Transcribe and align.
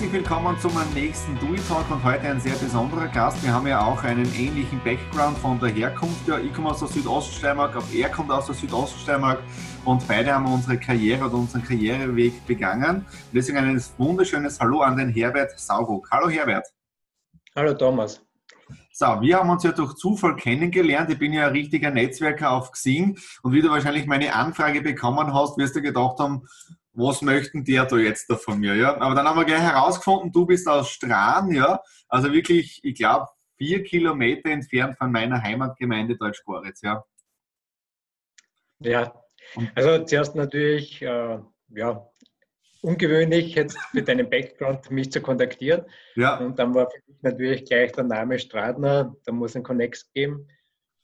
Herzlich 0.00 0.18
willkommen 0.18 0.58
zum 0.58 0.72
nächsten 0.94 1.38
Do 1.40 1.52
It 1.52 1.60
Talk 1.68 1.90
und 1.90 2.02
heute 2.02 2.22
ein 2.22 2.40
sehr 2.40 2.54
besonderer 2.54 3.06
Gast. 3.08 3.42
Wir 3.44 3.52
haben 3.52 3.66
ja 3.66 3.84
auch 3.84 4.02
einen 4.02 4.24
ähnlichen 4.34 4.80
Background 4.82 5.36
von 5.36 5.60
der 5.60 5.68
Herkunft. 5.68 6.26
Ja, 6.26 6.38
ich 6.38 6.54
komme 6.54 6.70
aus 6.70 6.78
der 6.78 6.88
Südoststeiermark, 6.88 7.76
auch 7.76 7.84
er 7.92 8.08
kommt 8.08 8.30
aus 8.30 8.46
der 8.46 8.54
Südoststeiermark 8.54 9.42
und 9.84 10.08
beide 10.08 10.32
haben 10.32 10.50
unsere 10.50 10.78
Karriere 10.78 11.26
oder 11.26 11.34
unseren 11.34 11.62
Karriereweg 11.62 12.46
begangen. 12.46 13.04
Deswegen 13.34 13.58
ein 13.58 13.84
wunderschönes 13.98 14.58
Hallo 14.58 14.80
an 14.80 14.96
den 14.96 15.10
Herbert 15.10 15.60
Sauruck. 15.60 16.08
Hallo 16.10 16.30
Herbert. 16.30 16.66
Hallo 17.54 17.74
Thomas. 17.74 18.22
So, 18.92 19.04
wir 19.20 19.36
haben 19.36 19.50
uns 19.50 19.64
ja 19.64 19.72
durch 19.72 19.96
Zufall 19.96 20.34
kennengelernt. 20.34 21.10
Ich 21.10 21.18
bin 21.18 21.34
ja 21.34 21.48
ein 21.48 21.52
richtiger 21.52 21.90
Netzwerker 21.90 22.52
auf 22.52 22.72
Xing 22.72 23.18
und 23.42 23.52
wie 23.52 23.60
du 23.60 23.68
wahrscheinlich 23.68 24.06
meine 24.06 24.34
Anfrage 24.34 24.80
bekommen 24.80 25.34
hast, 25.34 25.58
wirst 25.58 25.76
du 25.76 25.82
gedacht 25.82 26.18
haben, 26.18 26.46
was 27.00 27.22
möchten 27.22 27.64
der 27.64 27.84
da 27.86 27.96
jetzt 27.96 28.28
da 28.30 28.36
von 28.36 28.58
mir? 28.58 28.74
Ja? 28.74 29.00
Aber 29.00 29.14
dann 29.14 29.26
haben 29.26 29.38
wir 29.38 29.44
gleich 29.44 29.60
herausgefunden, 29.60 30.32
du 30.32 30.46
bist 30.46 30.68
aus 30.68 30.90
Strahn, 30.90 31.50
ja, 31.52 31.80
also 32.08 32.32
wirklich, 32.32 32.80
ich 32.82 32.94
glaube, 32.94 33.26
vier 33.56 33.82
Kilometer 33.82 34.50
entfernt 34.50 34.96
von 34.98 35.12
meiner 35.12 35.42
Heimatgemeinde 35.42 36.16
Deutsch-Goritz, 36.16 36.82
ja. 36.82 37.04
Ja, 38.80 39.12
also 39.74 40.04
zuerst 40.04 40.34
natürlich, 40.34 41.02
äh, 41.02 41.38
ja, 41.68 42.10
ungewöhnlich 42.82 43.54
jetzt 43.54 43.78
mit 43.92 44.08
deinem 44.08 44.28
Background 44.28 44.90
mich 44.90 45.12
zu 45.12 45.20
kontaktieren. 45.20 45.84
Ja. 46.16 46.38
Und 46.38 46.58
dann 46.58 46.74
war 46.74 46.90
für 46.90 47.00
mich 47.06 47.22
natürlich 47.22 47.64
gleich 47.66 47.92
der 47.92 48.04
Name 48.04 48.38
Stradner, 48.38 49.14
da 49.24 49.32
muss 49.32 49.54
ein 49.54 49.62
Connect 49.62 50.06
geben. 50.14 50.48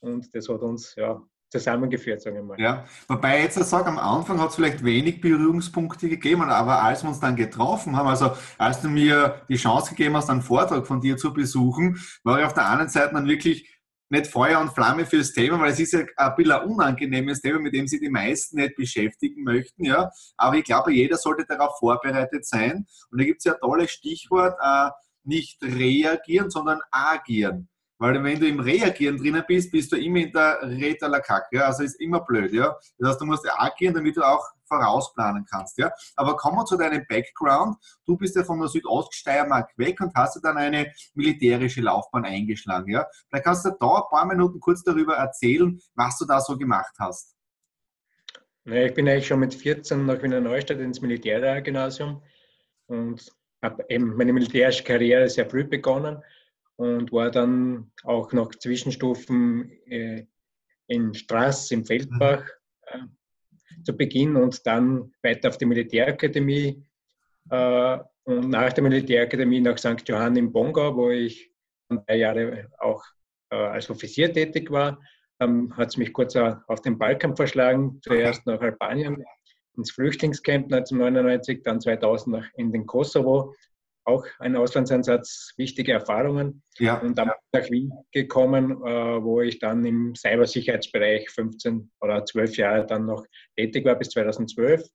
Und 0.01 0.35
das 0.35 0.49
hat 0.49 0.61
uns 0.61 0.95
ja 0.95 1.23
zusammengeführt, 1.59 2.23
sagen 2.23 2.37
wir 2.37 2.43
mal. 2.43 2.61
Ja, 2.61 2.85
wobei 3.09 3.39
ich 3.39 3.45
jetzt 3.45 3.69
sage, 3.69 3.87
am 3.87 3.99
Anfang 3.99 4.41
hat 4.41 4.51
es 4.51 4.55
vielleicht 4.57 4.85
wenig 4.85 5.21
Berührungspunkte 5.21 6.09
gegeben, 6.09 6.43
aber 6.43 6.83
als 6.83 7.03
wir 7.03 7.09
uns 7.09 7.21
dann 7.21 7.37
getroffen 7.37 7.97
haben, 7.97 8.09
also 8.09 8.33
als 8.59 8.81
du 8.81 8.89
mir 8.89 9.43
die 9.49 9.57
Chance 9.57 9.91
gegeben 9.91 10.17
hast, 10.17 10.31
einen 10.31 10.43
Vortrag 10.43 10.87
von 10.87 11.01
dir 11.01 11.17
zu 11.17 11.33
besuchen, 11.33 12.01
war 12.25 12.39
ich 12.39 12.47
auf 12.47 12.55
der 12.55 12.67
anderen 12.67 12.91
Seite 12.91 13.15
dann 13.15 13.27
wirklich 13.27 13.77
nicht 14.09 14.29
Feuer 14.29 14.61
und 14.61 14.73
Flamme 14.73 15.05
fürs 15.05 15.33
Thema, 15.33 15.59
weil 15.61 15.73
es 15.73 15.81
ist 15.81 15.93
ja 15.93 16.05
ein 16.17 16.35
bisschen 16.37 16.53
ein 16.53 16.69
unangenehmes 16.69 17.41
Thema, 17.41 17.59
mit 17.59 17.75
dem 17.75 17.87
sich 17.87 18.01
die 18.01 18.09
meisten 18.09 18.57
nicht 18.57 18.77
beschäftigen 18.77 19.43
möchten, 19.43 19.85
ja. 19.85 20.11
Aber 20.37 20.57
ich 20.57 20.65
glaube, 20.65 20.93
jeder 20.93 21.17
sollte 21.17 21.45
darauf 21.45 21.79
vorbereitet 21.79 22.47
sein. 22.47 22.87
Und 23.11 23.21
da 23.21 23.25
gibt 23.25 23.39
es 23.39 23.45
ja 23.45 23.55
ein 23.55 23.61
tolles 23.61 23.91
Stichwort, 23.91 24.57
äh, 24.63 24.91
nicht 25.25 25.61
reagieren, 25.63 26.51
sondern 26.51 26.81
agieren. 26.91 27.69
Weil 27.99 28.23
wenn 28.23 28.39
du 28.39 28.47
im 28.47 28.61
Reagieren 28.61 29.17
drinnen 29.17 29.43
bist, 29.47 29.73
bist 29.73 29.91
du 29.91 29.97
immer 29.97 30.19
in 30.19 30.33
der 30.33 30.61
Reta 30.63 31.07
la 31.07 31.21
Kacke. 31.21 31.57
Ja? 31.57 31.63
Also 31.63 31.83
ist 31.83 31.99
immer 32.01 32.21
blöd. 32.21 32.53
Ja? 32.53 32.77
Das 32.99 33.11
heißt, 33.11 33.21
du 33.23 33.25
musst 33.25 33.49
agieren, 33.49 33.95
damit 33.95 34.17
du 34.17 34.23
auch 34.23 34.45
vorausplanen 34.67 35.47
kannst. 35.51 35.79
Ja? 35.79 35.91
Aber 36.17 36.37
kommen 36.37 36.59
wir 36.59 36.67
zu 36.67 36.77
deinem 36.77 37.07
Background. 37.09 37.77
Du 38.05 38.17
bist 38.17 38.37
ja 38.37 38.45
von 38.45 38.61
der 38.61 38.69
Südoststeiermark 38.69 39.71
weg 39.79 40.01
und 40.01 40.15
hast 40.15 40.37
ja 40.37 40.43
dann 40.43 40.59
eine 40.59 40.93
militärische 41.15 41.81
Laufbahn 41.81 42.27
eingeschlagen. 42.27 42.93
Ja? 42.93 43.07
Vielleicht 43.29 43.45
kannst 43.45 43.65
du 43.65 43.71
da 43.71 43.95
ein 43.95 44.03
paar 44.11 44.27
Minuten 44.27 44.61
kurz 44.61 44.83
darüber 44.83 45.17
erzählen, 45.17 45.81
was 45.95 46.19
du 46.19 46.27
da 46.27 46.41
so 46.41 46.59
gemacht 46.59 46.95
hast. 46.99 47.35
ich 48.67 48.93
bin 48.93 49.09
eigentlich 49.09 49.27
schon 49.27 49.41
mit 49.41 49.55
14 49.55 50.05
nach 50.05 50.23
Wiener 50.23 50.41
Neustadt 50.41 50.81
ins 50.81 51.01
Militärgymnasium 51.01 52.23
und 52.89 53.33
habe 53.63 53.85
eben 53.89 54.15
meine 54.17 54.35
militärische 54.35 54.85
Karriere 54.85 55.31
sehr 55.31 55.49
früh 55.49 55.65
begonnen 55.65 56.23
und 56.77 57.13
war 57.13 57.31
dann 57.31 57.91
auch 58.05 58.33
noch 58.33 58.55
Zwischenstufen 58.55 59.71
äh, 59.87 60.27
in 60.87 61.15
Straß 61.15 61.71
im 61.73 61.85
Feldbach 61.85 62.45
äh, 62.83 62.99
zu 63.83 63.97
Beginn 63.97 64.37
und 64.37 64.67
dann 64.67 65.13
weiter 65.23 65.49
auf 65.49 65.59
die 65.59 65.67
Militärakademie 65.67 66.85
äh, 67.51 67.99
und 68.25 68.51
nach 68.51 68.73
der 68.73 68.85
Militärakademie 68.85 69.61
nach 69.61 69.79
St. 69.79 70.03
Johann 70.07 70.37
im 70.37 70.53
Bongau, 70.53 70.97
wo 70.97 71.11
ich 71.11 71.51
drei 71.89 72.17
Jahre 72.17 72.69
auch 72.79 73.03
äh, 73.51 73.57
als 73.57 73.89
Offizier 73.91 74.33
tätig 74.33 74.71
war. 74.71 75.01
Dann 75.39 75.77
hat 75.77 75.89
es 75.89 75.97
mich 75.97 76.13
kurz 76.13 76.35
auf 76.35 76.81
den 76.81 76.99
Balkan 76.99 77.37
verschlagen, 77.37 78.01
zuerst 78.03 78.47
nach 78.47 78.61
Albanien 78.61 79.23
ins 79.77 79.91
Flüchtlingscamp 79.91 80.73
1999, 80.73 81.63
dann 81.63 81.81
2000 81.81 82.51
in 82.57 82.73
den 82.73 82.87
Kosovo 82.87 83.55
auch 84.07 84.25
ein 84.39 84.57
Auslandseinsatz, 84.57 85.53
wichtige 85.57 85.93
Erfahrungen. 85.93 86.63
Ja. 86.79 87.01
Und 87.01 87.19
dann 87.19 87.33
nach 87.53 87.71
Wien 87.71 87.93
gekommen, 88.13 88.71
äh, 88.85 89.23
wo 89.23 89.41
ich 89.41 89.59
dann 89.59 89.85
im 89.85 90.15
Cybersicherheitsbereich 90.15 91.29
15 91.31 91.91
oder 92.01 92.25
12 92.25 92.57
Jahre 92.57 92.87
dann 92.87 93.07
noch 93.07 93.27
tätig 93.57 93.85
war 93.85 93.97
bis 93.97 94.11
2012. 94.11 94.89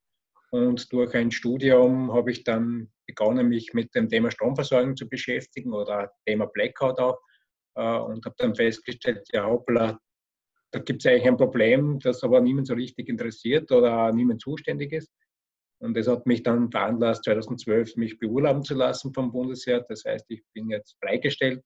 Und 0.51 0.91
durch 0.91 1.13
ein 1.15 1.31
Studium 1.31 2.13
habe 2.13 2.31
ich 2.31 2.43
dann 2.43 2.91
begonnen, 3.05 3.49
mich 3.49 3.73
mit 3.73 3.93
dem 3.95 4.09
Thema 4.09 4.31
Stromversorgung 4.31 4.95
zu 4.95 5.07
beschäftigen 5.07 5.73
oder 5.73 6.11
Thema 6.25 6.45
Blackout 6.45 6.99
auch. 6.99 7.19
Äh, 7.75 7.99
und 7.99 8.25
habe 8.25 8.35
dann 8.37 8.55
festgestellt, 8.55 9.27
ja, 9.33 9.45
hoppla, 9.45 9.99
da 10.71 10.79
gibt 10.79 11.01
es 11.01 11.11
eigentlich 11.11 11.27
ein 11.27 11.37
Problem, 11.37 11.99
das 11.99 12.23
aber 12.23 12.39
niemand 12.39 12.67
so 12.67 12.73
richtig 12.73 13.09
interessiert 13.09 13.71
oder 13.71 14.11
niemand 14.13 14.41
zuständig 14.41 14.93
ist. 14.93 15.11
Und 15.81 15.97
das 15.97 16.07
hat 16.07 16.27
mich 16.27 16.43
dann 16.43 16.69
veranlasst, 16.69 17.23
2012 17.23 17.95
mich 17.97 18.19
beurlauben 18.19 18.63
zu 18.63 18.75
lassen 18.75 19.13
vom 19.13 19.31
Bundesheer. 19.31 19.83
Das 19.89 20.05
heißt, 20.05 20.25
ich 20.29 20.43
bin 20.53 20.69
jetzt 20.69 20.95
freigestellt 21.03 21.63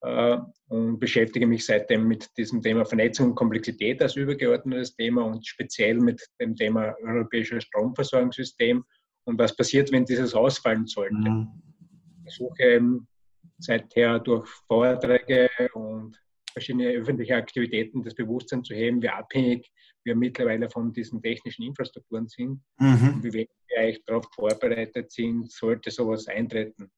äh, 0.00 0.38
und 0.68 0.98
beschäftige 0.98 1.46
mich 1.46 1.66
seitdem 1.66 2.08
mit 2.08 2.28
diesem 2.38 2.62
Thema 2.62 2.86
Vernetzung 2.86 3.30
und 3.30 3.34
Komplexität 3.34 4.00
als 4.00 4.16
übergeordnetes 4.16 4.96
Thema 4.96 5.24
und 5.24 5.46
speziell 5.46 5.98
mit 5.98 6.26
dem 6.40 6.56
Thema 6.56 6.94
europäisches 7.02 7.64
Stromversorgungssystem 7.64 8.82
und 9.24 9.38
was 9.38 9.54
passiert, 9.54 9.92
wenn 9.92 10.06
dieses 10.06 10.34
ausfallen 10.34 10.86
sollte. 10.86 11.14
Mhm. 11.14 11.48
Ich 12.26 12.34
versuche 12.34 12.80
seither 13.58 14.18
durch 14.18 14.48
Vorträge 14.66 15.50
und 15.74 16.18
verschiedene 16.52 16.90
öffentliche 16.92 17.36
Aktivitäten 17.36 18.02
das 18.02 18.14
Bewusstsein 18.14 18.64
zu 18.64 18.74
heben, 18.74 19.02
wie 19.02 19.08
abhängig 19.08 19.70
wir 20.04 20.16
mittlerweile 20.16 20.68
von 20.68 20.92
diesen 20.92 21.22
technischen 21.22 21.62
Infrastrukturen 21.62 22.28
sind 22.28 22.60
mhm. 22.78 23.14
und 23.14 23.24
wie 23.24 23.32
wenig 23.32 23.50
wir 23.68 23.80
eigentlich 23.80 24.04
darauf 24.04 24.26
vorbereitet 24.34 25.12
sind, 25.12 25.50
sollte 25.50 25.90
sowas 25.90 26.26
eintreten. 26.28 26.90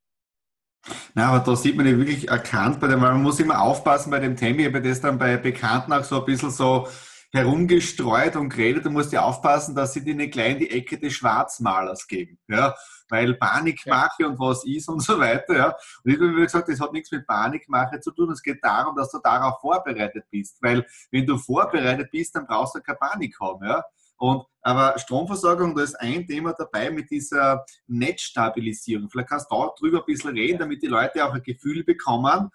Na, 1.15 1.29
aber 1.29 1.45
da 1.45 1.57
sieht 1.57 1.77
man 1.77 1.87
ja 1.87 1.97
wirklich 1.97 2.29
erkannt, 2.29 2.81
bei 2.81 2.89
dem, 2.89 3.01
weil 3.01 3.13
man 3.13 3.23
muss 3.23 3.41
immer 3.41 3.61
aufpassen 3.63 4.11
bei 4.11 4.19
dem 4.19 4.37
Thema. 4.37 4.61
Ich 4.61 4.67
habe 4.67 4.83
das 4.83 5.01
dann 5.01 5.19
bei 5.19 5.37
Bekannten 5.37 5.93
auch 5.93 6.05
so 6.05 6.21
ein 6.21 6.27
bisschen 6.27 6.51
so 6.51 6.87
herumgestreut 7.35 8.37
und 8.37 8.51
geredet. 8.51 8.87
Du 8.87 8.91
musst 8.91 9.13
ja 9.13 9.23
aufpassen, 9.23 9.75
dass 9.75 9.93
sie 9.93 10.05
dir 10.05 10.15
nicht 10.15 10.33
gleich 10.33 10.53
in 10.53 10.59
die 10.61 10.71
Ecke 10.71 10.99
des 10.99 11.15
Schwarzmalers 11.15 12.07
geben. 12.07 12.39
Ja? 12.47 12.77
Weil 13.09 13.35
Panikmache 13.35 14.23
ja. 14.23 14.29
und 14.29 14.39
was 14.39 14.65
ist 14.65 14.89
und 14.89 15.01
so 15.03 15.19
weiter. 15.19 15.57
Ja? 15.57 15.77
Und 16.05 16.13
ich 16.13 16.15
habe 16.15 16.29
mir 16.29 16.45
gesagt, 16.45 16.69
das 16.69 16.81
hat 16.81 16.93
nichts 16.93 17.11
mit 17.11 17.27
Panikmache 17.27 17.99
zu 17.99 18.13
tun. 18.13 18.31
Es 18.31 18.41
geht 18.41 18.63
darum, 18.63 18.95
dass 18.95 19.11
du 19.11 19.19
darauf 19.19 19.61
vorbereitet 19.61 20.25
bist. 20.31 20.63
Weil 20.63 20.87
wenn 21.11 21.27
du 21.27 21.37
vorbereitet 21.37 22.09
bist, 22.13 22.37
dann 22.37 22.47
brauchst 22.47 22.77
du 22.77 22.81
keine 22.81 22.99
Panik 22.99 23.35
haben. 23.41 23.67
Ja? 23.67 23.83
Und, 24.17 24.45
aber 24.63 24.97
Stromversorgung, 24.97 25.75
da 25.75 25.83
ist 25.83 25.97
ein 25.97 26.25
Thema 26.29 26.53
dabei 26.53 26.93
mit 26.93 27.11
dieser 27.11 27.65
Netzstabilisierung. 27.89 29.11
Vielleicht 29.11 29.29
kannst 29.29 29.51
du 29.51 29.57
darüber 29.57 29.99
ein 29.99 30.07
bisschen 30.07 30.31
reden, 30.31 30.61
damit 30.61 30.83
die 30.83 30.87
Leute 30.87 31.25
auch 31.25 31.35
ein 31.35 31.43
Gefühl 31.43 31.83
bekommen, 31.83 32.51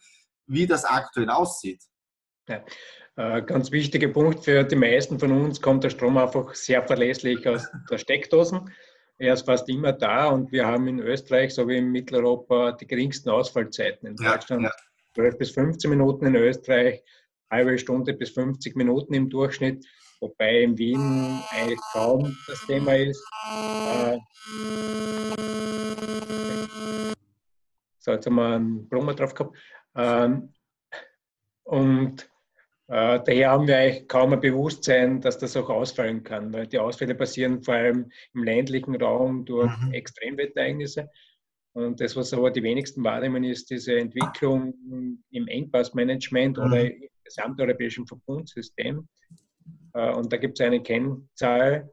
wie 0.47 0.65
das 0.65 0.85
aktuell 0.85 1.29
aussieht. 1.29 1.83
Ja. 2.47 2.63
Äh, 3.19 3.41
ganz 3.41 3.69
wichtiger 3.73 4.07
Punkt 4.07 4.45
für 4.45 4.63
die 4.63 4.77
meisten 4.77 5.19
von 5.19 5.33
uns 5.33 5.59
kommt 5.59 5.83
der 5.83 5.89
Strom 5.89 6.17
einfach 6.17 6.55
sehr 6.55 6.81
verlässlich 6.87 7.45
aus 7.45 7.67
der 7.91 7.97
Steckdosen. 7.97 8.71
Er 9.17 9.33
ist 9.33 9.45
fast 9.45 9.67
immer 9.67 9.91
da 9.91 10.27
und 10.29 10.53
wir 10.53 10.65
haben 10.65 10.87
in 10.87 10.99
Österreich, 10.99 11.53
so 11.53 11.67
wie 11.67 11.75
in 11.75 11.91
Mitteleuropa, 11.91 12.71
die 12.71 12.87
geringsten 12.87 13.29
Ausfallzeiten. 13.29 14.07
In 14.07 14.15
Deutschland 14.15 14.63
ja, 14.63 14.69
ja. 14.69 14.75
12 15.15 15.37
bis 15.37 15.51
15 15.51 15.89
Minuten, 15.89 16.27
in 16.27 16.35
Österreich 16.37 17.03
halbe 17.51 17.77
Stunde 17.77 18.13
bis 18.13 18.29
50 18.29 18.77
Minuten 18.77 19.13
im 19.13 19.29
Durchschnitt, 19.29 19.85
wobei 20.21 20.61
in 20.61 20.77
Wien 20.77 21.41
eigentlich 21.49 21.81
kaum 21.91 22.37
das 22.47 22.65
Thema 22.67 22.95
ist. 22.95 23.21
Äh, 23.51 24.17
so, 27.97 28.11
jetzt 28.11 28.25
haben 28.25 28.35
wir 28.35 28.55
einen 28.55 28.87
Brummer 28.87 29.13
drauf 29.13 29.33
gehabt. 29.33 29.57
Ähm, 29.97 30.53
und 31.63 32.28
daher 32.89 33.51
haben 33.51 33.67
wir 33.67 33.77
eigentlich 33.77 34.07
kaum 34.07 34.33
ein 34.33 34.41
Bewusstsein, 34.41 35.21
dass 35.21 35.37
das 35.37 35.55
auch 35.55 35.69
ausfallen 35.69 36.23
kann, 36.23 36.51
weil 36.51 36.65
die 36.65 36.79
Ausfälle 36.79 37.13
passieren 37.13 37.61
vor 37.61 37.75
allem 37.75 38.11
im 38.33 38.43
ländlichen 38.43 38.95
Raum 38.95 39.45
durch 39.45 39.71
mhm. 39.77 39.93
Extremwetterereignisse. 39.93 41.09
Und 41.73 42.01
das, 42.01 42.15
was 42.15 42.33
aber 42.33 42.49
die 42.49 42.63
wenigsten 42.63 43.03
wahrnehmen, 43.03 43.43
ist 43.43 43.69
diese 43.69 43.99
Entwicklung 43.99 44.73
im 45.29 45.47
Engpassmanagement 45.47 46.57
mhm. 46.57 46.63
oder 46.63 46.91
im 46.91 47.09
gesamteuropäischen 47.23 48.07
Verbundsystem. 48.07 49.07
Äh, 49.93 50.11
und 50.13 50.33
da 50.33 50.37
gibt 50.37 50.59
es 50.59 50.65
eine 50.65 50.81
Kennzahl, 50.81 51.91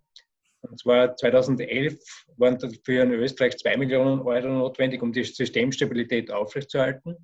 und 0.62 0.80
zwar 0.80 1.14
2011 1.14 1.98
waren 2.38 2.58
dafür 2.58 3.04
in 3.04 3.12
Österreich 3.12 3.56
2 3.58 3.76
Millionen 3.76 4.20
Euro 4.22 4.48
notwendig, 4.48 5.02
um 5.02 5.12
die 5.12 5.22
Systemstabilität 5.22 6.30
aufrechtzuerhalten 6.30 7.16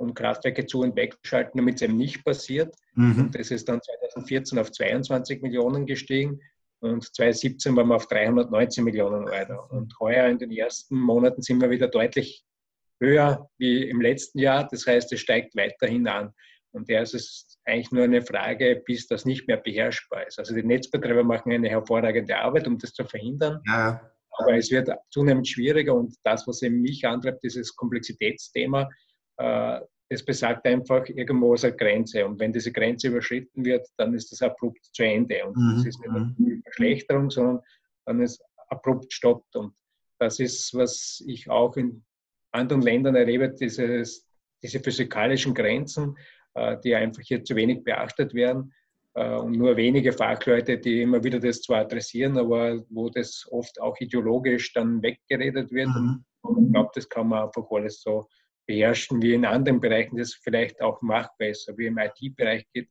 um 0.00 0.14
Kraftwerke 0.14 0.64
zu 0.66 0.80
und 0.80 0.96
wegzuschalten, 0.96 1.58
damit 1.58 1.76
es 1.76 1.82
eben 1.82 1.96
nicht 1.96 2.24
passiert. 2.24 2.74
Mhm. 2.94 3.30
Das 3.32 3.50
ist 3.50 3.68
dann 3.68 3.82
2014 3.82 4.58
auf 4.58 4.72
22 4.72 5.42
Millionen 5.42 5.86
gestiegen. 5.86 6.40
und 6.80 7.04
2017 7.04 7.76
waren 7.76 7.88
wir 7.88 7.96
auf 7.96 8.08
319 8.08 8.82
Millionen 8.82 9.28
Euro. 9.28 9.66
Und 9.68 9.94
heuer 10.00 10.26
in 10.28 10.38
den 10.38 10.50
ersten 10.50 10.98
Monaten 10.98 11.42
sind 11.42 11.60
wir 11.60 11.68
wieder 11.68 11.88
deutlich 11.88 12.42
höher 12.98 13.50
wie 13.58 13.84
im 13.90 14.00
letzten 14.00 14.38
Jahr. 14.38 14.66
Das 14.70 14.86
heißt, 14.86 15.12
es 15.12 15.20
steigt 15.20 15.54
weiterhin 15.54 16.08
an. 16.08 16.32
Und 16.72 16.88
da 16.88 17.02
ist 17.02 17.14
es 17.14 17.58
eigentlich 17.66 17.92
nur 17.92 18.04
eine 18.04 18.22
Frage, 18.22 18.82
bis 18.86 19.06
das 19.06 19.26
nicht 19.26 19.48
mehr 19.48 19.58
beherrschbar 19.58 20.26
ist. 20.26 20.38
Also 20.38 20.54
die 20.54 20.62
Netzbetreiber 20.62 21.24
machen 21.24 21.52
eine 21.52 21.68
hervorragende 21.68 22.38
Arbeit, 22.38 22.66
um 22.66 22.78
das 22.78 22.94
zu 22.94 23.04
verhindern. 23.04 23.60
Ja. 23.66 24.00
Aber 24.38 24.56
es 24.56 24.70
wird 24.70 24.88
zunehmend 25.10 25.46
schwieriger 25.46 25.94
und 25.94 26.14
das, 26.22 26.46
was 26.46 26.62
eben 26.62 26.80
mich 26.80 27.06
antreibt, 27.06 27.42
dieses 27.42 27.76
Komplexitätsthema, 27.76 28.88
es 30.12 30.24
besagt 30.24 30.66
einfach, 30.66 31.06
irgendwo 31.08 31.54
ist 31.54 31.64
eine 31.64 31.76
Grenze. 31.76 32.26
Und 32.26 32.40
wenn 32.40 32.52
diese 32.52 32.72
Grenze 32.72 33.08
überschritten 33.08 33.64
wird, 33.64 33.86
dann 33.96 34.12
ist 34.12 34.32
das 34.32 34.42
abrupt 34.42 34.84
zu 34.92 35.04
Ende. 35.04 35.46
Und 35.46 35.56
mhm. 35.56 35.76
das 35.76 35.86
ist 35.86 36.00
nicht 36.00 36.10
eine 36.10 36.34
mhm. 36.36 36.62
Verschlechterung, 36.64 37.30
sondern 37.30 37.60
dann 38.06 38.20
ist 38.20 38.42
abrupt 38.68 39.12
stoppt. 39.12 39.54
Und 39.54 39.72
das 40.18 40.40
ist, 40.40 40.74
was 40.74 41.22
ich 41.26 41.48
auch 41.48 41.76
in 41.76 42.04
anderen 42.52 42.82
Ländern 42.82 43.14
erlebe, 43.14 43.50
dieses, 43.50 44.26
diese 44.62 44.80
physikalischen 44.80 45.54
Grenzen, 45.54 46.16
äh, 46.54 46.76
die 46.82 46.94
einfach 46.96 47.22
hier 47.22 47.44
zu 47.44 47.54
wenig 47.54 47.84
beachtet 47.84 48.34
werden. 48.34 48.74
Äh, 49.14 49.36
und 49.36 49.52
nur 49.52 49.76
wenige 49.76 50.12
Fachleute, 50.12 50.78
die 50.78 51.02
immer 51.02 51.22
wieder 51.22 51.38
das 51.38 51.62
zwar 51.62 51.82
adressieren, 51.82 52.36
aber 52.36 52.82
wo 52.88 53.10
das 53.10 53.46
oft 53.52 53.80
auch 53.80 53.96
ideologisch 54.00 54.72
dann 54.72 55.00
weggeredet 55.02 55.70
wird. 55.70 55.88
Mhm. 55.88 56.24
Und 56.42 56.66
ich 56.66 56.72
glaube, 56.72 56.90
das 56.94 57.08
kann 57.08 57.28
man 57.28 57.44
einfach 57.44 57.64
alles 57.70 58.02
so 58.02 58.26
beherrschen 58.66 59.20
wie 59.22 59.34
in 59.34 59.44
anderen 59.44 59.80
Bereichen, 59.80 60.16
das 60.16 60.34
vielleicht 60.34 60.80
auch 60.80 61.02
machbar 61.02 61.48
ist, 61.48 61.70
wie 61.76 61.86
im 61.86 61.98
IT-Bereich 61.98 62.66
geht, 62.72 62.88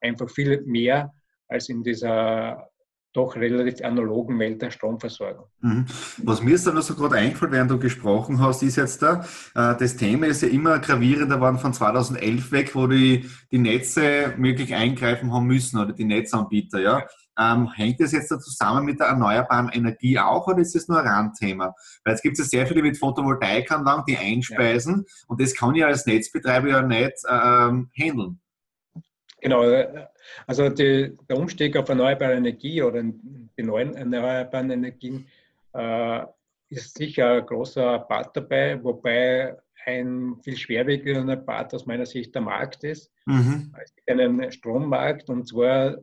einfach 0.00 0.30
viel 0.30 0.62
mehr 0.62 1.12
als 1.48 1.68
in 1.68 1.82
dieser 1.82 2.68
doch 3.12 3.36
relativ 3.36 3.84
analogen 3.84 4.38
Welt 4.38 4.62
der 4.62 4.70
Stromversorgung. 4.70 5.46
Mhm. 5.60 5.84
Was 6.18 6.42
mir 6.42 6.54
ist 6.54 6.66
dann 6.66 6.76
also 6.76 6.94
gerade 6.94 7.16
eingefallen, 7.16 7.52
während 7.52 7.70
du 7.70 7.78
gesprochen 7.78 8.40
hast, 8.40 8.62
ist 8.62 8.76
jetzt 8.76 9.02
da, 9.02 9.20
äh, 9.54 9.76
das 9.76 9.96
Thema 9.96 10.26
ist 10.26 10.42
ja 10.42 10.48
immer 10.48 10.78
gravierender 10.78 11.36
geworden 11.36 11.58
von 11.58 11.74
2011 11.74 12.52
weg, 12.52 12.74
wo 12.74 12.86
die, 12.86 13.28
die 13.50 13.58
Netze 13.58 14.34
möglich 14.38 14.74
eingreifen 14.74 15.32
haben 15.32 15.46
müssen 15.46 15.78
oder 15.78 15.92
die 15.92 16.04
Netzanbieter, 16.04 16.80
ja. 16.80 17.06
Ähm, 17.38 17.72
hängt 17.72 18.00
das 18.00 18.12
jetzt 18.12 18.30
da 18.30 18.38
zusammen 18.38 18.84
mit 18.84 19.00
der 19.00 19.08
erneuerbaren 19.08 19.70
Energie 19.70 20.18
auch 20.18 20.46
oder 20.46 20.58
ist 20.58 20.74
das 20.74 20.88
nur 20.88 21.00
ein 21.00 21.06
Randthema? 21.06 21.74
Weil 22.04 22.14
es 22.14 22.22
gibt 22.22 22.38
ja 22.38 22.44
sehr 22.44 22.66
viele 22.66 22.82
mit 22.82 22.98
Photovoltaikanlagen, 22.98 24.04
die 24.06 24.18
einspeisen 24.18 25.06
ja. 25.06 25.14
und 25.28 25.40
das 25.40 25.54
kann 25.54 25.74
ich 25.74 25.84
als 25.84 26.04
Netzbetreiber 26.06 26.68
ja 26.68 26.82
nicht 26.82 27.22
ähm, 27.28 27.90
handeln. 27.98 28.38
Genau, 29.40 29.64
also 30.46 30.68
die, 30.68 31.16
der 31.28 31.36
Umstieg 31.36 31.76
auf 31.76 31.88
erneuerbare 31.88 32.34
Energie 32.34 32.80
oder 32.82 33.02
die 33.02 33.62
neuen 33.62 33.94
erneuerbaren 33.94 34.70
Energien 34.70 35.26
äh, 35.72 36.20
ist 36.68 36.96
sicher 36.96 37.38
ein 37.38 37.46
großer 37.46 37.98
Part 38.00 38.36
dabei, 38.36 38.82
wobei 38.82 39.56
ein 39.84 40.36
viel 40.42 40.56
schwerwiegender 40.56 41.36
Part 41.36 41.74
aus 41.74 41.86
meiner 41.86 42.06
Sicht 42.06 42.34
der 42.34 42.42
Markt 42.42 42.84
ist. 42.84 43.10
Mhm. 43.26 43.74
Es 43.82 43.94
gibt 43.94 44.08
einen 44.10 44.52
Strommarkt 44.52 45.28
und 45.28 45.48
zwar 45.48 45.94
äh, 45.94 45.96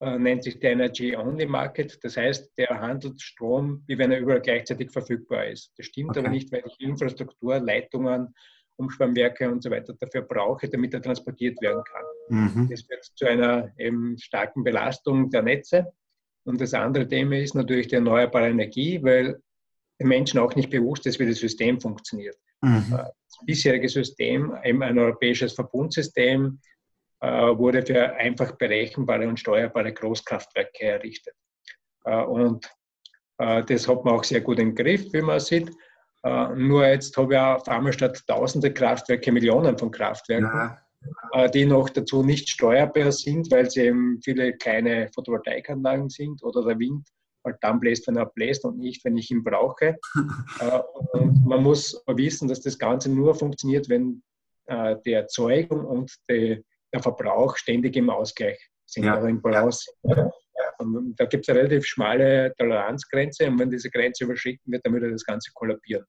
nennt 0.00 0.44
sich 0.44 0.58
der 0.60 0.72
Energy 0.72 1.16
Only 1.16 1.46
Market. 1.46 1.98
Das 2.02 2.16
heißt, 2.16 2.56
der 2.58 2.68
handelt 2.80 3.20
Strom, 3.20 3.82
wie 3.86 3.96
wenn 3.96 4.12
er 4.12 4.20
überall 4.20 4.42
gleichzeitig 4.42 4.90
verfügbar 4.90 5.46
ist. 5.46 5.72
Das 5.76 5.86
stimmt 5.86 6.10
okay. 6.10 6.20
aber 6.20 6.28
nicht, 6.28 6.52
weil 6.52 6.62
ich 6.66 6.80
Infrastruktur, 6.80 7.58
Leitungen, 7.58 8.34
Umspannwerke 8.76 9.50
und 9.50 9.62
so 9.62 9.70
weiter 9.70 9.94
dafür 9.98 10.22
brauche, 10.22 10.68
damit 10.68 10.92
er 10.94 11.02
transportiert 11.02 11.60
werden 11.62 11.82
kann. 11.84 12.04
Mhm. 12.28 12.68
Das 12.68 12.82
führt 12.82 13.04
zu 13.04 13.26
einer 13.26 13.72
eben 13.78 14.18
starken 14.18 14.64
Belastung 14.64 15.30
der 15.30 15.42
Netze. 15.42 15.86
Und 16.44 16.60
das 16.60 16.74
andere 16.74 17.08
Thema 17.08 17.38
ist 17.38 17.54
natürlich 17.54 17.88
die 17.88 17.96
erneuerbare 17.96 18.50
Energie, 18.50 19.02
weil 19.02 19.40
den 19.98 20.08
Menschen 20.08 20.38
auch 20.38 20.54
nicht 20.54 20.70
bewusst 20.70 21.06
ist, 21.06 21.18
wie 21.18 21.26
das 21.26 21.38
System 21.38 21.80
funktioniert. 21.80 22.36
Mhm. 22.60 22.84
Äh, 22.92 22.96
das 22.98 23.46
bisherige 23.46 23.88
System, 23.88 24.54
eben 24.64 24.82
ein 24.82 24.98
europäisches 24.98 25.54
Verbundsystem, 25.54 26.46
äh, 26.56 26.75
wurde 27.20 27.84
für 27.84 28.14
einfach 28.14 28.52
berechenbare 28.52 29.26
und 29.26 29.40
steuerbare 29.40 29.92
Großkraftwerke 29.92 30.84
errichtet. 30.84 31.34
Äh, 32.04 32.22
und 32.22 32.68
das 33.38 33.88
hat 33.88 34.04
man 34.04 34.14
auch 34.14 34.24
sehr 34.24 34.40
gut 34.40 34.58
im 34.58 34.74
Griff, 34.74 35.12
wie 35.12 35.22
man 35.22 35.40
sieht. 35.40 35.70
Äh, 36.26 36.54
nur 36.56 36.86
jetzt 36.86 37.16
habe 37.16 37.34
ich 37.34 37.40
auf 37.40 37.68
einmal 37.68 37.92
statt 37.92 38.20
tausende 38.26 38.72
Kraftwerke 38.72 39.30
Millionen 39.30 39.78
von 39.78 39.90
Kraftwerken, 39.92 40.46
ja. 40.46 40.78
Äh, 41.32 41.50
die 41.50 41.66
noch 41.66 41.88
dazu 41.88 42.24
nicht 42.24 42.48
steuerbar 42.48 43.12
sind, 43.12 43.48
weil 43.52 43.70
sie 43.70 43.82
eben 43.82 44.20
viele 44.24 44.54
kleine 44.54 45.08
Photovoltaikanlagen 45.14 46.08
sind 46.08 46.42
oder 46.42 46.64
der 46.64 46.78
Wind 46.80 47.08
halt 47.44 47.58
dann 47.60 47.78
bläst, 47.78 48.08
wenn 48.08 48.16
er 48.16 48.26
bläst 48.26 48.64
und 48.64 48.78
nicht, 48.78 49.04
wenn 49.04 49.16
ich 49.16 49.30
ihn 49.30 49.44
brauche. 49.44 49.98
Äh, 50.60 50.80
und 51.12 51.44
man 51.46 51.62
muss 51.62 52.02
wissen, 52.06 52.48
dass 52.48 52.60
das 52.60 52.78
Ganze 52.78 53.10
nur 53.10 53.34
funktioniert, 53.34 53.88
wenn 53.88 54.22
die 55.06 55.12
Erzeugung 55.12 55.84
und 55.84 56.10
der 56.92 57.02
Verbrauch 57.02 57.56
ständig 57.56 57.96
im 57.96 58.10
Ausgleich 58.10 58.58
sind, 58.84 59.04
ja. 59.04 59.18
oder 59.18 59.28
im 59.28 59.40
Balance 59.40 59.90
sind. 60.02 60.30
Und 60.78 61.14
da 61.18 61.24
gibt 61.24 61.44
es 61.44 61.48
eine 61.48 61.60
relativ 61.60 61.86
schmale 61.86 62.52
Toleranzgrenze 62.58 63.46
und 63.46 63.58
wenn 63.58 63.70
diese 63.70 63.90
Grenze 63.90 64.24
überschritten 64.24 64.70
wird, 64.70 64.84
dann 64.84 64.92
würde 64.92 65.10
das 65.10 65.24
Ganze 65.24 65.50
kollabieren. 65.54 66.04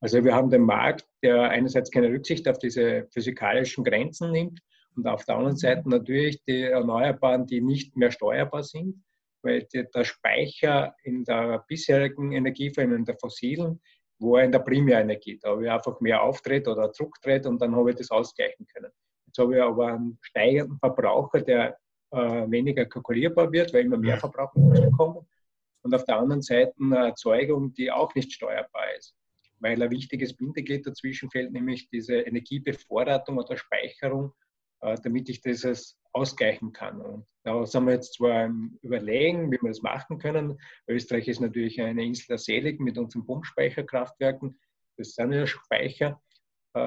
Also 0.00 0.24
wir 0.24 0.34
haben 0.34 0.50
den 0.50 0.62
Markt, 0.62 1.06
der 1.22 1.50
einerseits 1.50 1.90
keine 1.90 2.08
Rücksicht 2.08 2.48
auf 2.48 2.58
diese 2.58 3.06
physikalischen 3.12 3.84
Grenzen 3.84 4.30
nimmt 4.30 4.60
und 4.96 5.06
auf 5.06 5.24
der 5.24 5.36
anderen 5.36 5.56
Seite 5.56 5.88
natürlich 5.88 6.42
die 6.44 6.62
Erneuerbaren, 6.62 7.46
die 7.46 7.60
nicht 7.60 7.96
mehr 7.96 8.10
steuerbar 8.10 8.62
sind, 8.62 9.02
weil 9.42 9.66
der 9.72 10.04
Speicher 10.04 10.94
in 11.02 11.24
der 11.24 11.64
bisherigen 11.66 12.32
Energieform, 12.32 12.92
in 12.92 13.04
der 13.04 13.16
fossilen, 13.18 13.80
wo 14.18 14.36
er 14.36 14.44
in 14.44 14.52
der 14.52 14.58
Primärenergie, 14.60 15.38
da 15.40 15.50
habe 15.50 15.64
ich 15.64 15.70
einfach 15.70 16.00
mehr 16.00 16.22
Auftritt 16.22 16.68
oder 16.68 16.88
Drucktritt 16.88 17.46
und 17.46 17.60
dann 17.60 17.74
habe 17.74 17.90
ich 17.90 17.96
das 17.96 18.10
ausgleichen 18.10 18.66
können. 18.66 18.92
Jetzt 19.30 19.38
habe 19.38 19.56
ich 19.56 19.62
aber 19.62 19.86
einen 19.86 20.18
steigenden 20.22 20.76
Verbraucher, 20.80 21.40
der 21.40 21.78
äh, 22.10 22.50
weniger 22.50 22.84
kalkulierbar 22.84 23.52
wird, 23.52 23.72
weil 23.72 23.84
immer 23.84 23.96
mehr 23.96 24.18
Verbrauch 24.18 24.52
kommen. 24.96 25.24
Und 25.82 25.94
auf 25.94 26.04
der 26.04 26.18
anderen 26.18 26.42
Seite 26.42 26.74
eine 26.80 27.06
Erzeugung, 27.06 27.72
die 27.72 27.92
auch 27.92 28.12
nicht 28.16 28.32
steuerbar 28.32 28.92
ist, 28.98 29.14
weil 29.60 29.80
ein 29.80 29.90
wichtiges 29.92 30.36
Bindeglied 30.36 30.84
dazwischen 30.84 31.30
fällt, 31.30 31.52
nämlich 31.52 31.88
diese 31.90 32.16
Energiebevorratung 32.16 33.38
oder 33.38 33.56
Speicherung, 33.56 34.32
äh, 34.80 34.96
damit 35.04 35.28
ich 35.28 35.40
das 35.40 35.96
ausgleichen 36.12 36.72
kann. 36.72 37.00
Und 37.00 37.26
da 37.44 37.64
sind 37.64 37.86
wir 37.86 37.92
jetzt 37.92 38.14
zwar 38.14 38.46
im 38.46 38.80
Überlegen, 38.82 39.52
wie 39.52 39.62
wir 39.62 39.68
das 39.68 39.80
machen 39.80 40.18
können. 40.18 40.58
Österreich 40.88 41.28
ist 41.28 41.40
natürlich 41.40 41.80
eine 41.80 42.04
Insel 42.04 42.26
der 42.30 42.38
Selig 42.38 42.80
mit 42.80 42.98
unseren 42.98 43.24
Pumpspeicherkraftwerken. 43.24 44.58
Das 44.96 45.14
sind 45.14 45.32
ja 45.32 45.46
Speicher. 45.46 46.20
Äh, 46.74 46.80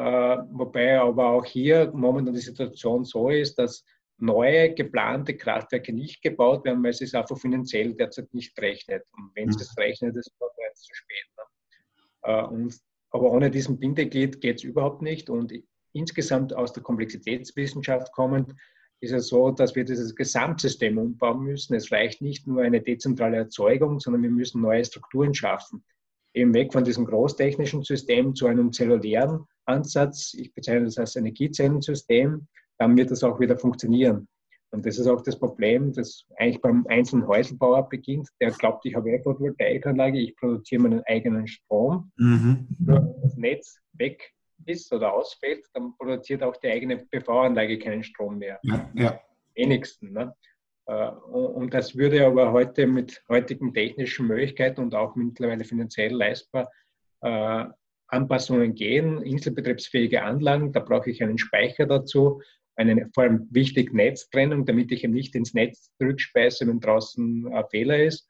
wobei 0.52 1.00
aber 1.00 1.30
auch 1.30 1.46
hier 1.46 1.92
momentan 1.94 2.34
die 2.34 2.40
Situation 2.40 3.04
so 3.04 3.30
ist, 3.30 3.60
dass 3.60 3.84
neue 4.18 4.74
geplante 4.74 5.36
Kraftwerke 5.36 5.92
nicht 5.92 6.22
gebaut 6.22 6.64
werden, 6.64 6.82
weil 6.84 6.92
es 6.92 7.02
ist 7.02 7.16
einfach 7.16 7.38
finanziell 7.38 7.94
derzeit 7.94 8.34
nicht 8.34 8.58
rechnet. 8.60 9.04
Und 9.18 9.32
wenn 9.36 9.50
es 9.50 9.56
mhm. 9.56 9.60
das 9.60 9.78
rechnet, 9.78 10.16
ist 10.16 10.28
es 10.28 10.34
bereits 10.40 10.82
zu 10.84 10.94
spät. 10.94 11.26
Ne? 11.38 11.44
Äh, 12.34 12.46
und, 12.46 12.80
aber 13.12 13.32
ohne 13.32 13.52
diesen 13.52 13.80
Bindeglied 13.80 14.40
geht 14.40 14.58
es 14.58 14.64
überhaupt 14.64 15.02
nicht. 15.02 15.30
Und 15.30 15.54
insgesamt 15.92 16.54
aus 16.54 16.74
der 16.74 16.84
Komplexitätswissenschaft 16.84 18.12
kommend 18.14 18.54
ist 19.02 19.12
es 19.12 19.28
so, 19.28 19.52
dass 19.52 19.76
wir 19.76 19.84
dieses 19.84 20.16
Gesamtsystem 20.16 20.98
umbauen 20.98 21.44
müssen. 21.44 21.76
Es 21.76 21.92
reicht 21.92 22.22
nicht 22.22 22.48
nur 22.48 22.62
eine 22.62 22.82
dezentrale 22.82 23.36
Erzeugung, 23.36 24.00
sondern 24.00 24.24
wir 24.24 24.30
müssen 24.30 24.62
neue 24.62 24.86
Strukturen 24.86 25.34
schaffen. 25.34 25.84
Eben 26.34 26.54
weg 26.54 26.74
von 26.74 26.84
diesem 26.84 27.06
großtechnischen 27.06 27.84
System 27.84 28.36
zu 28.36 28.48
einem 28.48 28.72
zellulären 28.72 29.46
Ansatz. 29.66 30.34
Ich 30.34 30.54
bezeichne 30.54 30.86
das 30.86 30.98
als 30.98 31.16
Energiezellensystem 31.16 32.48
dann 32.78 32.98
wird 32.98 33.12
das 33.12 33.24
auch 33.24 33.40
wieder 33.40 33.58
funktionieren. 33.58 34.28
Und 34.72 34.86
das 34.86 34.98
ist 34.98 35.08
auch 35.08 35.22
das 35.22 35.38
Problem, 35.38 35.94
das 35.94 36.26
eigentlich 36.38 36.60
beim 36.60 36.86
einzelnen 36.88 37.28
Häuselbauer 37.28 37.88
beginnt. 37.88 38.28
Der 38.42 38.52
glaubt, 38.52 38.86
ich 38.86 38.96
habe 38.96 39.10
eine 39.10 39.22
Photovoltaikanlage, 39.22 40.20
ich 40.20 40.36
produziere 40.36 40.82
meinen 40.82 41.04
eigenen 41.06 41.48
Strom. 41.48 42.12
Mhm. 42.18 42.68
Wenn 42.80 43.14
das 43.22 43.38
Netz 43.38 43.80
weg 43.94 44.34
ist 44.66 44.92
oder 44.92 45.14
ausfällt, 45.14 45.66
dann 45.74 45.96
produziert 45.96 46.42
auch 46.42 46.58
die 46.58 46.70
eigene 46.70 46.98
PV-Anlage 46.98 47.78
keinen 47.78 48.04
Strom 48.04 48.40
mehr. 48.40 48.60
Ja, 48.64 48.90
ja. 48.96 49.20
Wenigsten. 49.54 50.12
Ne? 50.12 50.34
Äh, 50.86 51.10
und 51.10 51.74
das 51.74 51.96
würde 51.96 52.26
aber 52.26 52.52
heute 52.52 52.88
mit 52.88 53.24
heutigen 53.30 53.74
technischen 53.74 54.28
Möglichkeiten 54.28 54.82
und 54.82 54.96
auch 54.96 55.16
mittlerweile 55.16 55.64
finanziell 55.64 56.14
leistbar 56.14 56.70
äh, 57.22 57.66
Anpassungen 58.08 58.76
gehen. 58.76 59.22
Inselbetriebsfähige 59.22 60.24
Anlagen, 60.24 60.72
da 60.72 60.80
brauche 60.80 61.10
ich 61.10 61.24
einen 61.24 61.38
Speicher 61.38 61.86
dazu 61.86 62.42
eine 62.76 63.10
vor 63.14 63.24
allem 63.24 63.48
wichtig 63.52 63.94
Netztrennung, 63.94 64.66
damit 64.66 64.92
ich 64.92 65.04
eben 65.04 65.14
nicht 65.14 65.36
ins 65.36 65.54
Netz 65.54 65.92
zurückspeise, 65.98 66.68
wenn 66.68 66.80
draußen 66.80 67.54
ein 67.54 67.64
Fehler 67.70 68.04
ist. 68.04 68.30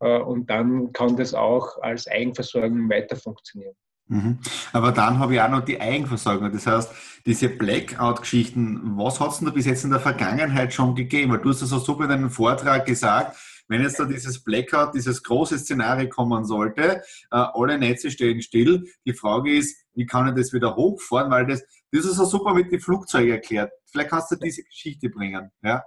Äh, 0.00 0.18
und 0.18 0.50
dann 0.50 0.92
kann 0.92 1.16
das 1.16 1.34
auch 1.34 1.78
als 1.82 2.06
Eigenversorgung 2.06 2.88
weiter 2.90 3.16
funktionieren. 3.16 3.74
Mhm. 4.10 4.38
Aber 4.72 4.90
dann 4.90 5.20
habe 5.20 5.34
ich 5.34 5.40
auch 5.40 5.48
noch 5.48 5.64
die 5.64 5.80
Eigenversorgung. 5.80 6.52
Das 6.52 6.66
heißt, 6.66 6.92
diese 7.26 7.48
Blackout-Geschichten, 7.48 8.96
was 8.96 9.20
hat 9.20 9.30
es 9.30 9.38
denn 9.38 9.46
da 9.46 9.52
bis 9.52 9.66
jetzt 9.66 9.84
in 9.84 9.90
der 9.90 10.00
Vergangenheit 10.00 10.74
schon 10.74 10.96
gegeben? 10.96 11.30
Weil 11.30 11.38
du 11.38 11.50
hast 11.50 11.62
das 11.62 11.68
so 11.68 11.78
super 11.78 12.04
in 12.04 12.10
deinem 12.10 12.30
Vortrag 12.30 12.86
gesagt, 12.86 13.36
wenn 13.68 13.82
jetzt 13.82 14.00
da 14.00 14.04
dieses 14.04 14.42
Blackout, 14.42 14.94
dieses 14.94 15.22
große 15.22 15.56
Szenario 15.60 16.08
kommen 16.08 16.44
sollte, 16.44 16.82
äh, 16.82 17.02
alle 17.30 17.78
Netze 17.78 18.10
stehen 18.10 18.42
still. 18.42 18.84
Die 19.06 19.14
Frage 19.14 19.56
ist, 19.56 19.86
wie 19.94 20.06
kann 20.06 20.26
ich 20.26 20.34
das 20.34 20.52
wieder 20.52 20.74
hochfahren? 20.74 21.30
Weil 21.30 21.46
das, 21.46 21.62
das 21.92 22.04
ist 22.04 22.16
so 22.16 22.24
super 22.24 22.52
mit 22.52 22.72
den 22.72 22.80
Flugzeugen 22.80 23.30
erklärt. 23.30 23.70
Vielleicht 23.86 24.10
kannst 24.10 24.32
du 24.32 24.36
diese 24.36 24.64
Geschichte 24.64 25.08
bringen. 25.08 25.52
Ja? 25.62 25.84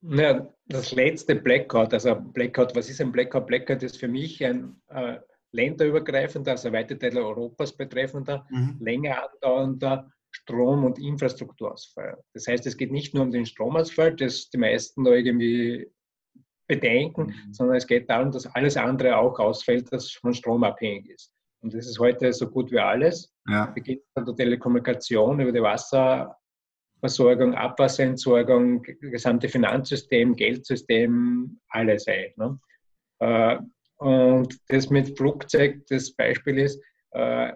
Ja, 0.00 0.48
das 0.66 0.90
letzte 0.90 1.36
Blackout, 1.36 1.94
also 1.94 2.16
Blackout, 2.16 2.74
was 2.74 2.90
ist 2.90 3.00
ein 3.00 3.12
Blackout? 3.12 3.46
Blackout 3.46 3.84
ist 3.84 3.98
für 3.98 4.08
mich 4.08 4.44
ein 4.44 4.80
äh, 4.88 5.18
länderübergreifender, 5.52 6.52
also 6.52 6.72
weite 6.72 6.98
Teile 6.98 7.24
Europas 7.24 7.76
betreffender, 7.76 8.46
mhm. 8.50 8.76
länger 8.80 9.30
andauernder 9.30 10.10
Strom- 10.30 10.84
und 10.84 10.98
Infrastrukturausfall. 10.98 12.18
Das 12.34 12.46
heißt, 12.46 12.66
es 12.66 12.76
geht 12.76 12.92
nicht 12.92 13.14
nur 13.14 13.22
um 13.24 13.30
den 13.30 13.46
Stromausfall, 13.46 14.14
das 14.14 14.50
die 14.50 14.58
meisten 14.58 15.04
da 15.04 15.12
irgendwie 15.12 15.90
bedenken, 16.68 17.26
mhm. 17.26 17.52
sondern 17.52 17.76
es 17.76 17.86
geht 17.86 18.10
darum, 18.10 18.32
dass 18.32 18.46
alles 18.46 18.76
andere 18.76 19.16
auch 19.16 19.38
ausfällt, 19.38 19.90
das 19.92 20.12
von 20.12 20.34
Strom 20.34 20.64
abhängig 20.64 21.08
ist. 21.08 21.32
Und 21.62 21.74
das 21.74 21.86
ist 21.86 21.98
heute 21.98 22.32
so 22.32 22.50
gut 22.50 22.70
wie 22.70 22.78
alles. 22.78 23.32
Ja. 23.48 23.66
Beginnt 23.66 24.02
von 24.14 24.26
der 24.26 24.36
Telekommunikation 24.36 25.40
über 25.40 25.52
die 25.52 25.62
Wasserversorgung, 25.62 27.54
Abwasserentsorgung, 27.54 28.82
gesamte 28.82 29.48
Finanzsystem, 29.48 30.34
Geldsystem, 30.36 31.58
alles 31.70 32.06
ein. 32.08 32.32
Ne? 32.36 32.58
Und 33.98 34.58
das 34.68 34.90
mit 34.90 35.16
Flugzeug, 35.16 35.86
das 35.88 36.12
Beispiel 36.12 36.58
ist, 36.58 36.82
äh, 37.12 37.52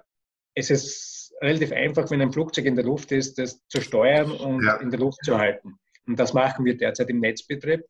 es 0.54 0.70
ist 0.70 1.34
relativ 1.42 1.72
einfach, 1.72 2.10
wenn 2.10 2.22
ein 2.22 2.32
Flugzeug 2.32 2.66
in 2.66 2.76
der 2.76 2.84
Luft 2.84 3.12
ist, 3.12 3.38
das 3.38 3.66
zu 3.68 3.80
steuern 3.80 4.30
und 4.30 4.64
ja. 4.64 4.76
in 4.76 4.90
der 4.90 5.00
Luft 5.00 5.18
zu 5.24 5.38
halten. 5.38 5.78
Und 6.06 6.18
das 6.18 6.32
machen 6.32 6.64
wir 6.64 6.76
derzeit 6.76 7.08
im 7.10 7.20
Netzbetrieb. 7.20 7.84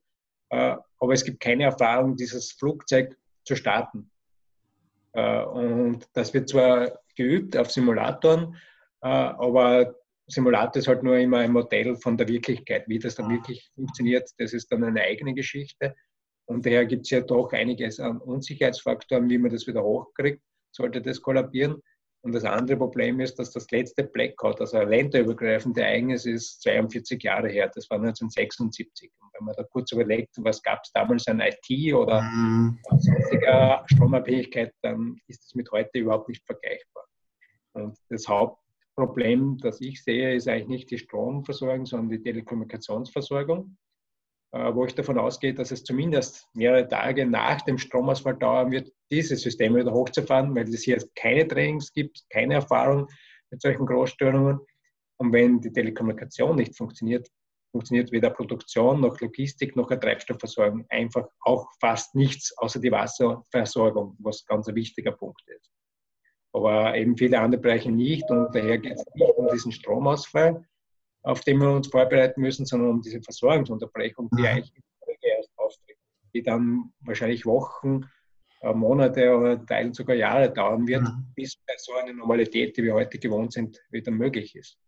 Äh, 0.50 0.76
aber 0.98 1.12
es 1.12 1.24
gibt 1.24 1.40
keine 1.40 1.64
Erfahrung, 1.64 2.16
dieses 2.16 2.52
Flugzeug 2.52 3.16
zu 3.44 3.56
starten. 3.56 4.10
Äh, 5.12 5.42
und 5.44 6.06
das 6.12 6.34
wird 6.34 6.48
zwar 6.48 7.00
geübt 7.16 7.56
auf 7.56 7.70
Simulatoren, 7.70 8.56
äh, 9.02 9.08
aber 9.08 9.94
Simulator 10.26 10.76
ist 10.76 10.88
halt 10.88 11.02
nur 11.02 11.18
immer 11.18 11.38
ein 11.38 11.52
Modell 11.52 11.96
von 11.96 12.16
der 12.16 12.28
Wirklichkeit. 12.28 12.84
Wie 12.88 12.98
das 12.98 13.16
dann 13.16 13.26
ah. 13.26 13.30
wirklich 13.30 13.70
funktioniert, 13.74 14.30
das 14.38 14.52
ist 14.52 14.70
dann 14.70 14.84
eine 14.84 15.02
eigene 15.02 15.34
Geschichte. 15.34 15.94
Und 16.50 16.66
daher 16.66 16.84
gibt 16.84 17.06
es 17.06 17.10
ja 17.10 17.20
doch 17.20 17.52
einiges 17.52 18.00
an 18.00 18.18
Unsicherheitsfaktoren, 18.18 19.30
wie 19.30 19.38
man 19.38 19.52
das 19.52 19.68
wieder 19.68 19.84
hochkriegt, 19.84 20.42
sollte 20.72 21.00
das 21.00 21.22
kollabieren. 21.22 21.80
Und 22.22 22.32
das 22.34 22.44
andere 22.44 22.76
Problem 22.76 23.20
ist, 23.20 23.38
dass 23.38 23.52
das 23.52 23.70
letzte 23.70 24.02
Blackout, 24.02 24.60
also 24.60 24.78
ein 24.78 24.88
länderübergreifendes 24.88 25.80
Ereignis, 25.80 26.26
ist 26.26 26.60
42 26.62 27.22
Jahre 27.22 27.48
her. 27.48 27.70
Das 27.72 27.88
war 27.88 27.98
1976. 27.98 29.12
Und 29.20 29.28
wenn 29.32 29.44
man 29.46 29.54
da 29.56 29.62
kurz 29.62 29.92
überlegt, 29.92 30.34
was 30.38 30.60
gab 30.60 30.80
es 30.82 30.90
damals 30.90 31.28
an 31.28 31.40
IT 31.40 31.94
oder 31.94 32.20
mhm. 32.20 32.80
sonstiger 32.82 33.84
Stromabhängigkeit, 33.86 34.74
dann 34.82 35.18
ist 35.28 35.44
das 35.44 35.54
mit 35.54 35.70
heute 35.70 36.00
überhaupt 36.00 36.28
nicht 36.28 36.44
vergleichbar. 36.44 37.04
Und 37.74 37.96
das 38.08 38.26
Hauptproblem, 38.26 39.58
das 39.58 39.80
ich 39.80 40.02
sehe, 40.02 40.34
ist 40.34 40.48
eigentlich 40.48 40.66
nicht 40.66 40.90
die 40.90 40.98
Stromversorgung, 40.98 41.86
sondern 41.86 42.10
die 42.10 42.22
Telekommunikationsversorgung. 42.24 43.76
Äh, 44.52 44.74
wo 44.74 44.84
ich 44.84 44.94
davon 44.96 45.16
ausgehe, 45.16 45.54
dass 45.54 45.70
es 45.70 45.84
zumindest 45.84 46.48
mehrere 46.54 46.88
Tage 46.88 47.24
nach 47.24 47.60
dem 47.60 47.78
Stromausfall 47.78 48.36
dauern 48.36 48.72
wird, 48.72 48.92
diese 49.10 49.36
Systeme 49.36 49.78
wieder 49.78 49.92
hochzufahren, 49.92 50.54
weil 50.56 50.68
es 50.68 50.82
hier 50.82 50.98
keine 51.14 51.46
Trainings 51.46 51.92
gibt, 51.92 52.24
keine 52.30 52.54
Erfahrung 52.54 53.06
mit 53.50 53.62
solchen 53.62 53.86
Großstörungen. 53.86 54.58
Und 55.18 55.32
wenn 55.32 55.60
die 55.60 55.72
Telekommunikation 55.72 56.56
nicht 56.56 56.76
funktioniert, 56.76 57.28
funktioniert 57.70 58.10
weder 58.10 58.30
Produktion 58.30 59.00
noch 59.00 59.20
Logistik 59.20 59.76
noch 59.76 59.88
eine 59.90 60.00
Treibstoffversorgung. 60.00 60.84
Einfach 60.88 61.28
auch 61.42 61.68
fast 61.78 62.16
nichts 62.16 62.52
außer 62.58 62.80
die 62.80 62.90
Wasserversorgung, 62.90 64.16
was 64.18 64.44
ganz 64.46 64.66
ein 64.66 64.74
wichtiger 64.74 65.12
Punkt 65.12 65.42
ist. 65.46 65.70
Aber 66.52 66.96
eben 66.96 67.16
viele 67.16 67.38
andere 67.38 67.60
Bereiche 67.60 67.92
nicht 67.92 68.28
und 68.30 68.52
daher 68.52 68.78
geht 68.78 68.94
es 68.94 69.04
nicht 69.14 69.30
um 69.36 69.46
diesen 69.46 69.70
Stromausfall, 69.70 70.64
auf 71.22 71.40
den 71.40 71.58
wir 71.58 71.70
uns 71.70 71.88
vorbereiten 71.88 72.40
müssen, 72.40 72.66
sondern 72.66 72.90
um 72.90 73.02
diese 73.02 73.20
Versorgungsunterbrechung, 73.20 74.28
die 74.32 74.42
mhm. 74.42 74.46
eigentlich 74.46 74.72
erst 75.22 75.50
auftritt, 75.56 75.96
die 76.34 76.42
dann 76.42 76.92
wahrscheinlich 77.00 77.44
Wochen, 77.44 78.02
äh, 78.62 78.72
Monate 78.72 79.36
oder 79.36 79.64
Teilen 79.64 79.92
sogar 79.92 80.16
Jahre 80.16 80.52
dauern 80.52 80.86
wird, 80.86 81.02
mhm. 81.02 81.26
bis 81.34 81.56
bei 81.66 81.74
so 81.78 81.94
einer 81.94 82.12
Normalität, 82.12 82.76
die 82.76 82.84
wir 82.84 82.94
heute 82.94 83.18
gewohnt 83.18 83.52
sind, 83.52 83.78
wieder 83.90 84.10
möglich 84.10 84.54
ist. 84.54 84.78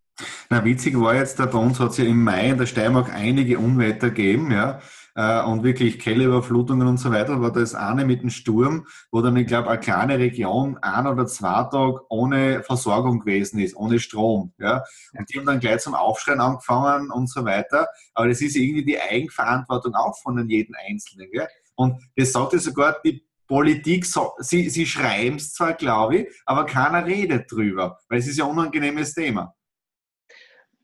Na, 0.50 0.64
witzig 0.64 0.98
war 0.98 1.14
jetzt, 1.14 1.38
bei 1.38 1.58
uns 1.58 1.80
hat 1.80 1.92
es 1.92 1.98
ja 1.98 2.04
im 2.04 2.22
Mai 2.22 2.50
in 2.50 2.58
der 2.58 2.66
Steiermark 2.66 3.12
einige 3.12 3.58
Unwetter 3.58 4.10
gegeben, 4.10 4.50
ja, 4.50 4.80
äh, 5.14 5.42
und 5.42 5.62
wirklich 5.62 5.98
Kellerüberflutungen 5.98 6.86
und 6.86 6.98
so 6.98 7.10
weiter, 7.10 7.40
war 7.40 7.52
das 7.52 7.74
eine 7.74 8.04
mit 8.04 8.22
dem 8.22 8.30
Sturm, 8.30 8.86
wo 9.10 9.20
dann, 9.20 9.36
ich 9.36 9.46
glaube, 9.46 9.70
eine 9.70 9.80
kleine 9.80 10.18
Region 10.18 10.78
ein 10.78 11.06
oder 11.06 11.26
zwei 11.26 11.64
Tage 11.70 12.00
ohne 12.08 12.62
Versorgung 12.62 13.20
gewesen 13.20 13.58
ist, 13.60 13.76
ohne 13.76 13.98
Strom, 13.98 14.52
ja, 14.58 14.82
und 15.18 15.32
die 15.32 15.38
haben 15.38 15.46
dann 15.46 15.60
gleich 15.60 15.80
zum 15.80 15.94
Aufschreien 15.94 16.40
angefangen 16.40 17.10
und 17.10 17.28
so 17.28 17.44
weiter, 17.44 17.88
aber 18.14 18.28
das 18.28 18.40
ist 18.40 18.56
irgendwie 18.56 18.84
die 18.84 19.00
Eigenverantwortung 19.00 19.94
auch 19.94 20.16
von 20.22 20.48
jedem 20.48 20.74
Einzelnen, 20.88 21.30
gell? 21.30 21.48
und 21.74 22.02
das 22.16 22.32
sagt 22.32 22.52
ja 22.52 22.58
sogar 22.58 22.96
die 23.04 23.26
Politik, 23.46 24.06
sie, 24.38 24.70
sie 24.70 24.86
schreiben 24.86 25.36
es 25.36 25.52
zwar, 25.52 25.74
glaube 25.74 26.16
ich, 26.16 26.28
aber 26.46 26.64
keiner 26.64 27.04
redet 27.04 27.52
drüber, 27.52 27.98
weil 28.08 28.18
es 28.18 28.26
ist 28.26 28.38
ja 28.38 28.46
ein 28.46 28.50
unangenehmes 28.50 29.12
Thema. 29.12 29.54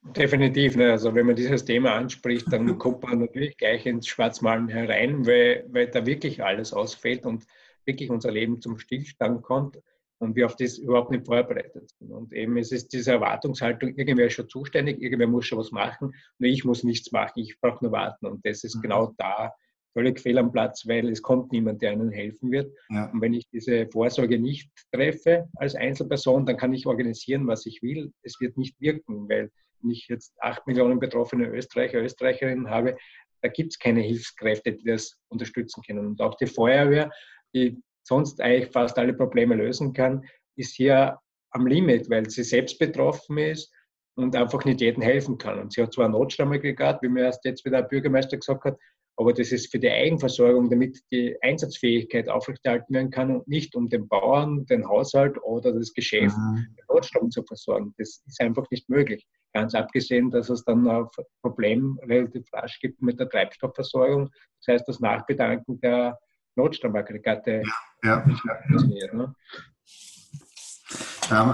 Definitiv. 0.02 0.76
Ne? 0.76 0.90
Also 0.90 1.14
wenn 1.14 1.26
man 1.26 1.37
dieses 1.37 1.64
Thema 1.64 1.95
anspricht, 1.95 2.47
dann 2.50 2.78
kommt 2.78 3.02
man 3.02 3.21
natürlich 3.21 3.57
gleich 3.57 3.87
ins 3.87 4.07
Schwarzmalen 4.07 4.69
herein, 4.69 5.26
weil, 5.26 5.64
weil 5.71 5.88
da 5.88 6.05
wirklich 6.07 6.43
alles 6.43 6.73
ausfällt 6.73 7.26
und 7.26 7.47
wirklich 7.85 8.11
unser 8.11 8.31
Leben 8.31 8.61
zum 8.61 8.78
Stillstand 8.78 9.43
kommt 9.43 9.78
und 10.19 10.37
wir 10.37 10.47
auf 10.47 10.57
das 10.57 10.78
überhaupt 10.78 11.11
nicht 11.11 11.26
vorbereitet 11.26 11.90
sind. 11.99 12.11
Und 12.11 12.33
eben 12.33 12.57
es 12.57 12.73
ist 12.73 12.93
diese 12.93 13.12
Erwartungshaltung, 13.12 13.95
irgendwer 13.97 14.26
ist 14.26 14.35
schon 14.35 14.49
zuständig, 14.49 15.00
irgendwer 15.00 15.28
muss 15.28 15.47
schon 15.47 15.59
was 15.59 15.71
machen, 15.71 16.14
nur 16.38 16.50
ich 16.50 16.64
muss 16.64 16.85
nichts 16.85 17.12
machen, 17.12 17.40
ich 17.40 17.59
brauche 17.61 17.85
nur 17.85 17.93
warten. 17.93 18.26
Und 18.26 18.45
das 18.45 18.64
ist 18.64 18.76
mhm. 18.76 18.83
genau 18.83 19.14
da 19.17 19.52
völlig 19.95 20.21
fehl 20.21 20.38
am 20.38 20.52
Platz, 20.52 20.87
weil 20.87 21.09
es 21.09 21.23
kommt 21.23 21.50
niemand, 21.52 21.83
der 21.83 21.93
einem 21.93 22.11
helfen 22.11 22.50
wird. 22.50 22.73
Ja. 22.90 23.11
Und 23.11 23.21
wenn 23.21 23.35
ich 23.35 23.49
diese 23.49 23.87
Vorsorge 23.88 24.38
nicht 24.38 24.71
treffe 24.93 25.49
als 25.57 25.75
Einzelperson, 25.75 26.47
dann 26.47 26.57
kann 26.57 26.73
ich 26.73 26.87
organisieren, 26.87 27.47
was 27.47 27.67
ich 27.67 27.83
will. 27.83 28.12
Es 28.23 28.40
wird 28.40 28.57
nicht 28.57 28.81
wirken, 28.81 29.28
weil 29.28 29.50
wenn 29.80 29.90
ich 29.90 30.06
jetzt 30.08 30.35
acht 30.40 30.66
Millionen 30.66 30.99
betroffene 30.99 31.49
Österreicher, 31.49 32.00
Österreicherinnen 32.00 32.70
habe, 32.70 32.97
da 33.42 33.49
gibt 33.49 33.73
es 33.73 33.78
keine 33.78 34.00
Hilfskräfte, 34.00 34.73
die 34.73 34.85
das 34.85 35.16
unterstützen 35.28 35.82
können. 35.87 36.06
Und 36.06 36.20
auch 36.20 36.35
die 36.37 36.47
Feuerwehr, 36.47 37.11
die 37.54 37.80
sonst 38.02 38.40
eigentlich 38.40 38.73
fast 38.73 38.99
alle 38.99 39.14
Probleme 39.14 39.54
lösen 39.54 39.92
kann, 39.92 40.26
ist 40.56 40.75
hier 40.75 41.18
am 41.50 41.66
Limit, 41.66 42.11
weil 42.11 42.28
sie 42.28 42.42
selbst 42.42 42.78
betroffen 42.78 43.38
ist 43.38 43.73
und 44.18 44.34
einfach 44.34 44.64
nicht 44.64 44.80
jedem 44.80 45.02
helfen 45.02 45.38
kann. 45.38 45.58
Und 45.58 45.72
sie 45.72 45.82
hat 45.82 45.92
zwar 45.92 46.06
ein 46.06 46.12
Notstromaggregat, 46.12 47.02
wie 47.02 47.08
mir 47.08 47.25
erst 47.25 47.44
jetzt 47.44 47.64
wieder 47.64 47.82
der 47.82 47.88
Bürgermeister 47.88 48.37
gesagt 48.37 48.64
hat, 48.64 48.78
aber 49.18 49.32
das 49.32 49.50
ist 49.50 49.72
für 49.72 49.80
die 49.80 49.90
Eigenversorgung, 49.90 50.70
damit 50.70 51.00
die 51.10 51.37
Einsatzfähigkeit 51.42 52.28
aufrechterhalten 52.28 52.94
werden 52.94 53.10
kann 53.10 53.34
und 53.34 53.48
nicht 53.48 53.75
um 53.75 53.88
den 53.88 54.06
Bauern, 54.06 54.64
den 54.66 54.88
Haushalt 54.88 55.37
oder 55.42 55.72
das 55.72 55.92
Geschäft 55.92 56.37
mhm. 56.37 56.68
mit 56.76 56.88
Notstrom 56.88 57.28
zu 57.30 57.42
versorgen. 57.42 57.92
Das 57.98 58.22
ist 58.25 58.40
einfach 58.40 58.70
nicht 58.70 58.88
möglich. 58.88 59.26
Ganz 59.52 59.75
abgesehen, 59.75 60.30
dass 60.30 60.50
es 60.50 60.64
dann 60.64 60.87
ein 60.87 61.06
Problem 61.42 61.98
relativ 62.04 62.46
rasch 62.52 62.78
gibt 62.78 63.02
mit 63.02 63.18
der 63.18 63.28
Treibstoffversorgung. 63.28 64.30
Das 64.60 64.75
heißt, 64.75 64.88
das 64.88 65.00
Nachbedanken 65.00 65.80
der 65.80 66.16
Notstromaggregate 66.54 67.62
ja, 68.04 68.08
ja. 68.08 68.25
nicht 68.25 68.40
funktioniert. 68.40 69.14
Ne? 69.14 69.34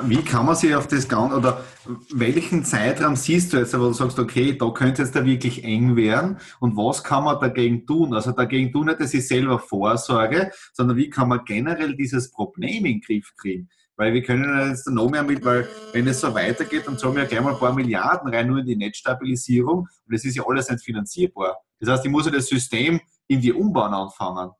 Wie 0.04 0.22
kann 0.22 0.46
man 0.46 0.54
sich 0.54 0.72
auf 0.72 0.86
das 0.86 1.08
Ganze, 1.08 1.36
oder 1.36 1.64
welchen 2.12 2.64
Zeitraum 2.64 3.16
siehst 3.16 3.52
du 3.52 3.56
jetzt, 3.56 3.74
wo 3.74 3.82
du 3.82 3.92
sagst, 3.92 4.20
okay, 4.20 4.56
da 4.56 4.70
könnte 4.70 5.02
es 5.02 5.10
da 5.10 5.24
wirklich 5.24 5.64
eng 5.64 5.96
werden 5.96 6.38
und 6.60 6.76
was 6.76 7.02
kann 7.02 7.24
man 7.24 7.40
dagegen 7.40 7.84
tun? 7.84 8.14
Also 8.14 8.30
dagegen 8.30 8.70
tun 8.72 8.86
nicht, 8.86 9.00
dass 9.00 9.12
ich 9.14 9.26
selber 9.26 9.58
vorsorge, 9.58 10.52
sondern 10.72 10.96
wie 10.96 11.10
kann 11.10 11.28
man 11.28 11.44
generell 11.44 11.96
dieses 11.96 12.30
Problem 12.30 12.84
in 12.84 12.84
den 12.84 13.00
Griff 13.00 13.34
kriegen? 13.36 13.68
Weil 13.96 14.12
wir 14.12 14.22
können 14.22 14.68
jetzt 14.68 14.88
noch 14.88 15.10
mehr 15.10 15.24
mit, 15.24 15.44
weil 15.44 15.68
wenn 15.92 16.06
es 16.06 16.20
so 16.20 16.32
weitergeht, 16.32 16.86
dann 16.86 16.96
zahlen 16.96 17.16
wir 17.16 17.24
ja 17.24 17.28
gleich 17.28 17.42
mal 17.42 17.54
ein 17.54 17.58
paar 17.58 17.74
Milliarden 17.74 18.32
rein, 18.32 18.46
nur 18.46 18.58
in 18.58 18.66
die 18.66 18.76
Netzstabilisierung 18.76 19.78
und 19.78 20.14
das 20.14 20.24
ist 20.24 20.36
ja 20.36 20.44
alles 20.46 20.70
nicht 20.70 20.84
finanzierbar. 20.84 21.56
Das 21.80 21.88
heißt, 21.88 22.04
ich 22.04 22.12
muss 22.12 22.26
ja 22.26 22.30
das 22.30 22.46
System 22.46 23.00
irgendwie 23.26 23.52
umbauen 23.52 23.92
anfangen. 23.92 24.52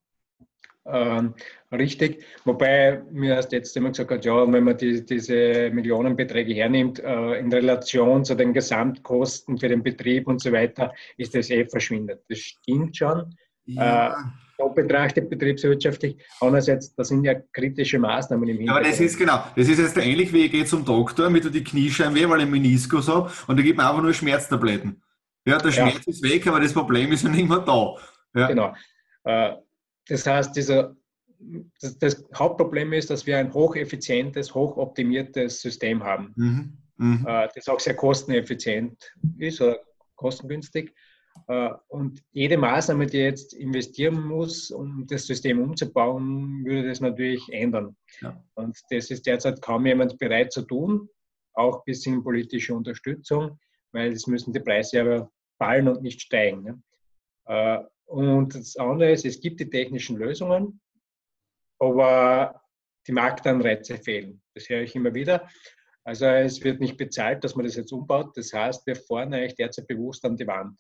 Ähm, 0.87 1.35
richtig. 1.73 2.25
Wobei 2.45 3.03
mir 3.11 3.35
erst 3.35 3.53
jetzt 3.53 3.77
immer 3.77 3.91
gesagt 3.91 4.11
hat, 4.11 4.25
ja, 4.25 4.53
wenn 4.53 4.65
man 4.65 4.77
die, 4.77 5.05
diese 5.05 5.71
Millionenbeträge 5.71 6.55
hernimmt, 6.55 6.99
äh, 6.99 7.39
in 7.39 7.53
Relation 7.53 8.25
zu 8.25 8.35
den 8.35 8.53
Gesamtkosten 8.53 9.59
für 9.59 9.69
den 9.69 9.83
Betrieb 9.83 10.27
und 10.27 10.43
so 10.43 10.53
weiter, 10.53 10.93
ist 11.17 11.35
das 11.35 11.51
eh 11.51 11.65
verschwindet. 11.67 12.23
Das 12.29 12.39
stimmt 12.39 12.97
schon. 12.97 13.35
Ja. 13.67 14.13
Äh, 14.13 14.15
betrachtet 14.75 15.29
betriebswirtschaftlich. 15.29 16.17
Andererseits, 16.41 16.95
das 16.95 17.09
sind 17.09 17.25
ja 17.25 17.35
kritische 17.53 17.99
Maßnahmen 17.99 18.49
im 18.49 18.59
Hintergrund. 18.59 18.87
Aber 18.87 18.91
das 18.91 19.01
ist 19.01 19.19
genau, 19.19 19.45
das 19.57 19.69
ist 19.69 19.79
jetzt 19.79 19.97
ähnlich 19.97 20.33
wie 20.33 20.47
ich 20.47 20.53
gehe 20.53 20.65
zum 20.65 20.85
Doktor, 20.85 21.29
mit 21.29 21.53
die 21.53 21.65
Kniescheibe, 21.65 22.29
weil 22.29 22.43
ich 22.43 22.49
Meniskus 22.49 23.09
habe 23.09 23.31
und 23.47 23.57
der 23.57 23.65
gibt 23.65 23.79
mir 23.79 23.89
einfach 23.89 24.03
nur 24.03 24.13
Schmerztabletten. 24.13 25.03
Ja, 25.47 25.59
der 25.59 25.73
Schmerz 25.73 26.07
ja. 26.07 26.13
ist 26.13 26.23
weg, 26.23 26.47
aber 26.47 26.61
das 26.61 26.73
Problem 26.73 27.13
ist 27.13 27.25
ja 27.25 27.31
nicht 27.31 27.49
mehr 27.49 27.59
da. 27.59 27.95
Ja. 28.35 28.47
Genau. 28.47 28.75
Äh, 29.25 29.53
das 30.09 30.27
heißt, 30.27 30.55
dieser, 30.57 30.97
das, 31.81 31.99
das, 31.99 32.25
Hauptproblem 32.35 32.93
ist, 32.93 33.11
dass 33.11 33.27
wir 33.27 33.39
ein 33.39 33.53
hocheffizientes, 33.53 34.55
hochoptimiertes 34.55 35.61
System 35.61 36.03
haben, 36.03 36.33
mhm. 36.37 36.79
Mhm. 36.97 37.27
Äh, 37.27 37.49
das 37.55 37.69
auch 37.69 37.81
sehr 37.81 37.97
kosteneffizient 37.97 39.13
ist 39.39 39.61
oder 39.61 39.81
kostengünstig. 40.15 40.95
Äh, 41.49 41.71
und 41.89 42.23
jede 42.33 42.57
Maßnahme, 42.57 43.07
die 43.07 43.19
jetzt 43.19 43.53
investieren 43.55 44.27
muss, 44.27 44.71
um 44.71 45.07
das 45.07 45.27
System 45.27 45.61
umzubauen, 45.61 46.65
würde 46.65 46.89
das 46.89 47.01
natürlich 47.01 47.47
ändern. 47.53 47.97
Ja. 48.21 48.43
Und 48.55 48.79
das 48.91 49.11
ist 49.11 49.27
derzeit 49.27 49.61
kaum 49.61 49.87
jemand 49.87 50.19
bereit 50.19 50.53
zu 50.53 50.63
tun, 50.63 51.09
auch 51.55 51.85
bis 51.85 52.05
hin 52.05 52.23
politische 52.23 52.75
Unterstützung, 52.75 53.59
weil 53.93 54.13
es 54.13 54.27
müssen 54.27 54.53
die 54.53 54.61
Preise 54.61 55.01
aber 55.01 55.31
fallen 55.59 55.89
und 55.89 56.03
nicht 56.03 56.23
steigen. 56.23 56.63
Ne? 56.63 56.83
Äh, 57.47 57.85
und 58.07 58.55
das 58.55 58.77
andere 58.77 59.13
ist, 59.13 59.25
es 59.25 59.41
gibt 59.41 59.61
die 59.61 59.71
technischen 59.71 60.17
Lösungen, 60.17 60.81
aber 61.79 62.61
die 63.07 63.13
Marktanreize 63.13 63.99
fehlen. 63.99 64.43
Das 64.55 64.69
höre 64.69 64.83
ich 64.83 64.95
immer 64.95 65.15
wieder. 65.15 65.49
Also 66.05 66.27
es 66.27 66.63
wird 66.63 66.81
nicht 66.81 66.97
bezahlt, 66.97 67.45
dass 67.45 67.57
man 67.57 67.65
das 67.65 67.77
jetzt 67.77 67.93
umbaut. 67.93 68.37
Das 68.37 68.53
heißt, 68.53 68.87
wir 68.87 68.97
fahren 68.97 69.33
eigentlich 69.33 69.55
derzeit 69.55 69.87
bewusst 69.87 70.25
an 70.25 70.37
die 70.37 70.47
Wand. 70.47 70.79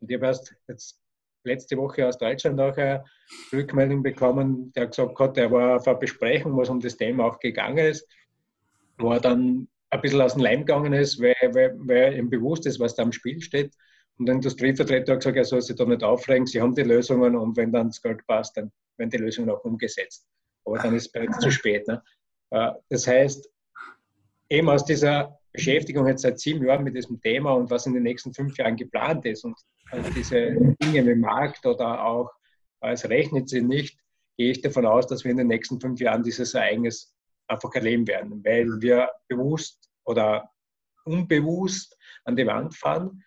Und 0.00 0.10
ich 0.10 0.16
habe 0.16 0.26
erst 0.26 0.54
jetzt 0.68 1.00
letzte 1.44 1.76
Woche 1.76 2.06
aus 2.06 2.18
Deutschland 2.18 2.60
auch 2.60 2.76
eine 2.76 3.04
Rückmeldung 3.52 4.02
bekommen, 4.02 4.72
der 4.72 4.88
gesagt 4.88 5.18
hat, 5.18 5.38
er 5.38 5.50
war 5.50 5.76
auf 5.76 5.86
einer 5.86 5.98
Besprechung, 5.98 6.56
was 6.56 6.68
um 6.68 6.80
das 6.80 6.96
Thema 6.96 7.24
auch 7.24 7.38
gegangen 7.38 7.78
ist, 7.78 8.06
wo 8.98 9.12
er 9.12 9.20
dann 9.20 9.68
ein 9.90 10.00
bisschen 10.00 10.20
aus 10.20 10.34
dem 10.34 10.42
Leim 10.42 10.60
gegangen 10.60 10.92
ist, 10.92 11.20
weil, 11.20 11.34
weil, 11.54 11.74
weil 11.78 12.18
ihm 12.18 12.28
bewusst 12.28 12.66
ist, 12.66 12.80
was 12.80 12.94
da 12.94 13.02
am 13.04 13.12
Spiel 13.12 13.40
steht. 13.40 13.72
Und 14.18 14.26
der 14.26 14.36
Industrievertreter 14.36 15.14
hat 15.14 15.20
gesagt, 15.20 15.36
er 15.36 15.44
soll 15.44 15.62
sich 15.62 15.76
da 15.76 15.84
nicht 15.84 16.02
aufregen, 16.02 16.46
sie 16.46 16.60
haben 16.60 16.74
die 16.74 16.82
Lösungen 16.82 17.36
und 17.36 17.56
wenn 17.56 17.72
dann 17.72 17.88
das 17.88 18.00
Geld 18.00 18.26
passt, 18.26 18.56
dann 18.56 18.72
werden 18.96 19.10
die 19.10 19.18
Lösungen 19.18 19.50
auch 19.50 19.62
umgesetzt. 19.64 20.26
Aber 20.64 20.78
dann 20.78 20.94
ist 20.94 21.06
es 21.06 21.12
bereits 21.12 21.38
zu 21.38 21.50
spät. 21.50 21.86
Ne? 21.86 22.02
Äh, 22.50 22.72
das 22.88 23.06
heißt, 23.06 23.48
eben 24.48 24.68
aus 24.68 24.84
dieser 24.84 25.38
Beschäftigung 25.52 26.06
jetzt 26.06 26.22
seit 26.22 26.38
sieben 26.38 26.64
Jahren 26.64 26.84
mit 26.84 26.96
diesem 26.96 27.20
Thema 27.20 27.52
und 27.52 27.70
was 27.70 27.86
in 27.86 27.94
den 27.94 28.02
nächsten 28.02 28.32
fünf 28.32 28.56
Jahren 28.56 28.76
geplant 28.76 29.24
ist 29.26 29.44
und 29.44 29.56
diese 30.14 30.56
Dinge 30.82 31.06
wie 31.06 31.14
Markt 31.14 31.64
oder 31.66 32.04
auch 32.04 32.30
als 32.80 33.08
rechnet 33.08 33.48
sie 33.48 33.62
nicht, 33.62 33.98
gehe 34.36 34.50
ich 34.50 34.60
davon 34.60 34.86
aus, 34.86 35.06
dass 35.06 35.24
wir 35.24 35.30
in 35.30 35.38
den 35.38 35.46
nächsten 35.46 35.80
fünf 35.80 36.00
Jahren 36.00 36.22
dieses 36.22 36.54
Ereignis 36.54 37.14
einfach 37.48 37.74
erleben 37.74 38.06
werden, 38.06 38.44
weil 38.44 38.80
wir 38.80 39.10
bewusst 39.28 39.88
oder 40.04 40.50
unbewusst 41.04 41.96
an 42.24 42.36
die 42.36 42.46
Wand 42.46 42.74
fahren 42.74 43.22
äh, 43.22 43.25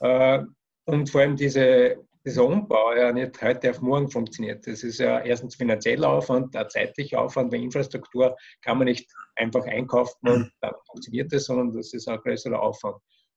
und 0.00 1.10
vor 1.10 1.20
allem 1.20 1.36
diese, 1.36 1.96
dieser 2.24 2.44
Umbau 2.44 2.94
ja 2.94 3.12
nicht 3.12 3.40
heute 3.42 3.70
auf 3.70 3.80
morgen 3.80 4.10
funktioniert. 4.10 4.66
Das 4.66 4.82
ist 4.82 4.98
ja 4.98 5.20
erstens 5.20 5.56
finanzieller 5.56 6.08
Aufwand, 6.08 6.54
ein 6.56 6.68
zeitlicher 6.68 7.20
Aufwand, 7.20 7.52
weil 7.52 7.62
Infrastruktur 7.62 8.36
kann 8.62 8.78
man 8.78 8.86
nicht 8.86 9.10
einfach 9.36 9.64
einkaufen 9.66 10.28
und 10.28 10.38
mhm. 10.38 10.50
dann 10.60 10.74
funktioniert 10.86 11.32
das, 11.32 11.44
sondern 11.44 11.74
das 11.74 11.92
ist 11.92 12.08
ein 12.08 12.18
größerer 12.18 12.60
Aufwand. 12.60 12.96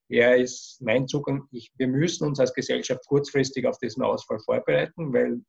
Er 0.09 0.35
ist 0.37 0.81
mein 0.81 1.07
Zugang. 1.07 1.47
Ich, 1.51 1.71
wir 1.77 1.87
müssen 1.87 2.27
uns 2.27 2.39
als 2.39 2.53
Gesellschaft 2.53 3.05
kurzfristig 3.07 3.65
auf 3.65 3.77
diesen 3.77 4.03
Ausfall 4.03 4.39
vorbereiten, 4.39 5.13
weil 5.13 5.41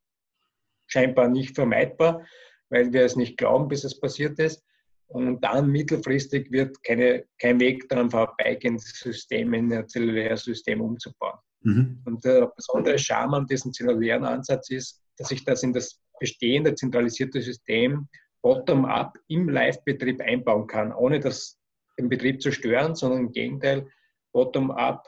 scheinbar 0.87 1.27
nicht 1.27 1.55
vermeidbar, 1.55 2.25
weil 2.69 2.91
wir 2.93 3.03
es 3.03 3.15
nicht 3.15 3.37
glauben, 3.37 3.67
bis 3.67 3.83
es 3.83 3.99
passiert 3.99 4.39
ist. 4.39 4.63
Und 5.07 5.41
dann 5.41 5.69
mittelfristig 5.69 6.51
wird 6.51 6.81
keine, 6.83 7.25
kein 7.39 7.59
Weg 7.59 7.87
daran 7.89 8.09
vorbeigehen, 8.09 8.75
das 8.75 8.85
System 8.85 9.53
in 9.53 9.71
ein 9.71 9.87
zelluläres 9.87 10.43
System 10.43 10.81
umzubauen. 10.81 11.39
Mhm. 11.61 12.01
Und 12.05 12.25
der 12.25 12.47
besondere 12.55 12.97
Charme 12.97 13.35
an 13.35 13.47
diesem 13.47 13.71
zellulären 13.71 14.25
Ansatz 14.25 14.69
ist, 14.69 15.01
dass 15.17 15.31
ich 15.31 15.43
das 15.43 15.63
in 15.63 15.73
das 15.73 15.99
bestehende 16.19 16.75
zentralisierte 16.75 17.41
System 17.41 18.07
bottom-up 18.41 19.17
im 19.27 19.49
Live-Betrieb 19.49 20.21
einbauen 20.21 20.67
kann, 20.67 20.93
ohne 20.93 21.19
das 21.19 21.57
den 21.97 22.09
Betrieb 22.09 22.41
zu 22.41 22.51
stören, 22.51 22.95
sondern 22.95 23.21
im 23.21 23.31
Gegenteil 23.31 23.87
bottom-up 24.33 25.07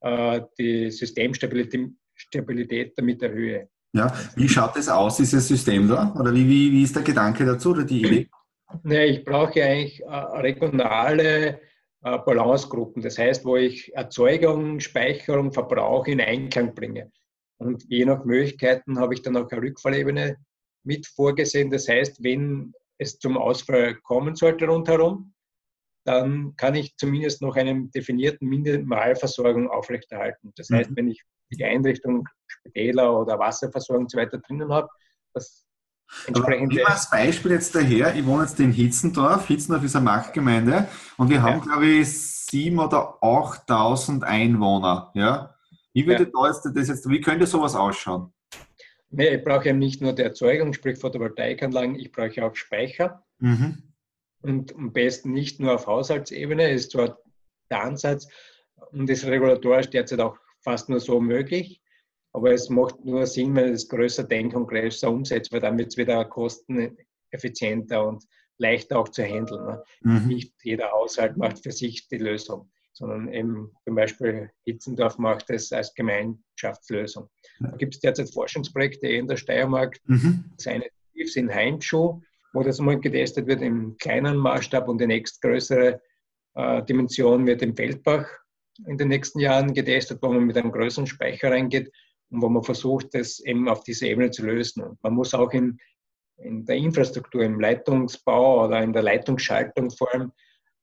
äh, 0.00 0.40
die 0.58 0.90
Systemstabilität 0.90 1.92
Stabilität 2.16 2.96
damit 2.96 3.22
erhöhe. 3.22 3.68
Ja, 3.92 4.12
wie 4.36 4.48
schaut 4.48 4.76
das 4.76 4.88
aus, 4.88 5.16
dieses 5.16 5.46
System 5.48 5.88
da? 5.88 6.12
Oder 6.18 6.32
wie, 6.34 6.48
wie, 6.48 6.72
wie 6.72 6.82
ist 6.82 6.94
der 6.94 7.02
Gedanke 7.02 7.44
dazu 7.44 7.70
oder 7.70 7.84
die 7.84 8.00
Idee? 8.02 8.28
Nee, 8.82 9.04
ich 9.06 9.24
brauche 9.24 9.62
eigentlich 9.62 10.00
äh, 10.02 10.06
regionale 10.06 11.60
äh, 12.02 12.18
Balancegruppen. 12.18 13.02
Das 13.02 13.18
heißt, 13.18 13.44
wo 13.44 13.56
ich 13.56 13.94
Erzeugung, 13.94 14.80
Speicherung, 14.80 15.52
Verbrauch 15.52 16.06
in 16.06 16.20
Einklang 16.20 16.74
bringe. 16.74 17.10
Und 17.58 17.84
je 17.88 18.04
nach 18.04 18.24
Möglichkeiten 18.24 18.98
habe 18.98 19.14
ich 19.14 19.22
dann 19.22 19.36
auch 19.36 19.50
eine 19.50 19.62
Rückfallebene 19.62 20.36
mit 20.82 21.06
vorgesehen. 21.06 21.70
Das 21.70 21.88
heißt, 21.88 22.22
wenn 22.22 22.72
es 22.98 23.18
zum 23.18 23.36
Ausfall 23.36 23.94
kommen 23.96 24.34
sollte 24.34 24.66
rundherum, 24.66 25.34
dann 26.04 26.54
kann 26.56 26.74
ich 26.74 26.96
zumindest 26.96 27.40
noch 27.40 27.56
einen 27.56 27.90
definierten 27.90 28.48
Minimalversorgung 28.48 29.70
aufrechterhalten. 29.70 30.52
Das 30.56 30.68
heißt, 30.70 30.90
mhm. 30.90 30.96
wenn 30.96 31.08
ich 31.08 31.22
die 31.50 31.64
Einrichtung 31.64 32.28
Spitäler 32.46 33.18
oder 33.18 33.38
Wasserversorgung 33.38 34.04
und 34.04 34.10
so 34.10 34.18
weiter 34.18 34.38
drinnen 34.38 34.72
habe, 34.72 34.88
das 35.32 35.63
entsprechend. 36.26 36.74
Wir 36.74 36.88
als 36.88 37.10
Beispiel 37.10 37.52
jetzt 37.52 37.74
daher, 37.74 38.14
ich 38.14 38.24
wohne 38.26 38.44
jetzt 38.44 38.58
in 38.60 38.72
Hitzendorf. 38.72 39.46
Hitzendorf 39.46 39.84
ist 39.84 39.96
eine 39.96 40.04
Marktgemeinde 40.04 40.88
und 41.16 41.30
wir 41.30 41.42
haben, 41.42 41.58
ja. 41.58 41.64
glaube 41.64 41.86
ich, 41.86 42.08
sieben 42.10 42.78
oder 42.78 43.18
8.000 43.22 44.22
Einwohner. 44.22 45.10
Ja? 45.14 45.54
Wie 45.92 46.06
würde 46.06 46.30
ja. 46.32 46.70
das 46.72 46.88
jetzt, 46.88 47.08
wie 47.08 47.20
könnte 47.20 47.46
sowas 47.46 47.74
ausschauen? 47.74 48.32
Nee, 49.10 49.36
ich 49.36 49.44
brauche 49.44 49.68
eben 49.68 49.78
nicht 49.78 50.00
nur 50.00 50.12
die 50.12 50.22
Erzeugung, 50.22 50.72
sprich 50.72 50.98
Photovoltaikanlagen, 50.98 51.94
ich 51.94 52.10
brauche 52.10 52.44
auch 52.44 52.56
Speicher. 52.56 53.24
Mhm. 53.38 53.94
Und 54.42 54.74
am 54.74 54.92
besten 54.92 55.32
nicht 55.32 55.60
nur 55.60 55.74
auf 55.74 55.86
Haushaltsebene, 55.86 56.70
ist 56.70 56.90
zwar 56.90 57.18
der 57.70 57.82
Ansatz 57.82 58.26
und 58.90 59.08
ist 59.08 59.24
regulatorisch 59.24 59.88
derzeit 59.90 60.20
auch 60.20 60.36
fast 60.60 60.88
nur 60.88 61.00
so 61.00 61.20
möglich, 61.20 61.80
aber 62.34 62.52
es 62.52 62.68
macht 62.68 63.02
nur 63.04 63.26
Sinn, 63.26 63.54
wenn 63.54 63.72
es 63.72 63.88
größer 63.88 64.24
denkt 64.24 64.54
und 64.54 64.66
größer 64.66 65.10
umsetzt, 65.10 65.52
weil 65.52 65.60
dann 65.60 65.78
wird 65.78 65.88
es 65.88 65.96
wieder 65.96 66.24
kosteneffizienter 66.26 68.06
und 68.06 68.24
leichter 68.58 68.98
auch 68.98 69.08
zu 69.08 69.22
handeln. 69.22 69.64
Ne? 69.64 69.82
Mhm. 70.02 70.26
Nicht 70.26 70.52
jeder 70.62 70.90
Haushalt 70.90 71.36
macht 71.36 71.62
für 71.62 71.72
sich 71.72 72.06
die 72.08 72.18
Lösung 72.18 72.70
sondern 72.94 73.32
eben 73.32 73.72
zum 73.84 73.96
Beispiel 73.96 74.50
Hitzendorf 74.64 75.18
macht 75.18 75.50
es 75.50 75.72
als 75.72 75.92
Gemeinschaftslösung. 75.94 77.28
Da 77.58 77.76
gibt 77.76 77.94
es 77.94 78.00
derzeit 78.00 78.32
Forschungsprojekte 78.32 79.08
in 79.08 79.26
der 79.26 79.36
Steiermark. 79.36 79.98
Mhm. 80.06 80.44
Das 80.56 80.68
eine 80.68 80.86
ist 81.12 81.36
in 81.36 81.52
Heimschuh, 81.52 82.20
wo 82.52 82.62
das 82.62 82.78
mal 82.78 82.98
getestet 82.98 83.48
wird 83.48 83.62
im 83.62 83.96
kleinen 83.98 84.36
Maßstab 84.36 84.88
und 84.88 85.00
die 85.00 85.08
nächstgrößere 85.08 86.00
äh, 86.54 86.82
Dimension 86.84 87.46
wird 87.46 87.62
im 87.62 87.74
Feldbach 87.74 88.28
in 88.86 88.96
den 88.96 89.08
nächsten 89.08 89.40
Jahren 89.40 89.74
getestet, 89.74 90.20
wo 90.22 90.32
man 90.32 90.44
mit 90.44 90.56
einem 90.56 90.72
größeren 90.72 91.06
Speicher 91.06 91.50
reingeht 91.50 91.92
und 92.34 92.42
wo 92.42 92.48
man 92.48 92.64
versucht, 92.64 93.14
das 93.14 93.38
eben 93.40 93.68
auf 93.68 93.84
diese 93.84 94.08
Ebene 94.08 94.30
zu 94.30 94.44
lösen. 94.44 94.82
Und 94.82 95.02
man 95.02 95.14
muss 95.14 95.34
auch 95.34 95.52
in, 95.52 95.78
in 96.38 96.64
der 96.64 96.76
Infrastruktur, 96.76 97.42
im 97.42 97.60
Leitungsbau 97.60 98.64
oder 98.64 98.82
in 98.82 98.92
der 98.92 99.02
Leitungsschaltung 99.02 99.90
vor 99.90 100.12
allem 100.12 100.32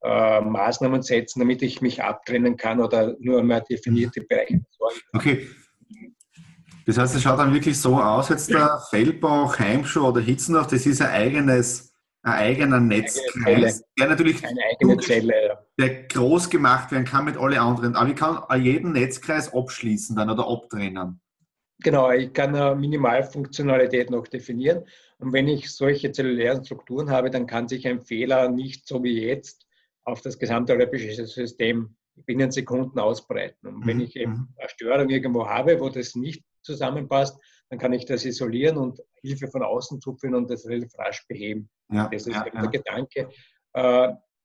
äh, 0.04 0.42
Maßnahmen 0.42 1.02
setzen, 1.02 1.40
damit 1.42 1.62
ich 1.62 1.82
mich 1.82 2.02
abtrennen 2.02 2.56
kann 2.56 2.80
oder 2.80 3.16
nur 3.20 3.44
mehr 3.44 3.62
definierte 3.62 4.22
Bereiche 4.22 4.60
besorgen 4.60 5.02
Okay. 5.14 5.48
Das 6.88 6.98
heißt, 6.98 7.16
es 7.16 7.22
schaut 7.22 7.38
dann 7.38 7.54
wirklich 7.54 7.80
so 7.80 8.02
aus, 8.02 8.30
jetzt 8.30 8.50
der 8.50 8.82
Feldbach, 8.90 9.60
Heimschuh 9.60 10.08
oder 10.08 10.20
Hitzendorf, 10.20 10.68
das 10.68 10.86
ist 10.86 11.02
ein 11.02 11.10
eigenes, 11.10 11.94
ein 12.24 12.34
eigener 12.34 12.80
Netzkreis, 12.80 13.84
der 14.00 14.10
natürlich 14.10 14.44
eine 14.44 14.60
eigene 14.72 14.98
Zelle, 14.98 15.60
der 15.80 16.04
groß 16.06 16.50
gemacht 16.50 16.92
werden 16.92 17.06
kann 17.06 17.26
mit 17.26 17.38
allen 17.38 17.60
anderen. 17.60 17.96
Aber 17.96 18.10
ich 18.10 18.16
kann 18.16 18.42
jeden 18.60 18.94
Netzkreis 18.94 19.54
abschließen 19.54 20.16
dann 20.16 20.32
oder 20.32 20.48
abtrennen. 20.48 21.22
Genau, 21.84 22.12
ich 22.12 22.32
kann 22.34 22.56
eine 22.56 22.76
Minimalfunktionalität 22.76 24.10
noch 24.10 24.28
definieren. 24.28 24.86
Und 25.18 25.34
wenn 25.34 25.48
ich 25.48 25.72
solche 25.72 26.12
zellulären 26.12 26.64
Strukturen 26.64 27.10
habe, 27.10 27.30
dann 27.30 27.48
kann 27.48 27.68
sich 27.68 27.88
ein 27.88 28.02
Fehler 28.02 28.50
nicht 28.50 28.88
so 28.88 29.04
wie 29.04 29.22
jetzt 29.26 29.66
auf 30.04 30.22
das 30.22 30.38
gesamte 30.38 30.74
europäische 30.74 31.26
System 31.26 31.96
binnen 32.26 32.52
Sekunden 32.52 33.00
ausbreiten. 33.00 33.68
Und 33.68 33.86
wenn 33.88 33.98
mhm, 33.98 34.04
ich 34.04 34.16
eben 34.16 34.32
mhm. 34.32 34.48
eine 34.58 34.70
Störung 34.70 35.10
irgendwo 35.10 35.48
habe, 35.48 35.80
wo 35.80 35.90
das 35.90 36.16
nicht 36.16 36.44
zusammenpasst, 36.62 37.40
dann 37.70 37.80
kann 37.80 37.94
ich 37.94 38.06
das 38.06 38.26
isolieren 38.26 38.78
und 38.78 39.00
Hilfe 39.22 39.48
von 39.48 39.64
außen 39.64 40.02
zuführen 40.02 40.36
und 40.36 40.50
das 40.50 40.68
relativ 40.68 40.98
rasch 41.00 41.26
beheben. 41.28 41.70
Ja, 41.90 42.10
das 42.10 42.28
ist 42.28 42.36
ja, 42.36 42.46
eben 42.46 42.58
ja. 42.58 42.68
der 42.68 42.72
Gedanke. 42.72 43.30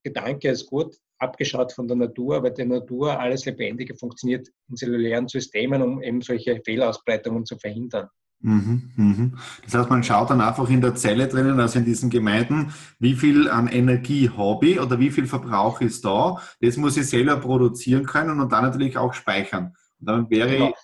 Gedanke 0.06 0.48
ist 0.50 0.66
gut, 0.66 0.96
abgeschaut 1.18 1.72
von 1.72 1.88
der 1.88 1.96
Natur, 1.96 2.36
aber 2.36 2.50
die 2.50 2.64
Natur, 2.64 3.18
alles 3.18 3.44
Lebendige 3.44 3.94
funktioniert 3.94 4.48
in 4.68 4.76
zellulären 4.76 5.26
Systemen, 5.28 5.82
um 5.82 6.02
eben 6.02 6.20
solche 6.20 6.60
Fehlausbreitungen 6.64 7.44
zu 7.44 7.56
verhindern. 7.58 8.08
Mhm, 8.40 8.90
mhm. 8.96 9.38
Das 9.64 9.74
heißt, 9.74 9.90
man 9.90 10.04
schaut 10.04 10.30
dann 10.30 10.40
einfach 10.40 10.68
in 10.68 10.80
der 10.80 10.94
Zelle 10.94 11.26
drinnen, 11.26 11.58
also 11.58 11.78
in 11.78 11.84
diesen 11.84 12.10
Gemeinden, 12.10 12.72
wie 12.98 13.14
viel 13.14 13.48
an 13.48 13.66
Energie 13.66 14.30
habe 14.30 14.66
ich 14.66 14.80
oder 14.80 15.00
wie 15.00 15.10
viel 15.10 15.26
Verbrauch 15.26 15.80
ist 15.80 16.04
da. 16.04 16.36
Das 16.60 16.76
muss 16.76 16.96
ich 16.96 17.08
selber 17.08 17.38
produzieren 17.38 18.04
können 18.04 18.38
und 18.38 18.52
dann 18.52 18.64
natürlich 18.64 18.98
auch 18.98 19.14
speichern. 19.14 19.74
Und 19.98 20.08
dann 20.08 20.30
wäre 20.30 20.50
genau. 20.50 20.68
ich, 20.68 20.74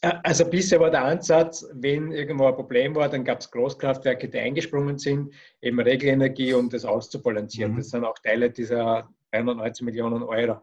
Also 0.00 0.44
bisher 0.48 0.78
war 0.78 0.90
der 0.90 1.04
Ansatz, 1.04 1.66
wenn 1.72 2.12
irgendwo 2.12 2.46
ein 2.46 2.54
Problem 2.54 2.94
war, 2.94 3.08
dann 3.08 3.24
gab 3.24 3.40
es 3.40 3.50
Großkraftwerke, 3.50 4.28
die 4.28 4.38
eingesprungen 4.38 4.98
sind, 4.98 5.34
eben 5.60 5.80
Regelenergie, 5.80 6.54
um 6.54 6.68
das 6.68 6.84
auszubalancieren. 6.84 7.72
Mhm. 7.72 7.76
Das 7.78 7.90
sind 7.90 8.04
auch 8.04 8.18
Teile 8.20 8.50
dieser 8.50 9.08
319 9.32 9.84
Millionen 9.84 10.22
Euro. 10.22 10.60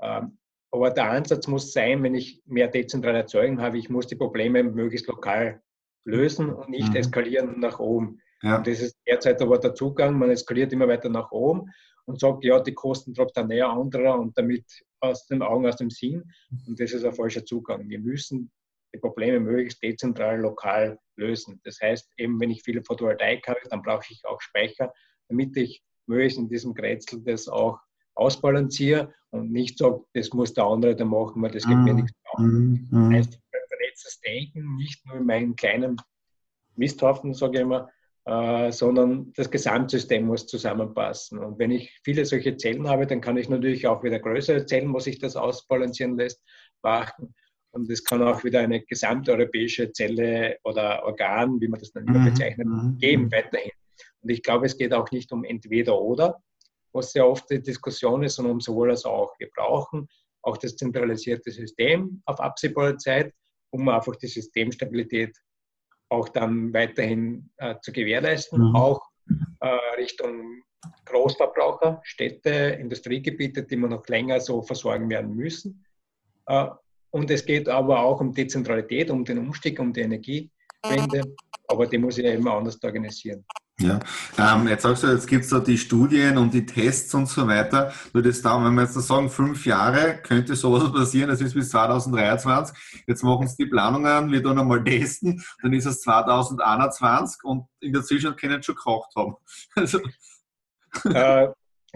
Ähm, 0.00 0.38
aber 0.70 0.90
der 0.90 1.10
Ansatz 1.10 1.48
muss 1.48 1.72
sein, 1.72 2.02
wenn 2.02 2.14
ich 2.14 2.42
mehr 2.46 2.68
dezentrale 2.68 3.18
Erzeugung 3.18 3.60
habe, 3.60 3.78
ich 3.78 3.88
muss 3.88 4.06
die 4.06 4.16
Probleme 4.16 4.62
möglichst 4.62 5.08
lokal 5.08 5.60
lösen 6.04 6.50
und 6.50 6.68
nicht 6.68 6.90
mhm. 6.90 6.96
eskalieren 6.96 7.60
nach 7.60 7.80
oben. 7.80 8.20
Ja. 8.42 8.58
Und 8.58 8.66
das 8.66 8.80
ist 8.80 8.96
derzeit 9.06 9.42
aber 9.42 9.58
der 9.58 9.74
Zugang, 9.74 10.16
man 10.16 10.30
eskaliert 10.30 10.72
immer 10.72 10.86
weiter 10.86 11.08
nach 11.08 11.32
oben 11.32 11.70
und 12.04 12.20
sagt, 12.20 12.44
ja, 12.44 12.60
die 12.60 12.74
Kosten 12.74 13.12
tropft 13.12 13.36
dann 13.36 13.48
näher 13.48 13.68
anderer 13.68 14.18
und 14.18 14.36
damit 14.38 14.64
aus 15.00 15.26
den 15.26 15.42
Augen, 15.42 15.66
aus 15.66 15.76
dem 15.76 15.90
Sinn. 15.90 16.30
Und 16.66 16.78
das 16.78 16.92
ist 16.92 17.04
ein 17.04 17.12
falscher 17.12 17.44
Zugang. 17.44 17.88
Wir 17.88 17.98
müssen 17.98 18.50
die 18.94 18.98
Probleme 18.98 19.40
möglichst 19.40 19.82
dezentral, 19.82 20.40
lokal 20.40 20.98
lösen. 21.16 21.60
Das 21.64 21.78
heißt, 21.80 22.10
eben 22.16 22.40
wenn 22.40 22.50
ich 22.50 22.62
viele 22.62 22.82
Photovoltaik 22.82 23.46
habe, 23.46 23.60
dann 23.70 23.82
brauche 23.82 24.06
ich 24.10 24.22
auch 24.24 24.40
Speicher, 24.40 24.92
damit 25.28 25.56
ich 25.56 25.82
möglichst 26.06 26.38
in 26.38 26.48
diesem 26.48 26.74
Grätzl 26.74 27.22
das 27.24 27.48
auch 27.48 27.78
ausbalanciere 28.14 29.12
und 29.30 29.52
nicht 29.52 29.78
sage, 29.78 30.00
das 30.14 30.32
muss 30.32 30.54
der 30.54 30.64
andere 30.64 30.96
da 30.96 31.04
machen, 31.04 31.42
weil 31.42 31.50
das 31.50 31.66
gibt 31.66 31.80
mir 31.80 31.94
nichts 31.94 32.12
mm, 32.38 32.88
mm. 32.90 33.10
Das 33.10 33.26
heißt, 33.26 33.40
vernetztes 33.68 34.20
Denken, 34.20 34.76
nicht 34.76 35.04
nur 35.06 35.16
in 35.16 35.26
meinen 35.26 35.56
kleinen 35.56 35.96
Misthaufen, 36.76 37.34
sage 37.34 37.58
ich 37.58 37.62
immer, 37.62 37.90
äh, 38.24 38.72
sondern 38.72 39.32
das 39.34 39.50
Gesamtsystem 39.50 40.26
muss 40.26 40.46
zusammenpassen. 40.46 41.38
Und 41.38 41.58
wenn 41.58 41.70
ich 41.70 41.98
viele 42.02 42.24
solche 42.24 42.56
Zellen 42.56 42.88
habe, 42.88 43.06
dann 43.06 43.20
kann 43.20 43.36
ich 43.36 43.48
natürlich 43.48 43.86
auch 43.86 44.02
wieder 44.02 44.18
größere 44.18 44.66
Zellen, 44.66 44.92
wo 44.92 44.98
sich 44.98 45.18
das 45.18 45.36
ausbalancieren 45.36 46.16
lässt, 46.16 46.42
machen. 46.82 47.34
Und 47.70 47.90
es 47.90 48.02
kann 48.02 48.22
auch 48.22 48.42
wieder 48.44 48.60
eine 48.60 48.80
gesamteuropäische 48.80 49.92
Zelle 49.92 50.58
oder 50.64 51.04
Organ, 51.04 51.60
wie 51.60 51.68
man 51.68 51.80
das 51.80 51.92
dann 51.92 52.06
immer 52.06 52.20
mhm, 52.20 52.24
bezeichnet, 52.24 52.66
mhm. 52.66 52.98
geben 52.98 53.30
weiterhin. 53.30 53.72
Und 54.20 54.30
ich 54.30 54.42
glaube, 54.42 54.66
es 54.66 54.76
geht 54.76 54.92
auch 54.92 55.10
nicht 55.10 55.30
um 55.32 55.44
entweder 55.44 56.00
oder, 56.00 56.42
was 56.92 57.12
sehr 57.12 57.26
oft 57.26 57.50
die 57.50 57.62
Diskussion 57.62 58.22
ist, 58.22 58.36
sondern 58.36 58.54
um 58.54 58.60
sowohl 58.60 58.90
als 58.90 59.04
auch. 59.04 59.38
Wir 59.38 59.50
brauchen 59.54 60.08
auch 60.42 60.56
das 60.56 60.76
zentralisierte 60.76 61.50
System 61.50 62.22
auf 62.24 62.40
absehbare 62.40 62.96
Zeit, 62.96 63.34
um 63.70 63.88
einfach 63.88 64.16
die 64.16 64.28
Systemstabilität 64.28 65.36
auch 66.10 66.28
dann 66.30 66.72
weiterhin 66.72 67.50
äh, 67.58 67.74
zu 67.82 67.92
gewährleisten, 67.92 68.70
mhm. 68.70 68.74
auch 68.74 69.02
äh, 69.60 69.68
Richtung 69.98 70.62
Großverbraucher, 71.04 72.00
Städte, 72.04 72.50
Industriegebiete, 72.80 73.64
die 73.64 73.76
wir 73.76 73.88
noch 73.88 74.06
länger 74.08 74.40
so 74.40 74.62
versorgen 74.62 75.10
werden 75.10 75.34
müssen. 75.34 75.84
Äh, 76.46 76.68
und 77.10 77.30
es 77.30 77.44
geht 77.44 77.68
aber 77.68 78.00
auch 78.00 78.20
um 78.20 78.32
Dezentralität, 78.32 79.10
um 79.10 79.24
den 79.24 79.38
Umstieg, 79.38 79.78
um 79.80 79.92
die 79.92 80.00
Energiewende. 80.00 81.22
Aber 81.66 81.86
die 81.86 81.98
muss 81.98 82.18
ich 82.18 82.24
ja 82.24 82.32
immer 82.32 82.54
anders 82.54 82.82
organisieren. 82.82 83.44
Ja, 83.80 84.00
ähm, 84.36 84.66
jetzt 84.66 84.82
sagst 84.82 85.04
du, 85.04 85.06
jetzt 85.06 85.28
gibt 85.28 85.44
es 85.44 85.50
da 85.50 85.60
die 85.60 85.78
Studien 85.78 86.36
und 86.36 86.52
die 86.52 86.66
Tests 86.66 87.14
und 87.14 87.28
so 87.28 87.46
weiter. 87.46 87.92
Nur 88.12 88.24
das 88.24 88.42
da, 88.42 88.62
wenn 88.64 88.74
wir 88.74 88.82
jetzt 88.82 88.94
sagen, 88.94 89.30
fünf 89.30 89.64
Jahre 89.66 90.18
könnte 90.20 90.56
sowas 90.56 90.92
passieren, 90.92 91.28
das 91.28 91.40
ist 91.40 91.54
bis 91.54 91.70
2023. 91.70 93.04
Jetzt 93.06 93.22
machen 93.22 93.46
sie 93.46 93.64
die 93.64 93.70
Planungen, 93.70 94.32
wir 94.32 94.42
tun 94.42 94.58
einmal 94.58 94.82
testen, 94.82 95.40
dann 95.62 95.72
ist 95.74 95.86
es 95.86 96.00
2021 96.00 97.44
und 97.44 97.66
in 97.78 97.92
der 97.92 98.02
Zwischenzeit 98.02 98.40
können 98.40 98.60
sie 98.60 98.66
schon 98.66 98.74
gekocht 98.74 99.14
haben. 99.14 99.36
Also. 99.76 100.00
Äh, 101.04 101.48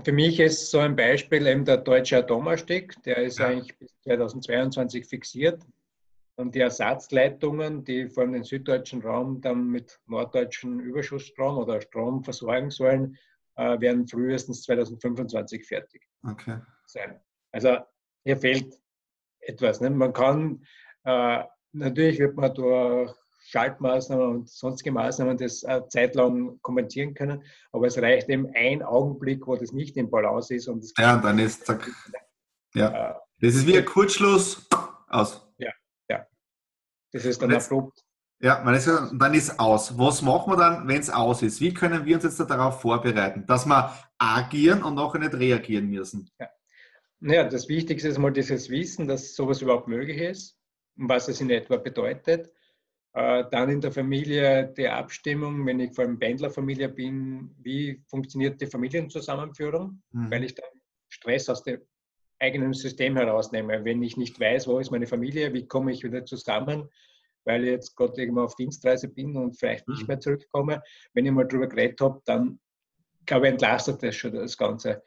für 0.04 0.12
mich 0.12 0.40
ist 0.40 0.70
so 0.70 0.78
ein 0.78 0.96
Beispiel 0.96 1.46
eben 1.46 1.64
der 1.64 1.78
deutsche 1.78 2.18
Atomausstieg, 2.18 3.00
der 3.04 3.18
ist 3.18 3.38
ja. 3.38 3.48
eigentlich 3.48 3.78
bis 3.78 3.94
2022 4.02 5.06
fixiert. 5.06 5.62
Und 6.34 6.54
die 6.54 6.60
Ersatzleitungen, 6.60 7.84
die 7.84 8.08
vor 8.08 8.22
allem 8.22 8.32
den 8.32 8.44
süddeutschen 8.44 9.02
Raum 9.02 9.42
dann 9.42 9.68
mit 9.68 10.00
norddeutschen 10.06 10.80
Überschussstrom 10.80 11.58
oder 11.58 11.80
Strom 11.82 12.24
versorgen 12.24 12.70
sollen, 12.70 13.18
äh, 13.56 13.78
werden 13.80 14.06
frühestens 14.08 14.62
2025 14.62 15.66
fertig 15.66 16.08
okay. 16.26 16.58
sein. 16.86 17.20
Also 17.52 17.76
hier 18.24 18.38
fehlt 18.38 18.80
etwas. 19.40 19.82
Ne? 19.82 19.90
Man 19.90 20.14
kann, 20.14 20.64
äh, 21.04 21.44
natürlich 21.72 22.18
wird 22.18 22.34
man 22.34 22.54
durch 22.54 23.14
Schaltmaßnahmen 23.52 24.26
und 24.26 24.48
sonstige 24.48 24.92
Maßnahmen 24.92 25.36
das 25.36 25.62
äh, 25.62 25.82
zeitlang 25.88 26.58
kompensieren 26.62 27.12
können. 27.12 27.42
Aber 27.70 27.86
es 27.86 27.98
reicht 27.98 28.30
eben 28.30 28.50
ein 28.54 28.82
Augenblick, 28.82 29.46
wo 29.46 29.56
das 29.56 29.72
nicht 29.72 29.96
im 29.98 30.10
Balance 30.10 30.54
ist. 30.54 30.68
Und 30.68 30.90
ja, 30.96 31.18
dann 31.18 31.38
ist 31.38 31.66
zack. 31.66 31.90
Ja. 32.74 33.10
Äh, 33.10 33.14
das 33.40 33.54
ist 33.54 33.66
wie 33.66 33.76
ein 33.76 33.84
Kurzschluss 33.84 34.66
aus. 35.08 35.46
Ja, 35.58 35.70
ja. 36.08 36.26
Das 37.12 37.26
ist 37.26 37.42
dann 37.42 37.50
jetzt, 37.50 37.70
abrupt. 37.70 38.02
Ja, 38.40 38.62
man 38.64 38.74
ist, 38.74 38.86
dann 38.86 39.34
ist 39.34 39.60
aus. 39.60 39.98
Was 39.98 40.22
machen 40.22 40.52
wir 40.52 40.56
dann, 40.56 40.88
wenn 40.88 41.00
es 41.00 41.10
aus 41.10 41.42
ist? 41.42 41.60
Wie 41.60 41.74
können 41.74 42.06
wir 42.06 42.14
uns 42.14 42.24
jetzt 42.24 42.40
darauf 42.40 42.80
vorbereiten, 42.80 43.44
dass 43.46 43.66
wir 43.66 43.92
agieren 44.16 44.82
und 44.82 44.94
nachher 44.94 45.18
nicht 45.18 45.34
reagieren 45.34 45.88
müssen? 45.88 46.30
Ja. 46.40 46.48
Naja, 47.20 47.44
das 47.44 47.68
Wichtigste 47.68 48.08
ist 48.08 48.18
mal 48.18 48.32
dieses 48.32 48.70
Wissen, 48.70 49.06
dass 49.06 49.34
sowas 49.36 49.60
überhaupt 49.60 49.88
möglich 49.88 50.16
ist 50.16 50.56
und 50.96 51.10
was 51.10 51.28
es 51.28 51.40
in 51.40 51.50
etwa 51.50 51.76
bedeutet. 51.76 52.50
Äh, 53.14 53.44
dann 53.50 53.68
in 53.68 53.80
der 53.80 53.92
Familie 53.92 54.72
die 54.74 54.88
Abstimmung, 54.88 55.66
wenn 55.66 55.80
ich 55.80 55.94
vor 55.94 56.04
allem 56.04 56.18
Pendlerfamilie 56.18 56.88
bin, 56.88 57.54
wie 57.58 58.02
funktioniert 58.06 58.60
die 58.60 58.66
Familienzusammenführung, 58.66 60.00
mhm. 60.12 60.30
weil 60.30 60.44
ich 60.44 60.54
dann 60.54 60.70
Stress 61.08 61.48
aus 61.50 61.62
dem 61.62 61.80
eigenen 62.38 62.72
System 62.72 63.16
herausnehme. 63.16 63.84
Wenn 63.84 64.02
ich 64.02 64.16
nicht 64.16 64.40
weiß, 64.40 64.66
wo 64.66 64.78
ist 64.78 64.90
meine 64.90 65.06
Familie, 65.06 65.52
wie 65.52 65.66
komme 65.66 65.92
ich 65.92 66.02
wieder 66.02 66.24
zusammen, 66.24 66.88
weil 67.44 67.64
ich 67.64 67.70
jetzt 67.70 67.96
gerade 67.96 68.20
irgendwo 68.20 68.42
auf 68.42 68.56
Dienstreise 68.56 69.08
bin 69.08 69.36
und 69.36 69.58
vielleicht 69.58 69.86
nicht 69.88 70.02
mhm. 70.02 70.06
mehr 70.06 70.20
zurückkomme. 70.20 70.82
Wenn 71.12 71.26
ich 71.26 71.32
mal 71.32 71.46
darüber 71.46 71.68
geredet 71.68 72.00
habe, 72.00 72.22
dann 72.24 72.60
glaube 73.26 73.46
ich, 73.46 73.52
entlastet 73.52 74.02
das 74.02 74.16
schon 74.16 74.32
das 74.32 74.56
ganze 74.56 75.02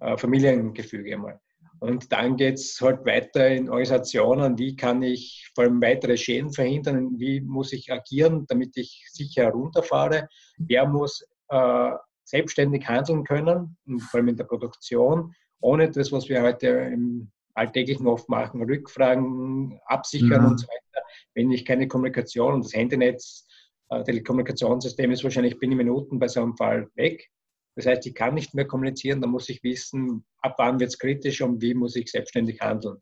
äh, 0.00 0.16
Familiengefüge 0.18 1.14
einmal. 1.14 1.40
Und 1.80 2.10
dann 2.12 2.36
geht 2.36 2.54
es 2.54 2.80
halt 2.80 3.04
weiter 3.04 3.48
in 3.48 3.68
Organisationen, 3.68 4.58
wie 4.58 4.76
kann 4.76 5.02
ich 5.02 5.50
vor 5.54 5.64
allem 5.64 5.80
weitere 5.80 6.16
Schäden 6.16 6.52
verhindern, 6.52 7.18
wie 7.18 7.40
muss 7.40 7.72
ich 7.72 7.92
agieren, 7.92 8.46
damit 8.48 8.76
ich 8.76 9.04
sicher 9.10 9.44
herunterfahre, 9.44 10.28
wer 10.58 10.86
muss 10.86 11.26
äh, 11.48 11.90
selbstständig 12.24 12.86
handeln 12.88 13.24
können, 13.24 13.76
vor 14.10 14.18
allem 14.18 14.28
in 14.28 14.36
der 14.36 14.44
Produktion, 14.44 15.34
ohne 15.60 15.90
das, 15.90 16.12
was 16.12 16.28
wir 16.28 16.42
heute 16.42 16.68
im 16.68 17.30
Alltäglichen 17.54 18.06
oft 18.06 18.28
machen, 18.28 18.62
Rückfragen, 18.62 19.78
absichern 19.86 20.42
mhm. 20.42 20.50
und 20.50 20.60
so 20.60 20.66
weiter. 20.66 21.06
Wenn 21.34 21.50
ich 21.50 21.64
keine 21.64 21.88
Kommunikation 21.88 22.54
und 22.54 22.64
das 22.64 22.74
Handynetz, 22.74 23.46
äh, 23.90 24.02
Telekommunikationssystem 24.02 25.10
ist 25.10 25.24
wahrscheinlich 25.24 25.58
binnen 25.58 25.76
Minuten 25.76 26.18
bei 26.18 26.28
so 26.28 26.42
einem 26.42 26.56
Fall 26.56 26.88
weg. 26.94 27.30
Das 27.76 27.86
heißt, 27.86 28.06
ich 28.06 28.14
kann 28.14 28.34
nicht 28.34 28.54
mehr 28.54 28.66
kommunizieren, 28.66 29.20
da 29.20 29.26
muss 29.26 29.48
ich 29.48 29.62
wissen, 29.62 30.24
ab 30.40 30.54
wann 30.58 30.80
wird 30.80 30.90
es 30.90 30.98
kritisch 30.98 31.42
und 31.42 31.60
wie 31.60 31.74
muss 31.74 31.94
ich 31.94 32.10
selbstständig 32.10 32.60
handeln. 32.60 32.96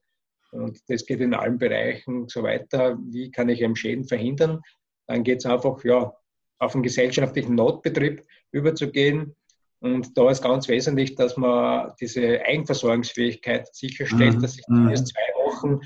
Und 0.50 0.78
das 0.88 1.06
geht 1.06 1.20
in 1.20 1.34
allen 1.34 1.58
Bereichen 1.58 2.28
so 2.28 2.42
weiter. 2.42 2.98
Wie 3.08 3.30
kann 3.30 3.48
ich 3.48 3.60
eben 3.60 3.76
Schäden 3.76 4.04
verhindern? 4.04 4.60
Dann 5.06 5.22
geht 5.22 5.38
es 5.38 5.46
einfach, 5.46 5.82
ja, 5.84 6.12
auf 6.58 6.74
einen 6.74 6.82
gesellschaftlichen 6.82 7.54
Notbetrieb 7.54 8.24
überzugehen. 8.52 9.34
Und 9.80 10.16
da 10.16 10.30
ist 10.30 10.42
ganz 10.42 10.68
wesentlich, 10.68 11.14
dass 11.14 11.37
man 11.37 11.92
diese 12.00 12.40
Eigenversorgungsfähigkeit 12.42 13.74
sicherstellt, 13.74 14.37
mhm. 14.37 14.40
dass 14.42 14.58
ich 14.58 14.64
mhm. 14.68 14.88
erst 14.88 15.08
zwei 15.08 15.44
Wochen 15.44 15.80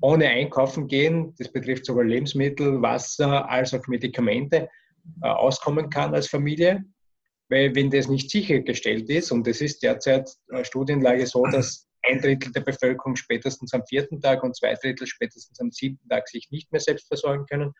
ohne 0.00 0.28
einkaufen 0.28 0.86
gehen, 0.86 1.34
das 1.38 1.50
betrifft 1.50 1.86
sowohl 1.86 2.08
Lebensmittel, 2.08 2.80
Wasser 2.82 3.48
als 3.48 3.74
auch 3.74 3.86
Medikamente, 3.88 4.68
äh, 5.22 5.28
auskommen 5.28 5.90
kann 5.90 6.14
als 6.14 6.28
Familie. 6.28 6.84
Weil 7.48 7.74
wenn 7.74 7.90
das 7.90 8.08
nicht 8.08 8.30
sichergestellt 8.30 9.08
ist, 9.08 9.32
und 9.32 9.46
es 9.48 9.60
ist 9.60 9.82
derzeit 9.82 10.30
eine 10.50 10.64
Studienlage 10.64 11.26
so, 11.26 11.44
dass 11.46 11.88
ein 12.02 12.20
Drittel 12.20 12.52
der 12.52 12.60
Bevölkerung 12.60 13.16
spätestens 13.16 13.72
am 13.72 13.84
vierten 13.86 14.20
Tag 14.20 14.42
und 14.42 14.56
zwei 14.56 14.74
Drittel 14.74 15.06
spätestens 15.06 15.58
am 15.60 15.70
siebten 15.70 16.08
Tag 16.08 16.28
sich 16.28 16.48
nicht 16.50 16.70
mehr 16.70 16.80
selbst 16.80 17.08
versorgen 17.08 17.46
können, 17.46 17.72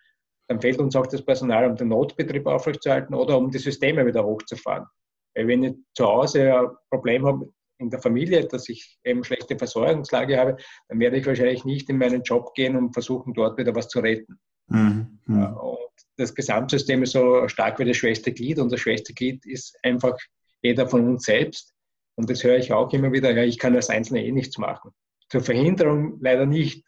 dann 0.48 0.61
fehlt 0.61 0.78
uns 0.78 0.96
auch 0.96 1.07
das 1.07 1.24
Personal, 1.24 1.68
um 1.68 1.76
den 1.76 1.88
Notbetrieb 1.88 2.46
aufrechtzuerhalten 2.46 3.14
oder 3.14 3.37
um 3.37 3.50
die 3.50 3.59
Systeme 3.59 4.07
wieder 4.07 4.24
hochzufahren. 4.24 4.87
Weil 5.35 5.46
wenn 5.46 5.62
ich 5.62 5.74
zu 5.94 6.07
Hause 6.07 6.54
ein 6.54 6.68
Problem 6.90 7.26
habe 7.26 7.52
in 7.78 7.90
der 7.90 8.00
Familie, 8.00 8.46
dass 8.46 8.68
ich 8.68 8.98
eben 9.04 9.22
schlechte 9.22 9.57
Versorgungslage 9.57 10.38
habe, 10.38 10.57
dann 10.88 10.98
werde 10.98 11.18
ich 11.18 11.26
wahrscheinlich 11.26 11.64
nicht 11.64 11.88
in 11.90 11.98
meinen 11.98 12.22
Job 12.22 12.54
gehen 12.54 12.76
und 12.76 12.92
versuchen, 12.92 13.35
dort 13.35 13.59
wieder 13.59 13.74
was 13.74 13.88
zu 13.88 14.00
retten. 14.00 14.40
Mhm. 14.68 15.18
Und 15.26 15.88
das 16.16 16.34
Gesamtsystem 16.34 17.02
ist 17.02 17.12
so 17.12 17.48
stark 17.48 17.78
wie 17.78 17.84
das 17.84 17.96
schwächste 17.96 18.32
Glied 18.32 18.58
und 18.58 18.72
das 18.72 18.80
schwächste 18.80 19.14
Glied 19.14 19.44
ist 19.46 19.76
einfach 19.82 20.16
jeder 20.62 20.88
von 20.88 21.06
uns 21.06 21.24
selbst. 21.24 21.72
Und 22.16 22.28
das 22.28 22.42
höre 22.42 22.58
ich 22.58 22.72
auch 22.72 22.92
immer 22.92 23.12
wieder, 23.12 23.30
ja, 23.30 23.44
ich 23.44 23.58
kann 23.58 23.76
als 23.76 23.90
Einzelne 23.90 24.24
eh 24.24 24.32
nichts 24.32 24.58
machen. 24.58 24.90
Zur 25.28 25.40
Verhinderung 25.40 26.18
leider 26.20 26.46
nicht, 26.46 26.84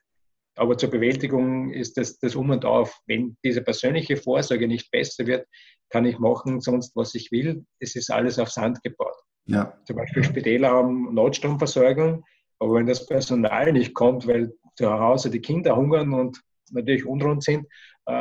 aber 0.57 0.77
zur 0.77 0.91
Bewältigung 0.91 1.73
ist 1.73 1.97
das, 1.97 2.19
das 2.19 2.35
Um 2.35 2.51
und 2.51 2.65
Auf. 2.65 3.01
Wenn 3.07 3.37
diese 3.45 3.63
persönliche 3.63 4.17
Vorsorge 4.17 4.67
nicht 4.67 4.91
besser 4.91 5.27
wird, 5.27 5.47
kann 5.89 6.05
ich 6.05 6.19
machen 6.19 6.61
sonst, 6.61 6.97
was 6.97 7.15
ich 7.15 7.31
will. 7.31 7.65
Es 7.79 7.95
ist 7.95 8.11
alles 8.11 8.39
auf 8.39 8.51
Sand 8.51 8.83
gebaut. 8.83 9.17
Ja. 9.47 9.79
Zum 9.85 9.97
Beispiel 9.97 10.25
Spitäler 10.25 10.71
haben 10.71 11.15
Notstromversorgung, 11.15 12.25
aber 12.59 12.75
wenn 12.75 12.87
das 12.87 13.07
Personal 13.07 13.73
nicht 13.73 13.95
kommt, 13.95 14.27
weil 14.27 14.53
zu 14.77 14.91
Hause 14.91 15.31
die 15.31 15.41
Kinder 15.41 15.77
hungern 15.77 16.13
und 16.13 16.41
natürlich 16.71 17.07
unrund 17.07 17.43
sind, 17.43 17.67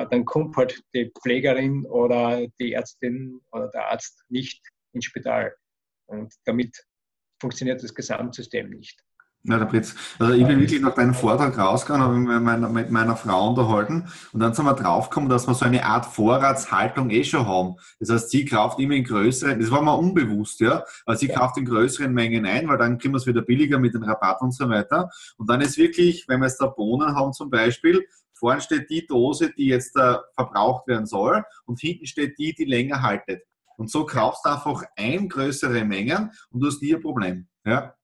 dann 0.09 0.25
kommt 0.25 0.55
halt 0.55 0.83
die 0.93 1.11
Pflegerin 1.21 1.85
oder 1.85 2.47
die 2.59 2.73
Ärztin 2.73 3.39
oder 3.51 3.69
der 3.69 3.89
Arzt 3.89 4.23
nicht 4.29 4.61
ins 4.93 5.05
Spital. 5.05 5.53
Und 6.07 6.33
damit 6.45 6.85
funktioniert 7.39 7.83
das 7.83 7.93
Gesamtsystem 7.93 8.69
nicht. 8.69 9.03
Ja, 9.43 9.57
der 9.57 9.69
Fritz. 9.69 9.95
Also 10.19 10.33
ich 10.33 10.45
bin 10.45 10.59
wirklich 10.59 10.81
nach 10.81 10.95
deinem 10.95 11.13
Vortrag 11.13 11.57
rausgegangen, 11.57 12.03
habe 12.05 12.17
mich 12.17 12.27
mit 12.27 12.43
meiner, 12.43 12.67
mit 12.67 12.91
meiner 12.91 13.15
Frau 13.15 13.47
unterhalten 13.47 14.09
und 14.33 14.41
dann 14.41 14.53
sind 14.53 14.65
wir 14.65 14.73
draufgekommen, 14.73 15.29
dass 15.29 15.47
wir 15.47 15.53
so 15.53 15.63
eine 15.63 15.85
Art 15.85 16.05
Vorratshaltung 16.05 17.09
eh 17.09 17.23
schon 17.23 17.47
haben. 17.47 17.75
Das 18.01 18.09
heißt, 18.09 18.31
sie 18.31 18.43
kauft 18.43 18.79
immer 18.79 18.95
in 18.95 19.05
größeren, 19.05 19.57
das 19.57 19.71
war 19.71 19.81
mir 19.81 19.95
unbewusst, 19.95 20.59
ja, 20.59 20.83
aber 21.05 21.15
sie 21.15 21.27
ja. 21.27 21.39
kauft 21.39 21.57
in 21.57 21.63
größeren 21.63 22.13
Mengen 22.13 22.45
ein, 22.45 22.67
weil 22.67 22.77
dann 22.77 22.97
kriegen 22.97 23.13
wir 23.13 23.17
es 23.17 23.27
wieder 23.27 23.41
billiger 23.41 23.79
mit 23.79 23.93
den 23.93 24.03
Rabatten 24.03 24.47
und 24.47 24.51
so 24.51 24.67
weiter. 24.67 25.09
Und 25.37 25.49
dann 25.49 25.61
ist 25.61 25.77
wirklich, 25.77 26.25
wenn 26.27 26.41
wir 26.41 26.47
jetzt 26.47 26.59
da 26.59 26.67
Bohnen 26.67 27.15
haben 27.15 27.31
zum 27.31 27.49
Beispiel, 27.49 28.05
vorne 28.39 28.61
steht 28.61 28.89
die 28.89 29.05
Dose, 29.05 29.51
die 29.57 29.67
jetzt 29.67 29.95
da 29.95 30.23
verbraucht 30.35 30.87
werden 30.87 31.05
soll 31.05 31.43
und 31.65 31.79
hinten 31.79 32.05
steht 32.05 32.37
die, 32.39 32.53
die 32.53 32.65
länger 32.65 33.01
haltet. 33.01 33.43
Und 33.77 33.89
so 33.89 34.05
kaufst 34.05 34.45
du 34.45 34.49
einfach 34.49 34.83
ein 34.97 35.29
größere 35.29 35.85
Mengen 35.85 36.31
und 36.51 36.59
du 36.59 36.67
hast 36.67 36.81
nie 36.81 36.95
ein 36.95 37.01
Problem. 37.01 37.47
Ja? 37.65 37.95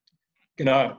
Genau, 0.55 0.97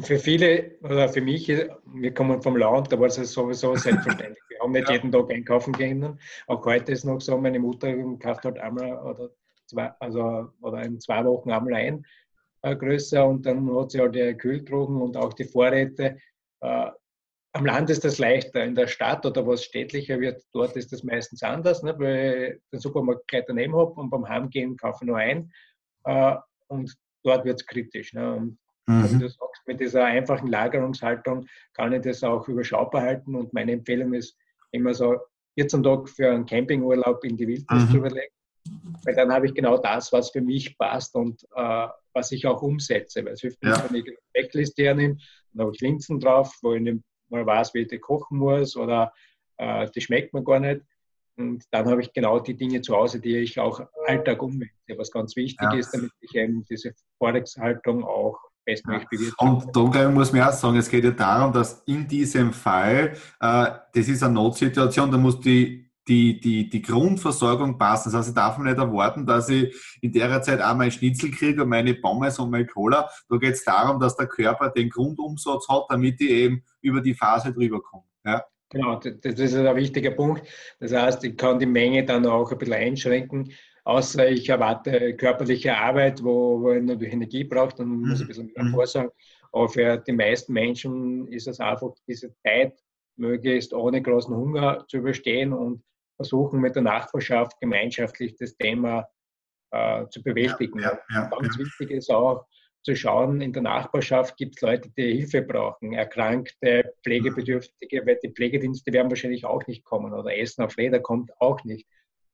für 0.00 0.18
viele 0.18 0.78
oder 0.82 1.08
für 1.08 1.20
mich, 1.20 1.48
wir 1.48 2.14
kommen 2.14 2.40
vom 2.40 2.56
Land, 2.56 2.92
da 2.92 2.98
war 2.98 3.08
es 3.08 3.16
sowieso 3.16 3.74
selbstverständlich. 3.74 4.42
Wir 4.48 4.60
haben 4.60 4.72
nicht 4.72 4.86
ja. 4.88 4.94
jeden 4.94 5.10
Tag 5.10 5.30
einkaufen 5.30 5.72
gehen. 5.72 6.18
Auch 6.46 6.64
heute 6.64 6.92
ist 6.92 7.04
noch 7.04 7.20
so, 7.20 7.36
meine 7.38 7.58
Mutter 7.58 7.92
kauft 8.18 8.44
halt 8.44 8.58
einmal 8.58 8.92
oder 9.02 9.30
zwei, 9.66 9.90
also 9.98 10.50
oder 10.60 10.82
in 10.82 11.00
zwei 11.00 11.24
Wochen 11.24 11.50
einmal 11.50 11.74
ein 11.74 12.06
äh, 12.62 12.76
größer 12.76 13.26
und 13.26 13.44
dann 13.44 13.74
hat 13.74 13.90
sie 13.90 14.00
halt 14.00 14.16
ihre 14.16 14.36
Kühltruhen 14.36 15.02
und 15.02 15.16
auch 15.16 15.32
die 15.32 15.44
Vorräte. 15.44 16.18
Äh, 16.60 16.90
am 17.54 17.66
Land 17.66 17.90
ist 17.90 18.04
das 18.04 18.18
leichter, 18.18 18.64
in 18.64 18.74
der 18.74 18.86
Stadt 18.86 19.26
oder 19.26 19.46
was 19.46 19.64
städtlicher 19.64 20.18
wird, 20.20 20.42
dort 20.52 20.74
ist 20.76 20.92
das 20.92 21.02
meistens 21.02 21.42
anders, 21.42 21.82
ne, 21.82 21.94
weil 21.98 22.54
ich 22.56 22.70
den 22.70 22.80
Supermarkt 22.80 23.28
gleich 23.28 23.44
daneben 23.46 23.76
habe 23.76 23.92
und 23.92 24.10
beim 24.10 24.28
Heimgehen 24.28 24.76
kaufe 24.76 25.04
ich 25.04 25.08
nur 25.08 25.18
ein. 25.18 25.52
Äh, 26.04 26.36
und 26.68 26.96
dort 27.22 27.44
wird 27.44 27.60
es 27.60 27.66
kritisch. 27.66 28.14
Ne? 28.14 28.34
Und 28.34 28.58
Mhm. 28.86 29.20
Du 29.20 29.28
sagst, 29.28 29.66
mit 29.66 29.80
dieser 29.80 30.04
einfachen 30.04 30.48
Lagerungshaltung 30.48 31.46
kann 31.74 31.92
ich 31.92 32.02
das 32.02 32.22
auch 32.24 32.48
überschaubar 32.48 33.02
halten 33.02 33.34
und 33.34 33.52
meine 33.52 33.72
Empfehlung 33.72 34.12
ist 34.14 34.36
immer 34.72 34.92
so 34.94 35.18
14 35.54 35.82
Tage 35.82 36.06
für 36.06 36.30
einen 36.30 36.46
Campingurlaub 36.46 37.22
in 37.24 37.36
die 37.36 37.46
Wildnis 37.46 37.84
mhm. 37.84 37.90
zu 37.90 37.96
überlegen. 37.98 38.32
Weil 39.04 39.14
dann 39.14 39.32
habe 39.32 39.46
ich 39.46 39.54
genau 39.54 39.76
das, 39.76 40.12
was 40.12 40.30
für 40.30 40.40
mich 40.40 40.76
passt 40.78 41.14
und 41.14 41.42
äh, 41.54 41.88
was 42.12 42.32
ich 42.32 42.46
auch 42.46 42.62
umsetze. 42.62 43.24
Weil 43.24 43.34
es 43.34 43.40
hilft 43.40 43.62
ja. 43.62 43.84
wenn 43.88 43.96
ich 43.96 44.06
eine 44.06 44.16
Checkliste 44.34 44.84
hernehme, 44.84 45.18
dann 45.52 45.66
habe 45.66 45.72
ich 45.74 45.80
Linsen 45.80 46.20
drauf, 46.20 46.56
wo 46.62 46.74
ich 46.74 46.80
nicht 46.80 47.02
mal 47.32 47.44
weiß, 47.44 47.74
wie 47.74 47.80
ich 47.80 47.88
die 47.88 47.98
kochen 47.98 48.38
muss 48.38 48.76
oder 48.76 49.12
äh, 49.56 49.88
die 49.90 50.00
schmeckt 50.00 50.32
mir 50.32 50.44
gar 50.44 50.60
nicht. 50.60 50.82
Und 51.36 51.64
dann 51.70 51.88
habe 51.88 52.02
ich 52.02 52.12
genau 52.12 52.38
die 52.38 52.54
Dinge 52.54 52.82
zu 52.82 52.94
Hause, 52.94 53.18
die 53.18 53.38
ich 53.38 53.58
auch 53.58 53.80
Alltag 54.06 54.42
umwende, 54.42 54.70
was 54.96 55.10
ganz 55.10 55.34
wichtig 55.34 55.66
ja. 55.72 55.78
ist, 55.78 55.92
damit 55.92 56.12
ich 56.20 56.34
eben 56.34 56.64
diese 56.64 56.92
Vorratshaltung 57.18 58.04
auch 58.04 58.38
bestmöglich 58.64 59.08
bewirtschaften. 59.08 59.48
Und 59.48 59.76
da 59.76 59.90
glaube 59.90 60.10
ich, 60.10 60.14
muss 60.14 60.32
man 60.32 60.42
auch 60.42 60.52
sagen, 60.52 60.76
es 60.76 60.88
geht 60.88 61.04
ja 61.04 61.10
darum, 61.10 61.52
dass 61.52 61.82
in 61.86 62.06
diesem 62.06 62.52
Fall, 62.52 63.16
äh, 63.40 63.70
das 63.94 64.08
ist 64.08 64.22
eine 64.22 64.34
Notsituation, 64.34 65.10
da 65.10 65.18
muss 65.18 65.40
die 65.40 65.90
die, 66.08 66.40
die, 66.40 66.68
die 66.68 66.82
Grundversorgung 66.82 67.78
passen. 67.78 68.10
Das 68.10 68.18
heißt, 68.18 68.28
ich 68.30 68.34
darf 68.34 68.58
nicht 68.58 68.76
erwarten, 68.76 69.26
dass 69.26 69.48
ich 69.48 69.74
in 70.00 70.12
der 70.12 70.42
Zeit 70.42 70.60
auch 70.60 70.74
mein 70.74 70.90
Schnitzel 70.90 71.30
kriege 71.30 71.62
und 71.62 71.68
meine 71.68 71.94
Pommes 71.94 72.38
und 72.38 72.50
meine 72.50 72.66
Cola. 72.66 73.08
Da 73.28 73.36
geht 73.36 73.54
es 73.54 73.64
darum, 73.64 74.00
dass 74.00 74.16
der 74.16 74.26
Körper 74.26 74.70
den 74.70 74.90
Grundumsatz 74.90 75.68
hat, 75.68 75.84
damit 75.88 76.20
ich 76.20 76.30
eben 76.30 76.64
über 76.80 77.00
die 77.00 77.14
Phase 77.14 77.52
drüber 77.52 77.80
komme. 77.80 78.04
Ja. 78.24 78.44
Genau, 78.70 78.96
das 78.96 79.34
ist 79.38 79.54
ein 79.54 79.76
wichtiger 79.76 80.12
Punkt. 80.12 80.48
Das 80.80 80.92
heißt, 80.92 81.22
ich 81.24 81.36
kann 81.36 81.58
die 81.58 81.66
Menge 81.66 82.04
dann 82.04 82.24
auch 82.26 82.50
ein 82.50 82.58
bisschen 82.58 82.74
einschränken 82.74 83.52
außer 83.84 84.28
ich 84.28 84.48
erwarte 84.48 85.14
körperliche 85.16 85.76
Arbeit, 85.76 86.22
wo, 86.22 86.60
wo 86.60 86.72
ich 86.72 86.82
natürlich 86.82 87.12
Energie 87.12 87.44
braucht, 87.44 87.78
dann 87.78 87.88
muss 87.88 88.20
ich 88.20 88.22
ein 88.22 88.28
bisschen 88.28 88.52
mehr 88.54 88.64
mhm. 88.64 88.70
vorsagen. 88.72 89.10
Aber 89.52 89.68
für 89.68 89.98
die 89.98 90.12
meisten 90.12 90.52
Menschen 90.52 91.28
ist 91.28 91.48
es 91.48 91.60
einfach 91.60 91.92
diese 92.06 92.32
Zeit, 92.42 92.78
möglichst 93.16 93.74
ohne 93.74 94.00
großen 94.00 94.34
Hunger 94.34 94.84
zu 94.88 94.98
überstehen 94.98 95.52
und 95.52 95.82
versuchen 96.22 96.60
mit 96.60 96.74
der 96.74 96.82
Nachbarschaft 96.82 97.60
gemeinschaftlich 97.60 98.36
das 98.36 98.56
Thema 98.56 99.06
äh, 99.70 100.06
zu 100.08 100.22
bewältigen. 100.22 100.78
Ja, 100.78 100.98
ja, 101.10 101.28
Ganz 101.28 101.58
wichtig 101.58 101.90
ist 101.90 102.10
auch 102.10 102.46
zu 102.84 102.96
schauen, 102.96 103.40
in 103.40 103.52
der 103.52 103.62
Nachbarschaft 103.62 104.36
gibt 104.36 104.56
es 104.56 104.62
Leute, 104.62 104.90
die 104.96 105.18
Hilfe 105.18 105.42
brauchen, 105.42 105.92
Erkrankte, 105.92 106.94
Pflegebedürftige, 107.04 108.04
weil 108.04 108.18
die 108.22 108.32
Pflegedienste 108.32 108.92
werden 108.92 109.08
wahrscheinlich 109.08 109.44
auch 109.44 109.64
nicht 109.66 109.84
kommen 109.84 110.12
oder 110.12 110.36
Essen 110.36 110.64
auf 110.64 110.76
Räder 110.76 111.00
kommt 111.00 111.30
auch 111.40 111.62
nicht. 111.64 111.86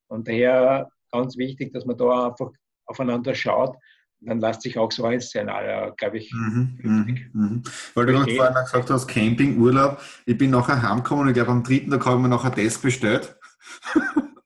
Und 0.09 0.27
daher 0.27 0.91
ganz 1.13 1.37
wichtig, 1.37 1.73
dass 1.73 1.85
man 1.85 1.99
da 1.99 2.29
einfach 2.29 2.51
aufeinander 2.87 3.35
schaut. 3.35 3.77
Dann 4.21 4.41
lässt 4.41 4.63
sich 4.63 4.77
auch 4.79 4.91
so 4.91 5.05
ein 5.05 5.21
Szenario, 5.21 5.95
glaube 5.95 6.19
ich, 6.19 6.33
mhm, 6.33 6.79
mhm, 6.83 7.31
mhm. 7.33 7.63
Weil 7.95 8.07
du 8.07 8.13
gerade 8.15 8.35
vorhin 8.35 8.55
gesagt 8.65 8.91
hast, 8.91 9.07
Camping, 9.07 9.61
Urlaub. 9.61 10.01
Ich 10.27 10.37
bin 10.37 10.51
nachher 10.51 10.83
heimgekommen 10.83 11.23
und 11.23 11.29
ich 11.29 11.35
glaube, 11.35 11.53
am 11.53 11.63
dritten 11.63 11.91
Tag 11.91 12.05
habe 12.05 12.17
ich 12.17 12.23
mir 12.23 12.29
nachher 12.29 12.51
das 12.51 12.79
bestellt. 12.79 13.38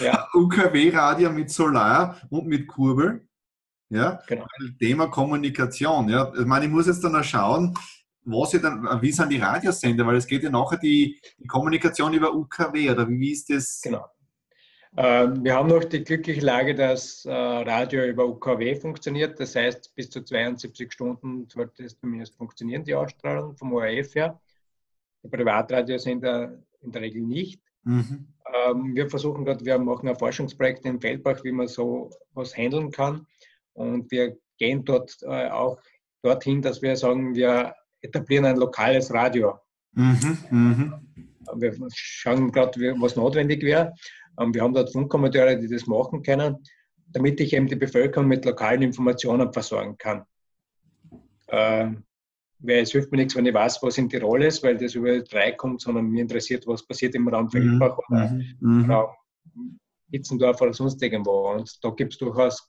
Ja. 0.00 0.28
UKW-Radio 0.34 1.30
mit 1.30 1.50
Solar 1.50 2.20
und 2.30 2.46
mit 2.46 2.66
Kurbel. 2.68 3.26
Ja, 3.90 4.20
genau. 4.26 4.46
Thema 4.78 5.08
Kommunikation. 5.08 6.08
Ja, 6.08 6.32
ich 6.38 6.44
meine, 6.44 6.66
ich 6.66 6.70
muss 6.70 6.86
jetzt 6.86 7.02
dann 7.02 7.16
auch 7.16 7.24
schauen, 7.24 7.74
was 8.24 8.52
ich 8.54 8.60
dann, 8.60 8.84
wie 9.00 9.10
sind 9.10 9.30
die 9.30 9.38
Radiosender, 9.38 10.06
weil 10.06 10.16
es 10.16 10.26
geht 10.26 10.42
ja 10.42 10.50
nachher 10.50 10.76
die, 10.76 11.18
die 11.38 11.46
Kommunikation 11.46 12.12
über 12.12 12.34
UKW 12.34 12.90
oder 12.90 13.08
wie 13.08 13.32
ist 13.32 13.48
das? 13.48 13.80
Genau. 13.82 14.04
Ähm, 14.96 15.42
wir 15.42 15.54
haben 15.54 15.68
noch 15.68 15.84
die 15.84 16.04
glückliche 16.04 16.40
Lage, 16.40 16.74
dass 16.74 17.24
äh, 17.24 17.32
Radio 17.32 18.04
über 18.04 18.26
UKW 18.26 18.74
funktioniert. 18.74 19.40
Das 19.40 19.54
heißt, 19.54 19.94
bis 19.94 20.10
zu 20.10 20.22
72 20.22 20.92
Stunden 20.92 21.48
sollte 21.48 21.84
es 21.84 21.98
zumindest 21.98 22.36
funktionieren, 22.36 22.84
die 22.84 22.94
Ausstrahlung 22.94 23.56
vom 23.56 23.72
ORF 23.72 24.14
her. 24.14 24.40
Die 25.22 25.28
Privatradios 25.28 26.02
sind 26.02 26.24
in 26.24 26.92
der 26.92 27.02
Regel 27.02 27.22
nicht. 27.22 27.62
Mhm. 27.84 28.28
Ähm, 28.54 28.94
wir 28.94 29.08
versuchen 29.08 29.44
gerade, 29.44 29.64
wir 29.64 29.78
machen 29.78 30.08
ein 30.08 30.16
Forschungsprojekt 30.16 30.84
in 30.84 31.00
Feldbach, 31.00 31.42
wie 31.44 31.52
man 31.52 31.68
so 31.68 32.10
was 32.32 32.56
handeln 32.56 32.90
kann. 32.90 33.26
Und 33.74 34.10
wir 34.10 34.36
gehen 34.58 34.84
dort 34.84 35.16
äh, 35.22 35.48
auch 35.48 35.78
dorthin, 36.22 36.62
dass 36.62 36.82
wir 36.82 36.96
sagen, 36.96 37.34
wir 37.34 37.74
etablieren 38.00 38.44
ein 38.44 38.56
lokales 38.56 39.12
Radio. 39.12 39.58
Mhm. 39.92 40.38
Mhm. 40.50 40.94
Wir 41.54 41.74
schauen 41.94 42.52
gerade, 42.52 42.80
was 43.00 43.16
notwendig 43.16 43.62
wäre. 43.62 43.94
Ähm, 44.38 44.54
wir 44.54 44.62
haben 44.62 44.74
dort 44.74 44.92
Funkkommentare, 44.92 45.58
die 45.58 45.68
das 45.68 45.86
machen 45.86 46.22
können, 46.22 46.56
damit 47.08 47.40
ich 47.40 47.52
eben 47.52 47.66
die 47.66 47.76
Bevölkerung 47.76 48.28
mit 48.28 48.44
lokalen 48.44 48.82
Informationen 48.82 49.52
versorgen 49.52 49.96
kann. 49.98 50.24
Ähm, 51.48 52.04
weil 52.60 52.82
es 52.82 52.92
hilft 52.92 53.10
mir 53.12 53.18
nichts, 53.18 53.36
wenn 53.36 53.46
ich 53.46 53.54
weiß, 53.54 53.82
was 53.82 53.98
in 53.98 54.08
Tirol 54.08 54.42
ist, 54.42 54.62
weil 54.62 54.76
das 54.76 54.94
über 54.94 55.20
drei 55.20 55.52
kommt, 55.52 55.80
sondern 55.80 56.06
mir 56.06 56.22
interessiert, 56.22 56.66
was 56.66 56.86
passiert 56.86 57.14
im 57.14 57.28
Raum 57.28 57.50
Feldbach 57.50 57.98
mhm. 58.08 58.16
oder 58.16 58.30
mhm. 58.30 58.54
mhm. 58.60 58.90
Raum 58.90 59.10
Hitzendorf 60.10 60.60
oder 60.60 60.72
sonst 60.72 61.02
irgendwo. 61.02 61.50
Und 61.52 61.72
da 61.82 61.90
gibt 61.90 62.14
es 62.14 62.18
durchaus 62.18 62.68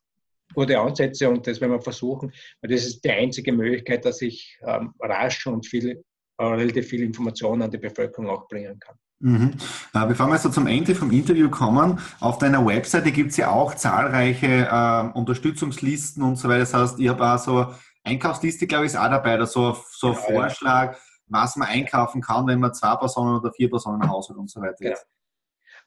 gute 0.54 0.80
Ansätze 0.80 1.30
und 1.30 1.46
das 1.46 1.62
werden 1.62 1.74
wir 1.74 1.82
versuchen, 1.82 2.32
weil 2.62 2.72
das 2.72 2.86
ist 2.86 3.04
die 3.04 3.12
einzige 3.12 3.52
Möglichkeit, 3.52 4.06
dass 4.06 4.22
ich 4.22 4.58
ähm, 4.66 4.94
rasch 5.00 5.46
und 5.48 5.66
viel, 5.66 6.04
äh, 6.38 6.44
relativ 6.44 6.88
viel 6.88 7.04
Informationen 7.04 7.62
an 7.62 7.72
die 7.72 7.78
Bevölkerung 7.78 8.30
auch 8.30 8.48
bringen 8.48 8.80
kann. 8.80 8.96
Mhm. 9.22 9.52
Äh, 9.94 10.08
bevor 10.08 10.28
wir 10.28 10.38
so 10.38 10.50
zum 10.50 10.66
Ende 10.68 10.96
vom 10.96 11.12
Interview 11.12 11.50
kommen, 11.50 12.00
auf 12.20 12.38
deiner 12.38 12.66
Webseite 12.66 13.12
gibt 13.12 13.32
es 13.32 13.38
ja 13.38 13.52
auch 13.52 13.76
zahlreiche 13.76 14.68
äh, 14.72 15.18
Unterstützungslisten 15.18 16.24
und 16.24 16.38
so 16.38 16.48
weiter. 16.48 16.60
Das 16.60 16.74
heißt, 16.74 17.00
ich 17.00 17.10
habe 17.10 17.26
auch 17.26 17.38
so 17.38 17.68
Einkaufsliste, 18.04 18.68
glaube 18.68 18.86
ich, 18.86 18.94
ist 18.94 18.98
auch 18.98 19.10
dabei, 19.10 19.36
oder 19.36 19.46
so, 19.46 19.78
so 19.92 20.08
ein 20.08 20.14
ja, 20.14 20.20
Vorschlag, 20.20 20.94
ja. 20.94 21.00
was 21.28 21.56
man 21.56 21.68
einkaufen 21.68 22.22
kann, 22.22 22.48
wenn 22.48 22.60
man 22.60 22.74
zwei 22.74 22.96
Personen 22.96 23.38
oder 23.38 23.52
vier 23.52 23.70
Personen 23.70 24.02
im 24.02 24.10
Haushalt 24.10 24.40
und 24.40 24.50
so 24.50 24.62
weiter 24.62 24.94
ist. 24.94 25.06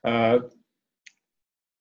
Äh, 0.02 0.40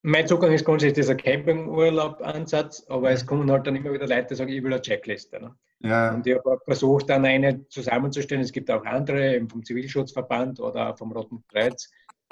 mein 0.03 0.27
Zugang 0.27 0.51
ist 0.51 0.65
grundsätzlich 0.65 1.05
dieser 1.05 1.15
Campingurlaub-Ansatz, 1.15 2.85
aber 2.89 3.11
es 3.11 3.25
kommen 3.25 3.51
halt 3.51 3.67
dann 3.67 3.75
immer 3.75 3.93
wieder 3.93 4.07
Leute, 4.07 4.27
die 4.29 4.35
sagen, 4.35 4.51
ich 4.51 4.63
will 4.63 4.73
eine 4.73 4.81
Checkliste. 4.81 5.39
Ne? 5.39 5.55
Ja. 5.81 6.13
Und 6.13 6.25
ich 6.25 6.35
habe 6.35 6.59
versucht, 6.65 7.09
dann 7.09 7.25
eine 7.25 7.67
zusammenzustellen. 7.67 8.43
Es 8.43 8.51
gibt 8.51 8.71
auch 8.71 8.83
andere, 8.85 9.35
eben 9.35 9.49
vom 9.49 9.63
Zivilschutzverband 9.63 10.59
oder 10.59 10.95
vom 10.97 11.11
Roten 11.11 11.43
Kreuz, 11.47 11.91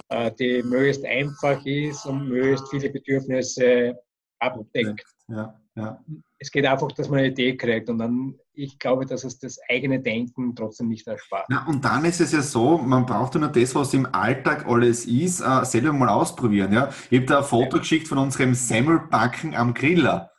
äh, 0.10 0.32
die 0.32 0.64
möglichst 0.64 1.06
einfach 1.06 1.64
ist 1.66 2.06
und 2.06 2.30
möglichst 2.30 2.70
viele 2.70 2.90
Bedürfnisse 2.90 4.00
abdeckt. 4.40 5.04
Ja, 5.28 5.59
ja. 5.76 6.00
Es 6.40 6.52
geht 6.52 6.66
einfach, 6.66 6.92
dass 6.94 7.10
man 7.10 7.20
eine 7.20 7.30
Idee 7.30 7.56
kriegt 7.56 7.90
und 7.90 7.98
dann, 7.98 8.36
ich 8.54 8.80
glaube, 8.80 9.06
dass 9.06 9.24
es 9.24 9.40
das 9.40 9.60
eigene 9.70 10.02
Denken 10.02 10.56
trotzdem 10.56 10.88
nicht 10.88 11.08
erspart. 11.08 11.48
Ja, 11.50 11.66
und 11.68 11.84
dann 11.84 12.06
ist 12.06 12.22
es 12.22 12.32
ja 12.32 12.42
so, 12.42 12.78
man 12.78 13.06
braucht 13.06 13.36
ja 13.36 13.42
nur 13.42 13.50
das, 13.50 13.76
was 13.76 13.94
im 13.94 14.08
Alltag 14.14 14.66
alles 14.68 15.06
ist, 15.06 15.42
äh, 15.42 15.66
selber 15.66 15.94
mal 15.94 16.10
ausprobieren. 16.10 16.74
Ja? 16.74 16.90
Ich 17.10 17.20
habe 17.20 17.26
da 17.28 17.38
ein 17.40 17.44
Foto 17.44 17.78
ja. 17.78 17.82
geschickt 17.82 18.08
von 18.08 18.18
unserem 18.18 18.54
Semmelbacken 18.54 19.56
am 19.56 19.74
Griller. 19.74 20.32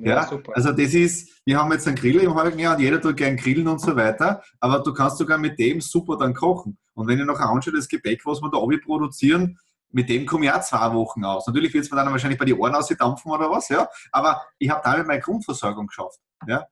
Ja, 0.00 0.28
super. 0.28 0.52
also 0.54 0.70
das 0.70 0.94
ist, 0.94 1.42
wir 1.44 1.58
haben 1.58 1.72
jetzt 1.72 1.88
einen 1.88 1.96
Grill 1.96 2.20
im 2.20 2.34
heutigen 2.34 2.60
Jahr 2.60 2.76
und 2.76 2.82
jeder 2.82 3.00
tut 3.00 3.16
gern 3.16 3.36
grillen 3.36 3.66
und 3.66 3.80
so 3.80 3.96
weiter, 3.96 4.40
aber 4.60 4.78
du 4.80 4.92
kannst 4.94 5.18
sogar 5.18 5.38
mit 5.38 5.58
dem 5.58 5.80
super 5.80 6.16
dann 6.16 6.34
kochen. 6.34 6.78
Und 6.94 7.08
wenn 7.08 7.18
ich 7.18 7.24
noch 7.24 7.40
anschaue, 7.40 7.74
das 7.74 7.88
Gebäck, 7.88 8.24
was 8.24 8.40
wir 8.40 8.48
da 8.48 8.58
oben 8.58 8.80
produzieren, 8.80 9.58
mit 9.90 10.08
dem 10.08 10.26
komme 10.26 10.46
ich 10.46 10.52
auch 10.52 10.60
zwei 10.60 10.92
Wochen 10.92 11.24
aus. 11.24 11.46
Natürlich 11.46 11.72
wird 11.72 11.84
es 11.84 11.90
mir 11.90 11.96
dann 11.96 12.10
wahrscheinlich 12.10 12.38
bei 12.38 12.44
die 12.44 12.54
Ohren 12.54 12.74
ausdampfen 12.74 13.30
oder 13.32 13.50
was, 13.50 13.68
ja, 13.68 13.88
aber 14.12 14.42
ich 14.58 14.70
habe 14.70 14.82
damit 14.84 15.06
meine 15.06 15.20
Grundversorgung 15.20 15.86
geschafft. 15.86 16.20
Ja. 16.46 16.66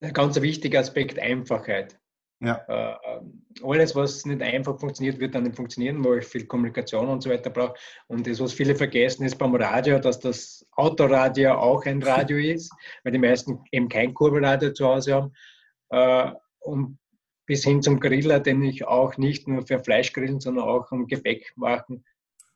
Ein 0.00 0.12
ganz 0.12 0.40
wichtiger 0.40 0.80
Aspekt, 0.80 1.18
Einfachheit. 1.18 1.98
Ja. 2.40 2.60
Äh, 2.68 3.20
alles, 3.62 3.94
was 3.94 4.26
nicht 4.26 4.42
einfach 4.42 4.78
funktioniert, 4.78 5.18
wird 5.18 5.34
dann 5.34 5.44
nicht 5.44 5.56
funktionieren, 5.56 6.04
weil 6.04 6.18
ich 6.18 6.26
viel 6.26 6.46
Kommunikation 6.46 7.08
und 7.08 7.22
so 7.22 7.30
weiter 7.30 7.48
brauche. 7.48 7.74
Und 8.08 8.26
das, 8.26 8.40
was 8.40 8.52
viele 8.52 8.74
vergessen, 8.74 9.24
ist 9.24 9.38
beim 9.38 9.54
Radio, 9.54 9.98
dass 9.98 10.18
das 10.18 10.66
Autoradio 10.72 11.54
auch 11.54 11.86
ein 11.86 12.02
Radio 12.02 12.36
ist, 12.54 12.72
weil 13.02 13.12
die 13.12 13.18
meisten 13.18 13.60
eben 13.70 13.88
kein 13.88 14.12
Kurbelradio 14.12 14.72
zu 14.72 14.86
Hause 14.86 15.14
haben. 15.14 15.32
Äh, 15.90 16.32
und 16.60 16.98
bis 17.46 17.64
hin 17.64 17.82
zum 17.82 18.00
Griller, 18.00 18.40
den 18.40 18.62
ich 18.62 18.86
auch 18.86 19.16
nicht 19.16 19.46
nur 19.48 19.66
für 19.66 19.78
Fleischgrillen, 19.78 20.40
sondern 20.40 20.64
auch 20.64 20.90
um 20.90 21.06
Gebäck 21.06 21.52
machen 21.56 22.04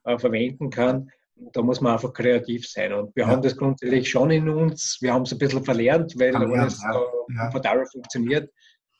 äh, 0.08 0.18
verwenden 0.18 0.70
kann. 0.70 1.10
Da 1.52 1.62
muss 1.62 1.80
man 1.80 1.92
einfach 1.92 2.12
kreativ 2.12 2.68
sein. 2.68 2.92
Und 2.92 3.14
wir 3.14 3.24
ja. 3.24 3.30
haben 3.30 3.42
das 3.42 3.56
grundsätzlich 3.56 4.10
schon 4.10 4.30
in 4.30 4.48
uns. 4.48 4.98
Wir 5.00 5.14
haben 5.14 5.22
es 5.22 5.32
ein 5.32 5.38
bisschen 5.38 5.64
verlernt, 5.64 6.18
weil 6.18 6.32
ja, 6.32 6.40
alles 6.40 6.82
ja, 6.82 7.42
komfortabel 7.42 7.86
funktioniert. 7.86 8.50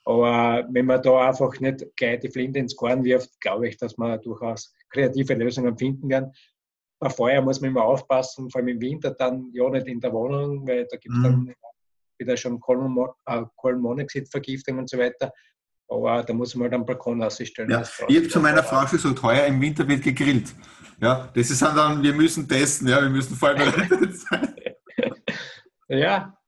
Aber 0.05 0.65
wenn 0.71 0.87
man 0.87 1.03
da 1.03 1.29
einfach 1.29 1.59
nicht 1.61 1.85
gleich 1.97 2.21
die 2.21 2.31
Flinte 2.31 2.61
ins 2.61 2.77
Korn 2.77 3.05
wirft, 3.05 3.41
glaube 3.41 3.69
ich, 3.69 3.77
dass 3.77 3.99
man 3.99 4.21
durchaus 4.23 4.73
kreative 4.91 5.35
Lösungen 5.35 5.77
finden 5.77 6.09
werden. 6.09 6.33
Bei 7.01 7.11
Feuer 7.11 7.43
muss 7.43 7.61
man 7.61 7.71
immer 7.71 7.85
aufpassen, 7.85 8.51
vor 8.51 8.61
allem 8.61 8.69
im 8.69 8.81
Winter 8.81 9.11
dann 9.11 9.51
ja 9.53 9.69
nicht 9.69 9.87
in 9.87 10.01
der 10.01 10.13
Wohnung, 10.13 10.67
weil 10.67 10.87
da 10.91 10.97
gibt 10.97 11.15
es 11.15 11.19
mhm. 11.19 11.25
dann 11.25 11.55
wieder 12.19 12.37
schon 12.37 12.59
Kohlenmonoxidvergiftung 12.61 14.79
und 14.79 14.89
so 14.89 14.99
weiter. 14.99 15.33
Aber 15.89 16.23
da 16.23 16.33
muss 16.35 16.55
man 16.55 16.65
halt 16.65 16.75
am 16.75 16.85
Balkon 16.85 17.23
ausstellen. 17.23 17.71
Ja. 17.71 17.83
Ich 18.09 18.17
habe 18.17 18.29
zu 18.29 18.41
meiner 18.41 18.63
Frau 18.63 18.87
schon 18.87 18.99
gesagt, 18.99 19.23
heuer 19.23 19.47
im 19.47 19.61
Winter 19.61 19.89
wird 19.89 20.03
gegrillt. 20.03 20.55
Ja, 21.01 21.29
das 21.35 21.51
ist 21.51 21.63
dann, 21.63 22.03
wir 22.03 22.13
müssen 22.13 22.49
testen, 22.49 22.89
ja, 22.89 23.01
wir 23.01 23.09
müssen 23.09 23.37
vorbereitet 23.37 24.19
sein. 24.19 24.55
ja, 25.89 26.39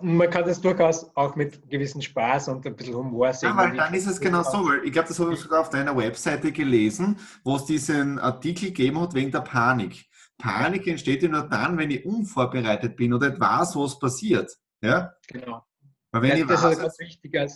man 0.00 0.30
kann 0.30 0.44
das 0.44 0.60
durchaus 0.60 1.10
auch 1.14 1.36
mit 1.36 1.68
gewissem 1.70 2.00
Spaß 2.00 2.48
und 2.48 2.66
ein 2.66 2.74
bisschen 2.74 2.94
Humor 2.94 3.32
sehen. 3.32 3.50
Ja, 3.50 3.56
weil 3.56 3.76
dann 3.76 3.94
ist 3.94 4.06
es 4.06 4.20
genau 4.20 4.42
so, 4.42 4.66
weil 4.66 4.84
ich 4.84 4.92
glaube, 4.92 5.08
das 5.08 5.18
habe 5.18 5.34
ich 5.34 5.40
sogar 5.40 5.60
auf 5.60 5.70
deiner 5.70 5.96
Webseite 5.96 6.52
gelesen, 6.52 7.18
wo 7.44 7.56
es 7.56 7.66
diesen 7.66 8.18
Artikel 8.18 8.66
gegeben 8.66 9.00
hat 9.00 9.14
wegen 9.14 9.30
der 9.30 9.40
Panik. 9.40 10.06
Panik 10.38 10.86
entsteht 10.86 11.22
ja 11.22 11.28
nur 11.28 11.42
dann, 11.42 11.78
wenn 11.78 11.90
ich 11.90 12.04
unvorbereitet 12.04 12.96
bin 12.96 13.12
oder 13.12 13.28
etwas, 13.28 13.76
was 13.76 13.98
passiert. 13.98 14.50
Ja? 14.80 15.12
Genau. 15.28 15.64
Weil 16.10 16.22
wenn 16.22 16.30
ja, 16.30 16.36
ich 16.36 16.46
das 16.46 16.62
weiß, 16.62 16.72
ist 16.72 16.78
ein 16.78 16.82
ganz 16.82 16.98
wichtiger, 16.98 17.48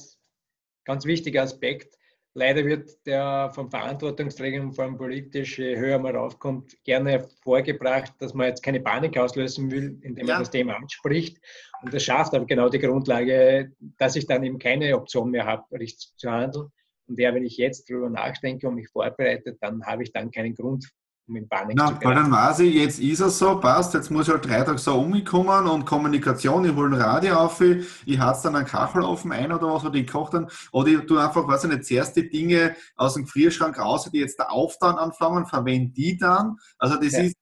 ganz 0.88 1.05
wichtiger 1.05 1.42
Aspekt. 1.42 1.96
Leider 2.35 2.64
wird 2.64 3.05
der 3.07 3.51
vom 3.55 3.70
Verantwortungsträger 3.70 4.62
und 4.62 4.72
vor 4.72 4.85
allem 4.85 4.96
politisch, 4.96 5.59
je 5.59 5.77
höher 5.77 5.98
man 5.98 6.16
raufkommt, 6.16 6.83
gerne 6.85 7.29
vorgebracht, 7.42 8.12
dass 8.20 8.33
man 8.33 8.48
jetzt 8.48 8.62
keine 8.62 8.81
Panik 8.81 9.18
auslösen 9.18 9.70
will, 9.70 9.98
indem 10.03 10.27
man 10.27 10.35
ja. 10.35 10.38
das 10.38 10.51
Thema 10.51 10.77
anspricht. 10.77 11.38
Und 11.83 11.92
das 11.92 12.03
schafft 12.03 12.35
aber 12.35 12.46
genau 12.46 12.68
die 12.68 12.79
Grundlage, 12.79 13.72
dass 13.98 14.16
ich 14.16 14.27
dann 14.27 14.44
eben 14.44 14.59
keine 14.59 14.96
Option 14.96 15.31
mehr 15.31 15.46
habe, 15.46 15.64
richtig 15.79 16.16
zu 16.16 16.31
handeln. 16.31 16.68
Und 17.07 17.18
ja, 17.18 17.35
wenn 17.35 17.44
ich 17.44 17.57
jetzt 17.57 17.90
darüber 17.90 18.09
nachdenke 18.09 18.68
und 18.68 18.77
mich 18.77 18.88
vorbereite, 18.88 19.57
dann 19.61 19.85
habe 19.85 20.03
ich 20.03 20.12
dann 20.12 20.31
keinen 20.31 20.55
Grund, 20.55 20.88
um 21.29 21.37
in 21.37 21.49
Panik 21.49 21.77
Na, 21.77 21.88
zu 21.88 21.95
geraten. 21.95 22.07
Weil 22.07 22.14
dann 22.14 22.31
weiß 22.31 22.61
ich, 22.61 22.75
jetzt 22.75 22.99
ist 22.99 23.21
es 23.21 23.38
so, 23.38 23.61
passt, 23.61 23.95
jetzt 23.95 24.11
muss 24.11 24.27
ich 24.27 24.33
halt 24.33 24.47
drei 24.47 24.62
Tage 24.62 24.79
so 24.79 24.99
umkommen 24.99 25.67
und 25.67 25.85
Kommunikation, 25.85 26.64
ich 26.64 26.75
hole 26.75 26.97
ein 26.97 27.01
Radio 27.01 27.35
auf, 27.37 27.61
ich 27.61 28.19
hat's 28.19 28.43
dann 28.43 28.57
einen 28.57 28.67
Kachelofen 28.67 29.33
ein 29.33 29.53
oder 29.53 29.73
was, 29.73 29.85
oder 29.85 29.97
ich 29.97 30.11
koche 30.11 30.38
dann, 30.38 30.51
oder 30.73 30.88
ich 30.88 31.07
tue 31.07 31.23
einfach, 31.23 31.47
weiß 31.47 31.64
ich 31.64 31.71
nicht, 31.71 31.85
zuerst 31.85 32.17
die 32.17 32.29
Dinge 32.29 32.75
aus 32.97 33.14
dem 33.14 33.25
Gefrierschrank 33.25 33.79
raus, 33.79 34.09
die 34.12 34.19
jetzt 34.19 34.38
da 34.38 34.45
auftauen 34.45 34.97
anfangen, 34.97 35.47
verwende 35.47 35.93
die 35.93 36.17
dann. 36.17 36.57
Also 36.79 36.97
das 36.97 37.12
ja. 37.12 37.21
ist 37.21 37.37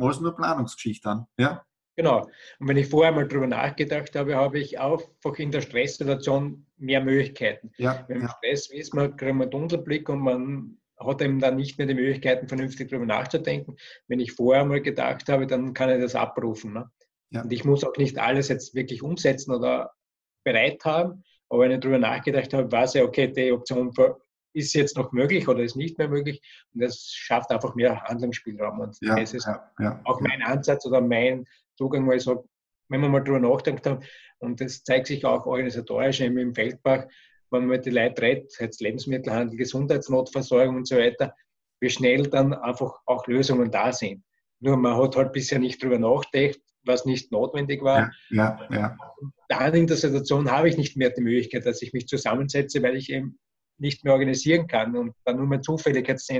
alles 0.00 0.20
nur 0.20 0.34
Planungsgeschichte 0.34 1.08
dann, 1.08 1.26
ja. 1.38 1.64
Genau. 1.96 2.28
Und 2.58 2.68
wenn 2.68 2.76
ich 2.76 2.88
vorher 2.88 3.12
mal 3.12 3.28
drüber 3.28 3.46
nachgedacht 3.46 4.16
habe, 4.16 4.34
habe 4.34 4.58
ich 4.58 4.80
einfach 4.80 5.38
in 5.38 5.52
der 5.52 5.60
Stresssituation 5.60 6.66
mehr 6.76 7.00
Möglichkeiten. 7.00 7.70
Ja, 7.76 8.04
Wenn 8.08 8.22
ja. 8.22 8.28
Stress 8.28 8.68
ist, 8.70 8.94
man 8.94 9.16
kriegt 9.16 9.36
man 9.36 9.50
Tunnelblick 9.50 10.08
und 10.08 10.18
man 10.20 10.76
hat 10.98 11.22
eben 11.22 11.40
dann 11.40 11.56
nicht 11.56 11.78
mehr 11.78 11.86
die 11.86 11.94
Möglichkeiten, 11.94 12.48
vernünftig 12.48 12.88
darüber 12.88 13.06
nachzudenken. 13.06 13.76
Wenn 14.08 14.20
ich 14.20 14.32
vorher 14.32 14.64
mal 14.64 14.80
gedacht 14.80 15.28
habe, 15.28 15.46
dann 15.46 15.74
kann 15.74 15.90
ich 15.90 16.00
das 16.00 16.14
abrufen. 16.14 16.72
Ne? 16.72 16.90
Ja. 17.30 17.42
Und 17.42 17.52
ich 17.52 17.64
muss 17.64 17.84
auch 17.84 17.96
nicht 17.96 18.18
alles 18.18 18.48
jetzt 18.48 18.74
wirklich 18.74 19.02
umsetzen 19.02 19.52
oder 19.52 19.92
bereit 20.44 20.84
haben. 20.84 21.24
Aber 21.48 21.62
wenn 21.62 21.72
ich 21.72 21.80
darüber 21.80 21.98
nachgedacht 21.98 22.52
habe, 22.52 22.70
weiß 22.70 22.94
ich, 22.96 23.02
okay, 23.02 23.28
die 23.28 23.52
Option 23.52 23.92
ist 24.54 24.74
jetzt 24.74 24.96
noch 24.96 25.12
möglich 25.12 25.48
oder 25.48 25.62
ist 25.62 25.76
nicht 25.76 25.98
mehr 25.98 26.08
möglich. 26.08 26.40
Und 26.72 26.82
das 26.82 27.10
schafft 27.12 27.50
einfach 27.50 27.74
mehr 27.74 28.02
Handlungsspielraum. 28.02 28.80
Und 28.80 28.96
ja, 29.00 29.16
das 29.16 29.34
ist 29.34 29.46
ja, 29.46 30.00
auch 30.04 30.20
mein 30.20 30.42
Ansatz 30.42 30.86
oder 30.86 31.00
mein 31.00 31.44
Zugang, 31.76 32.08
weil 32.08 32.18
ich 32.18 32.24
sage, 32.24 32.44
wenn 32.88 33.00
man 33.00 33.10
mal 33.10 33.20
darüber 33.20 33.40
nachdenkt 33.40 33.86
haben, 33.86 34.04
und 34.38 34.60
das 34.60 34.84
zeigt 34.84 35.06
sich 35.06 35.24
auch 35.24 35.46
organisatorisch 35.46 36.20
eben 36.20 36.38
im 36.38 36.54
Feldbach, 36.54 37.06
wenn 37.54 37.66
man 37.66 37.82
die 37.82 37.90
Leute 37.90 38.22
redet, 38.22 38.54
jetzt 38.60 38.80
Lebensmittelhandel, 38.80 39.56
Gesundheitsnotversorgung 39.56 40.76
und 40.76 40.88
so 40.88 40.96
weiter, 40.96 41.34
wie 41.80 41.90
schnell 41.90 42.24
dann 42.24 42.54
einfach 42.54 43.00
auch 43.06 43.26
Lösungen 43.26 43.70
da 43.70 43.92
sind. 43.92 44.22
Nur 44.60 44.76
man 44.76 44.96
hat 44.96 45.16
halt 45.16 45.32
bisher 45.32 45.58
nicht 45.58 45.82
darüber 45.82 45.98
nachgedacht, 45.98 46.60
was 46.84 47.04
nicht 47.04 47.32
notwendig 47.32 47.82
war. 47.82 48.12
Ja, 48.30 48.58
ja, 48.70 48.76
ja. 48.76 48.96
Dann 49.48 49.74
in 49.74 49.86
der 49.86 49.96
Situation 49.96 50.50
habe 50.50 50.68
ich 50.68 50.76
nicht 50.76 50.96
mehr 50.96 51.10
die 51.10 51.22
Möglichkeit, 51.22 51.66
dass 51.66 51.82
ich 51.82 51.92
mich 51.92 52.06
zusammensetze, 52.06 52.82
weil 52.82 52.96
ich 52.96 53.10
eben 53.10 53.38
nicht 53.78 54.04
mehr 54.04 54.12
organisieren 54.12 54.66
kann 54.66 54.96
und 54.96 55.14
dann 55.24 55.36
nur 55.36 55.46
mehr 55.46 55.62
zufällig 55.62 56.06
jetzt 56.08 56.32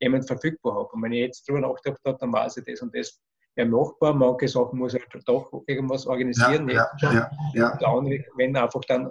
jemand 0.00 0.26
verfügbar 0.26 0.74
habe. 0.74 0.88
Und 0.92 1.02
wenn 1.02 1.12
ich 1.12 1.20
jetzt 1.20 1.48
darüber 1.48 1.68
nachgedacht 1.68 2.00
habe, 2.06 2.18
dann 2.18 2.32
weiß 2.32 2.58
ich 2.58 2.64
das 2.64 2.80
und 2.80 2.94
das 2.94 3.20
wäre 3.56 3.68
machbar. 3.68 4.14
Manche 4.14 4.48
Sachen 4.48 4.78
muss 4.78 4.94
ich 4.94 5.02
halt 5.12 5.26
doch 5.26 5.50
irgendwas 5.66 6.06
organisieren. 6.06 6.68
Ja, 6.68 6.88
ja, 7.00 7.12
ja, 7.12 7.30
ja. 7.54 7.72
Und 7.72 7.84
andere, 7.84 8.24
wenn 8.36 8.56
einfach 8.56 8.82
dann 8.86 9.10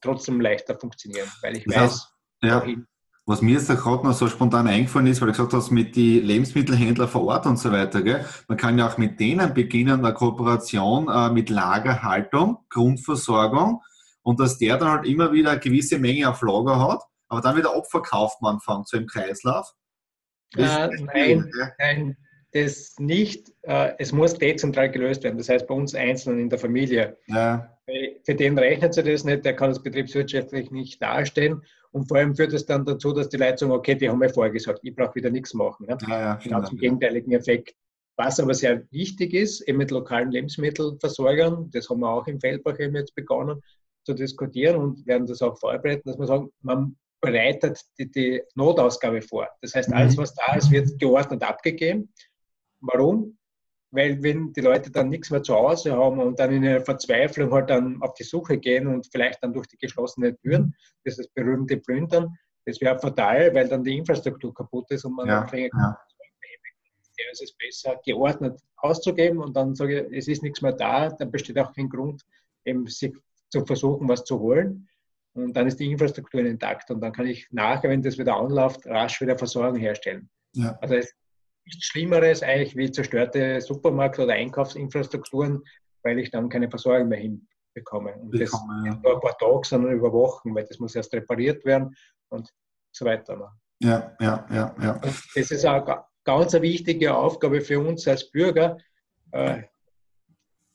trotzdem 0.00 0.40
leichter 0.40 0.78
funktionieren, 0.78 1.28
weil 1.42 1.56
ich 1.56 1.64
das 1.64 1.74
weiß, 1.74 1.82
heißt, 1.82 2.08
ja. 2.42 2.66
Was 3.28 3.42
mir 3.42 3.56
jetzt 3.56 3.68
gerade 3.68 4.06
noch 4.06 4.14
so 4.14 4.26
spontan 4.26 4.66
eingefallen 4.66 5.06
ist, 5.06 5.20
weil 5.20 5.26
du 5.26 5.32
gesagt 5.32 5.52
hast, 5.52 5.70
mit 5.70 5.96
den 5.96 6.24
Lebensmittelhändlern 6.24 7.08
vor 7.08 7.26
Ort 7.26 7.44
und 7.44 7.58
so 7.58 7.70
weiter, 7.70 8.00
gell? 8.00 8.24
man 8.48 8.56
kann 8.56 8.78
ja 8.78 8.88
auch 8.88 8.96
mit 8.96 9.20
denen 9.20 9.52
beginnen, 9.52 10.02
eine 10.02 10.14
Kooperation 10.14 11.08
äh, 11.10 11.28
mit 11.30 11.50
Lagerhaltung, 11.50 12.64
Grundversorgung 12.70 13.82
und 14.22 14.40
dass 14.40 14.56
der 14.56 14.78
dann 14.78 14.88
halt 14.88 15.06
immer 15.06 15.30
wieder 15.30 15.50
eine 15.50 15.60
gewisse 15.60 15.98
Menge 15.98 16.26
auf 16.26 16.40
Lager 16.40 16.80
hat, 16.80 17.02
aber 17.28 17.42
dann 17.42 17.56
wieder 17.58 17.76
abverkauft 17.76 18.40
man 18.40 18.54
anfängt, 18.54 18.88
so 18.88 18.96
im 18.96 19.06
Kreislauf. 19.06 19.74
Äh, 20.56 20.88
nein, 21.12 21.52
nein, 21.78 22.16
das 22.52 22.94
nicht. 22.98 23.52
Äh, 23.60 23.92
es 23.98 24.10
muss 24.10 24.38
dezentral 24.38 24.90
gelöst 24.90 25.22
werden, 25.22 25.36
das 25.36 25.50
heißt 25.50 25.66
bei 25.66 25.74
uns 25.74 25.94
einzeln 25.94 26.38
in 26.38 26.48
der 26.48 26.58
Familie. 26.58 27.18
Ja. 27.26 27.77
Für 28.24 28.34
den 28.34 28.58
rechnet 28.58 28.92
sich 28.92 29.04
das 29.04 29.24
nicht, 29.24 29.44
der 29.44 29.56
kann 29.56 29.70
das 29.70 29.82
betriebswirtschaftlich 29.82 30.70
nicht 30.70 31.00
darstellen. 31.00 31.62
Und 31.90 32.06
vor 32.06 32.18
allem 32.18 32.36
führt 32.36 32.52
es 32.52 32.66
dann 32.66 32.84
dazu, 32.84 33.12
dass 33.12 33.30
die 33.30 33.38
Leute 33.38 33.58
sagen, 33.58 33.72
okay, 33.72 33.94
die 33.94 34.08
haben 34.08 34.18
mir 34.18 34.28
vorgesagt, 34.28 34.80
ich 34.82 34.94
brauche 34.94 35.14
wieder 35.14 35.30
nichts 35.30 35.54
machen. 35.54 35.86
Ne? 35.86 35.96
Ja, 36.06 36.20
ja, 36.20 36.34
genau 36.34 36.62
zum 36.62 36.76
gegenteiligen 36.76 37.32
Effekt. 37.32 37.74
Was 38.16 38.40
aber 38.40 38.52
sehr 38.52 38.82
wichtig 38.90 39.32
ist, 39.32 39.60
eben 39.62 39.78
mit 39.78 39.90
lokalen 39.90 40.30
Lebensmittelversorgern, 40.32 41.70
das 41.70 41.88
haben 41.88 42.00
wir 42.00 42.10
auch 42.10 42.26
im 42.26 42.40
Feldbach 42.40 42.78
eben 42.78 42.96
jetzt 42.96 43.14
begonnen 43.14 43.62
zu 44.04 44.12
diskutieren 44.12 44.76
und 44.76 45.06
werden 45.06 45.26
das 45.26 45.40
auch 45.40 45.56
vorbereiten, 45.58 46.02
dass 46.04 46.18
man 46.18 46.26
sagen, 46.26 46.50
man 46.60 46.96
bereitet 47.20 47.80
die, 47.98 48.10
die 48.10 48.42
Notausgabe 48.54 49.22
vor. 49.22 49.48
Das 49.62 49.74
heißt, 49.74 49.92
alles, 49.92 50.16
mhm. 50.16 50.22
was 50.22 50.34
da 50.34 50.54
ist, 50.56 50.70
wird 50.70 50.98
geordnet 50.98 51.42
abgegeben. 51.42 52.12
Warum? 52.80 53.37
Weil 53.90 54.22
wenn 54.22 54.52
die 54.52 54.60
Leute 54.60 54.90
dann 54.90 55.08
nichts 55.08 55.30
mehr 55.30 55.42
zu 55.42 55.54
Hause 55.54 55.96
haben 55.96 56.20
und 56.20 56.38
dann 56.38 56.52
in 56.52 56.62
der 56.62 56.82
Verzweiflung 56.82 57.50
halt 57.52 57.70
dann 57.70 58.02
auf 58.02 58.12
die 58.14 58.24
Suche 58.24 58.58
gehen 58.58 58.86
und 58.86 59.08
vielleicht 59.10 59.42
dann 59.42 59.54
durch 59.54 59.66
die 59.66 59.78
geschlossenen 59.78 60.36
Türen, 60.38 60.74
das 61.04 61.18
ist 61.18 61.26
das 61.26 61.28
berühmte 61.28 61.78
Plündern, 61.78 62.36
das 62.66 62.80
wäre 62.82 62.98
fatal, 62.98 63.54
weil 63.54 63.66
dann 63.66 63.82
die 63.82 63.96
Infrastruktur 63.96 64.52
kaputt 64.52 64.90
ist 64.90 65.04
und 65.06 65.14
man 65.14 65.26
ja, 65.26 65.44
dann 65.44 65.58
ja. 65.58 65.98
ist 67.32 67.42
es 67.42 67.56
besser, 67.56 67.98
geordnet 68.04 68.60
auszugeben 68.76 69.38
und 69.38 69.56
dann 69.56 69.74
sage 69.74 70.02
ich, 70.02 70.18
es 70.18 70.28
ist 70.28 70.42
nichts 70.42 70.60
mehr 70.60 70.72
da, 70.72 71.08
dann 71.08 71.30
besteht 71.30 71.58
auch 71.58 71.72
kein 71.72 71.88
Grund, 71.88 72.22
eben 72.66 72.86
sich 72.86 73.14
zu 73.48 73.64
versuchen, 73.64 74.06
was 74.08 74.24
zu 74.24 74.38
holen. 74.38 74.88
Und 75.34 75.56
dann 75.56 75.66
ist 75.66 75.78
die 75.78 75.90
Infrastruktur 75.90 76.40
intakt 76.40 76.90
und 76.90 77.00
dann 77.00 77.12
kann 77.12 77.26
ich 77.26 77.48
nachher, 77.50 77.90
wenn 77.90 78.02
das 78.02 78.18
wieder 78.18 78.36
anläuft, 78.36 78.86
rasch 78.86 79.20
wieder 79.20 79.38
Versorgung 79.38 79.78
herstellen. 79.78 80.28
Ja. 80.54 80.76
Also 80.80 80.96
es 80.96 81.14
nichts 81.68 81.86
Schlimmeres 81.86 82.42
eigentlich 82.42 82.76
wie 82.76 82.90
zerstörte 82.90 83.60
Supermarkt- 83.60 84.18
oder 84.18 84.34
Einkaufsinfrastrukturen, 84.34 85.62
weil 86.02 86.18
ich 86.18 86.30
dann 86.30 86.48
keine 86.48 86.70
Versorgung 86.70 87.08
mehr 87.08 87.18
hinbekomme. 87.18 88.14
Und 88.14 88.30
Bekomme, 88.30 88.38
das 88.38 88.52
nicht 88.82 89.02
nur 89.02 89.14
ein 89.14 89.20
paar 89.20 89.38
Tage, 89.38 89.60
sondern 89.64 89.92
über 89.92 90.12
Wochen, 90.12 90.54
weil 90.54 90.64
das 90.64 90.78
muss 90.78 90.94
erst 90.94 91.12
repariert 91.14 91.64
werden 91.64 91.94
und 92.30 92.52
so 92.92 93.04
weiter. 93.04 93.52
Ja, 93.80 94.16
ja, 94.20 94.46
ja, 94.50 94.74
ja. 94.80 94.92
Und 94.94 95.04
das 95.04 95.50
ist 95.50 95.64
auch 95.64 96.04
ganz 96.24 96.54
eine 96.54 96.62
wichtige 96.62 97.14
Aufgabe 97.14 97.60
für 97.60 97.78
uns 97.78 98.08
als 98.08 98.30
Bürger, 98.30 98.78
äh, 99.32 99.62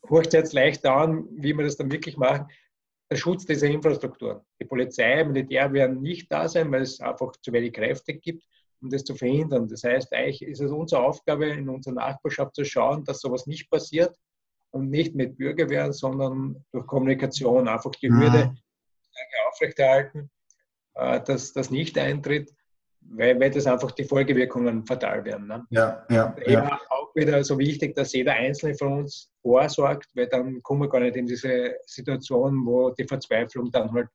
hört 0.08 0.32
jetzt 0.32 0.52
leicht 0.52 0.86
an, 0.86 1.26
wie 1.30 1.54
wir 1.54 1.64
das 1.64 1.76
dann 1.76 1.90
wirklich 1.90 2.16
machen. 2.16 2.48
Der 3.10 3.16
Schutz 3.16 3.44
dieser 3.44 3.66
Infrastruktur. 3.66 4.44
Die 4.60 4.64
Polizei, 4.64 5.22
Militär 5.24 5.72
werden 5.72 6.00
nicht 6.00 6.32
da 6.32 6.48
sein, 6.48 6.72
weil 6.72 6.82
es 6.82 7.00
einfach 7.00 7.32
zu 7.42 7.52
wenig 7.52 7.72
Kräfte 7.72 8.14
gibt, 8.14 8.44
um 8.84 8.90
das 8.90 9.04
zu 9.04 9.14
verhindern. 9.14 9.68
Das 9.68 9.82
heißt, 9.82 10.12
eigentlich 10.12 10.42
ist 10.42 10.60
es 10.60 10.70
unsere 10.70 11.02
Aufgabe, 11.02 11.46
in 11.46 11.68
unserer 11.68 11.94
Nachbarschaft 11.94 12.54
zu 12.54 12.64
schauen, 12.64 13.04
dass 13.04 13.20
sowas 13.20 13.46
nicht 13.46 13.70
passiert 13.70 14.16
und 14.70 14.90
nicht 14.90 15.14
mit 15.14 15.36
Bürgerwehr, 15.36 15.92
sondern 15.92 16.64
durch 16.70 16.86
Kommunikation 16.86 17.66
einfach 17.66 17.92
die 17.92 18.10
Hürde 18.10 18.46
mhm. 18.46 18.58
aufrechterhalten, 19.50 20.30
äh, 20.94 21.20
dass 21.22 21.52
das 21.52 21.70
nicht 21.70 21.98
eintritt 21.98 22.54
weil, 23.10 23.38
weil 23.38 23.50
das 23.50 23.66
einfach 23.66 23.90
die 23.92 24.04
Folgewirkungen 24.04 24.84
fatal 24.86 25.24
werden. 25.24 25.46
Ne? 25.46 25.66
Ja, 25.70 26.04
ja, 26.10 26.34
ja. 26.46 26.80
Auch 26.88 27.14
wieder 27.14 27.42
so 27.44 27.58
wichtig, 27.58 27.94
dass 27.94 28.12
jeder 28.12 28.32
Einzelne 28.32 28.74
von 28.74 29.00
uns 29.00 29.30
vorsorgt, 29.42 30.08
weil 30.14 30.26
dann 30.26 30.62
kommen 30.62 30.82
wir 30.82 30.88
gar 30.88 31.00
nicht 31.00 31.16
in 31.16 31.26
diese 31.26 31.76
Situation, 31.86 32.64
wo 32.64 32.90
die 32.90 33.04
Verzweiflung 33.04 33.70
dann 33.70 33.92
halt 33.92 34.08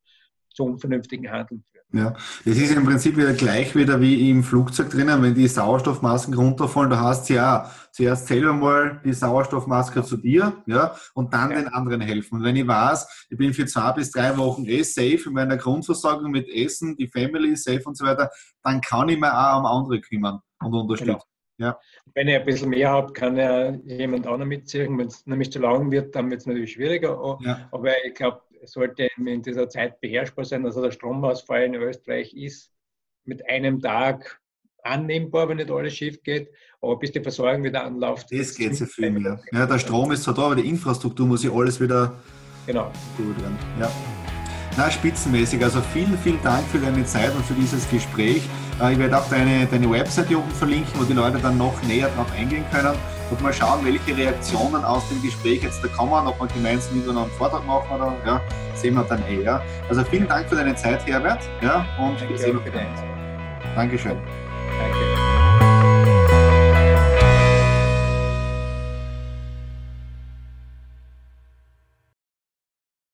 zu 0.54 0.66
unvernünftigen 0.66 1.30
Handeln 1.32 1.64
führt. 1.72 1.79
Ja, 1.92 2.14
es 2.46 2.56
ist 2.58 2.72
im 2.76 2.86
Prinzip 2.86 3.18
wieder 3.18 3.34
gleich 3.34 3.76
wieder 3.76 4.00
wie 4.00 4.30
im 4.30 4.44
Flugzeug 4.44 4.92
drinnen, 4.92 5.24
wenn 5.24 5.34
die 5.34 5.48
Sauerstoffmasken 5.48 6.36
runterfallen, 6.36 6.92
da 6.92 7.00
hast 7.00 7.30
du 7.30 7.34
ja 7.34 7.72
zuerst 7.92 8.28
selber 8.28 8.54
mal 8.54 9.02
die 9.04 9.12
Sauerstoffmaske 9.12 10.04
zu 10.04 10.18
dir, 10.18 10.62
ja, 10.68 10.96
und 11.16 11.34
dann 11.34 11.50
ja. 11.50 11.58
den 11.58 11.68
anderen 11.70 12.02
helfen. 12.02 12.36
Und 12.36 12.44
wenn 12.44 12.56
ich 12.56 12.68
weiß, 12.68 13.28
ich 13.32 13.38
bin 13.40 13.56
für 13.56 13.66
zwei 13.66 13.92
bis 13.94 14.12
drei 14.12 14.38
Wochen 14.38 14.66
eh 14.66 14.84
safe 14.84 15.24
in 15.26 15.34
meiner 15.34 15.58
Grundversorgung 15.58 16.30
mit 16.30 16.48
Essen, 16.48 16.96
die 16.96 17.08
Family 17.08 17.56
safe 17.56 17.82
und 17.86 17.98
so 17.98 18.06
weiter, 18.06 18.30
dann 18.62 18.82
kann 18.82 19.10
ich 19.10 19.20
mir 19.20 19.34
auch 19.34 19.60
um 19.60 19.66
andere 19.66 20.00
kümmern 20.00 20.42
und 20.60 20.74
unterstützen. 20.76 21.14
Genau. 21.14 21.24
Ja. 21.60 21.78
Wenn 22.14 22.28
ich 22.28 22.36
ein 22.36 22.46
bisschen 22.46 22.70
mehr 22.70 22.90
habe, 22.90 23.12
kann 23.14 23.36
ja 23.36 23.72
jemand 23.72 24.28
auch 24.28 24.38
noch 24.38 24.46
mitziehen. 24.46 24.98
Wenn 24.98 25.08
es 25.08 25.26
nämlich 25.26 25.52
zu 25.52 25.60
lang 25.60 25.92
wird, 25.92 26.16
dann 26.16 26.30
wird 26.30 26.42
es 26.42 26.46
natürlich 26.46 26.74
schwieriger. 26.74 27.38
Ja. 27.42 27.68
Aber 27.72 27.92
ich 28.06 28.14
glaube, 28.14 28.42
sollte 28.64 29.10
in 29.18 29.42
dieser 29.42 29.70
Zeit 29.70 30.00
beherrschbar 30.02 30.46
sein. 30.46 30.66
Also 30.66 30.82
der 30.82 30.92
Stromausfall 30.92 31.64
in 31.64 31.76
Österreich 31.76 32.34
ist 32.34 32.72
mit 33.26 33.48
einem 33.50 33.80
Tag 33.80 34.40
annehmbar, 34.84 35.50
wenn 35.50 35.58
nicht 35.58 35.72
alles 35.72 35.96
schief 35.96 36.22
geht. 36.24 36.50
Aber 36.82 36.98
bis 36.98 37.12
die 37.12 37.22
Versorgung 37.22 37.64
wieder 37.64 37.84
anläuft. 37.84 38.28
Das 38.32 38.56
geht 38.56 38.76
sehr 38.76 38.88
viel 38.88 39.12
mehr. 39.12 39.40
Ja, 39.52 39.66
der 39.66 39.80
Strom 39.80 40.12
ist 40.12 40.24
zwar 40.24 40.34
da, 40.34 40.44
aber 40.44 40.56
die 40.56 40.68
Infrastruktur 40.68 41.28
muss 41.28 41.44
ja 41.44 41.52
alles 41.52 41.80
wieder 41.80 42.14
genau. 42.66 42.92
gut 43.18 43.40
werden. 43.42 43.58
Ja. 43.80 43.92
Na, 44.78 44.90
spitzenmäßig. 44.90 45.62
Also 45.64 45.82
vielen, 45.94 46.18
vielen 46.20 46.42
Dank 46.42 46.66
für 46.68 46.80
deine 46.80 47.04
Zeit 47.06 47.36
und 47.36 47.44
für 47.46 47.54
dieses 47.54 47.90
Gespräch. 47.90 48.42
Äh, 48.82 48.94
ich 48.94 49.00
werde 49.00 49.18
auch 49.18 49.30
deine, 49.30 49.66
deine 49.66 49.92
Website 49.92 50.30
hier 50.30 50.38
unten 50.38 50.52
verlinken, 50.52 51.00
wo 51.00 51.04
die 51.04 51.14
Leute 51.14 51.40
dann 51.40 51.58
noch 51.58 51.82
näher 51.84 52.10
drauf 52.16 52.32
eingehen 52.38 52.64
können 52.72 52.96
und 53.30 53.42
mal 53.42 53.54
schauen, 53.54 53.86
welche 53.86 54.16
Reaktionen 54.16 54.84
aus 54.84 55.08
dem 55.10 55.22
Gespräch 55.22 55.64
jetzt 55.64 55.84
da 55.84 55.88
kommen, 55.90 56.28
ob 56.28 56.40
wir 56.40 56.48
gemeinsam 56.48 57.02
wieder 57.02 57.14
noch 57.14 57.24
einen 57.24 57.32
Vortrag 57.32 57.66
machen 57.66 57.96
oder 57.96 58.16
ja, 58.26 58.42
sehen 58.76 58.96
wir 58.96 59.04
dann 59.04 59.24
eh. 59.28 59.44
Ja. 59.44 59.62
Also 59.88 60.04
vielen 60.04 60.28
Dank 60.28 60.50
für 60.50 60.56
deine 60.56 60.76
Zeit, 60.76 61.06
Herbert. 61.06 61.48
Ja, 61.62 61.86
und 62.00 62.20
Danke 62.20 62.30
wir 62.30 62.38
sehen 62.38 62.58
uns. 62.58 62.66
Dankeschön. 63.76 64.18